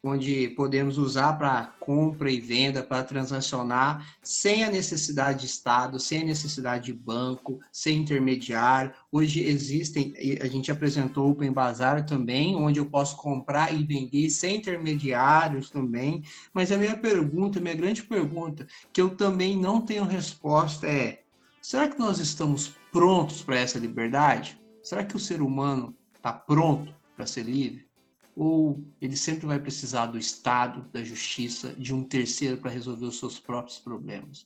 onde 0.04 0.50
podemos 0.50 0.98
usar 0.98 1.34
para 1.34 1.68
compra 1.80 2.30
e 2.30 2.42
venda, 2.42 2.84
para 2.84 3.06
transacionar, 3.06 4.16
sem 4.22 4.64
a 4.66 4.70
necessidade 4.70 5.40
de 5.40 5.46
Estado, 5.46 5.98
sem 5.98 6.22
a 6.22 6.26
necessidade 6.26 6.86
de 6.86 6.94
banco, 6.94 7.62
sem 7.72 8.00
intermediário. 8.00 8.92
Hoje 9.10 9.42
existem, 9.42 10.14
a 10.42 10.48
gente 10.48 10.70
apresentou 10.70 11.28
o 11.28 11.32
Open 11.32 11.54
Bazar 11.54 12.06
também, 12.06 12.54
onde 12.54 12.80
eu 12.80 12.86
posso 12.86 13.16
comprar 13.16 13.74
e 13.74 13.86
vender 13.86 14.30
sem 14.30 14.58
intermediários 14.58 15.70
também. 15.70 16.22
Mas 16.54 16.70
a 16.72 16.78
minha 16.78 16.98
pergunta, 16.98 17.62
minha 17.62 17.74
grande 17.74 18.04
pergunta, 18.04 18.68
que 18.92 19.00
eu 19.00 19.16
também 19.16 19.58
não 19.58 19.80
tenho 19.80 20.04
resposta 20.04 20.86
é: 20.86 21.24
será 21.62 21.88
que 21.88 21.98
nós 21.98 22.20
estamos 22.20 22.76
prontos 22.92 23.42
para 23.42 23.58
essa 23.58 23.80
liberdade? 23.80 24.60
Será 24.82 25.06
que 25.06 25.16
o 25.16 25.20
ser 25.20 25.42
humano 25.42 25.96
está 26.14 26.34
pronto 26.34 26.94
para 27.16 27.26
ser 27.26 27.44
livre? 27.44 27.93
Ou 28.36 28.84
ele 29.02 29.16
sempre 29.16 29.46
vai 29.46 29.60
precisar 29.60 30.08
do 30.08 30.18
Estado, 30.18 30.86
da 30.92 31.04
justiça, 31.04 31.74
de 31.78 31.94
um 31.94 32.04
terceiro 32.04 32.58
para 32.58 32.72
resolver 32.72 33.06
os 33.06 33.20
seus 33.20 33.40
próprios 33.40 33.80
problemas? 33.80 34.46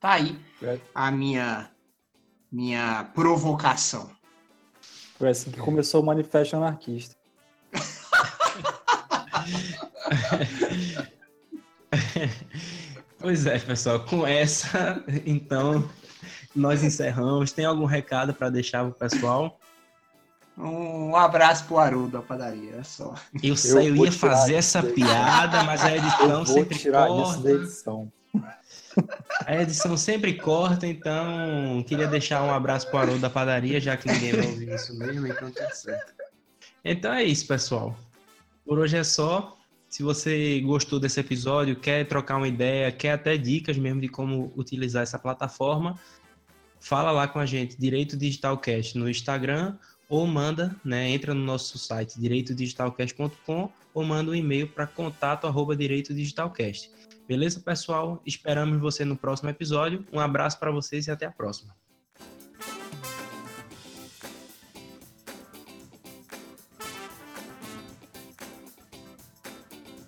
Tá 0.00 0.12
aí 0.12 0.38
é. 0.62 0.78
a 0.94 1.10
minha 1.10 1.70
minha 2.50 3.04
provocação. 3.14 4.10
Foi 5.18 5.28
assim 5.28 5.50
que 5.50 5.60
começou 5.60 6.02
o 6.02 6.06
Manifesto 6.06 6.56
Anarquista. 6.56 7.14
pois 13.18 13.46
é, 13.46 13.58
pessoal, 13.58 14.04
com 14.04 14.26
essa, 14.26 15.04
então, 15.26 15.88
nós 16.54 16.82
encerramos. 16.82 17.52
Tem 17.52 17.64
algum 17.64 17.84
recado 17.84 18.32
para 18.32 18.48
deixar 18.48 18.84
para 18.84 18.90
o 18.90 18.94
pessoal? 18.94 19.58
Um 20.58 21.14
abraço 21.14 21.64
pro 21.66 21.78
Haroldo 21.78 22.18
da 22.18 22.22
padaria, 22.22 22.76
é 22.76 22.82
só. 22.82 23.14
Eu, 23.42 23.54
eu, 23.64 23.80
eu 23.80 24.04
ia 24.04 24.12
fazer 24.12 24.54
essa 24.54 24.82
piada, 24.82 25.62
mas 25.62 25.84
a 25.84 25.96
edição 25.96 26.44
sempre 26.44 26.76
tirar 26.76 27.06
corta. 27.06 27.30
Isso 27.30 27.42
da 27.42 27.50
edição. 27.52 28.12
A 29.46 29.62
edição 29.62 29.96
sempre 29.96 30.34
corta, 30.34 30.84
então 30.84 31.84
queria 31.86 32.08
deixar 32.08 32.42
um 32.42 32.50
abraço 32.50 32.88
pro 32.88 32.98
Haroldo 32.98 33.20
da 33.20 33.30
padaria, 33.30 33.80
já 33.80 33.96
que 33.96 34.10
ninguém 34.10 34.32
vai 34.32 34.46
ouvir 34.46 34.74
isso 34.74 34.98
mesmo, 34.98 35.26
então 35.28 35.48
tá 35.52 35.70
certo. 35.70 36.12
Então 36.84 37.12
é 37.12 37.22
isso, 37.22 37.46
pessoal. 37.46 37.96
Por 38.64 38.78
hoje 38.78 38.96
é 38.96 39.04
só. 39.04 39.56
Se 39.88 40.02
você 40.02 40.60
gostou 40.60 41.00
desse 41.00 41.18
episódio, 41.18 41.76
quer 41.76 42.06
trocar 42.06 42.36
uma 42.36 42.48
ideia, 42.48 42.92
quer 42.92 43.12
até 43.12 43.38
dicas 43.38 43.78
mesmo 43.78 44.00
de 44.00 44.08
como 44.08 44.52
utilizar 44.54 45.02
essa 45.02 45.18
plataforma, 45.18 45.98
fala 46.78 47.10
lá 47.10 47.26
com 47.26 47.38
a 47.38 47.46
gente, 47.46 47.78
Direito 47.78 48.16
Digitalcast, 48.16 48.98
no 48.98 49.08
Instagram, 49.08 49.78
ou 50.08 50.26
manda, 50.26 50.74
né, 50.84 51.10
entra 51.10 51.34
no 51.34 51.44
nosso 51.44 51.78
site 51.78 52.18
direitodigitalcast.com 52.18 53.70
ou 53.92 54.04
manda 54.04 54.30
um 54.30 54.34
e-mail 54.34 54.68
para 54.68 54.86
contato 54.86 55.46
arroba 55.46 55.76
direitodigitalcast. 55.76 56.90
Beleza, 57.26 57.60
pessoal? 57.60 58.22
Esperamos 58.24 58.80
você 58.80 59.04
no 59.04 59.16
próximo 59.16 59.50
episódio. 59.50 60.04
Um 60.12 60.18
abraço 60.18 60.58
para 60.58 60.70
vocês 60.70 61.06
e 61.06 61.10
até 61.10 61.26
a 61.26 61.30
próxima. 61.30 61.74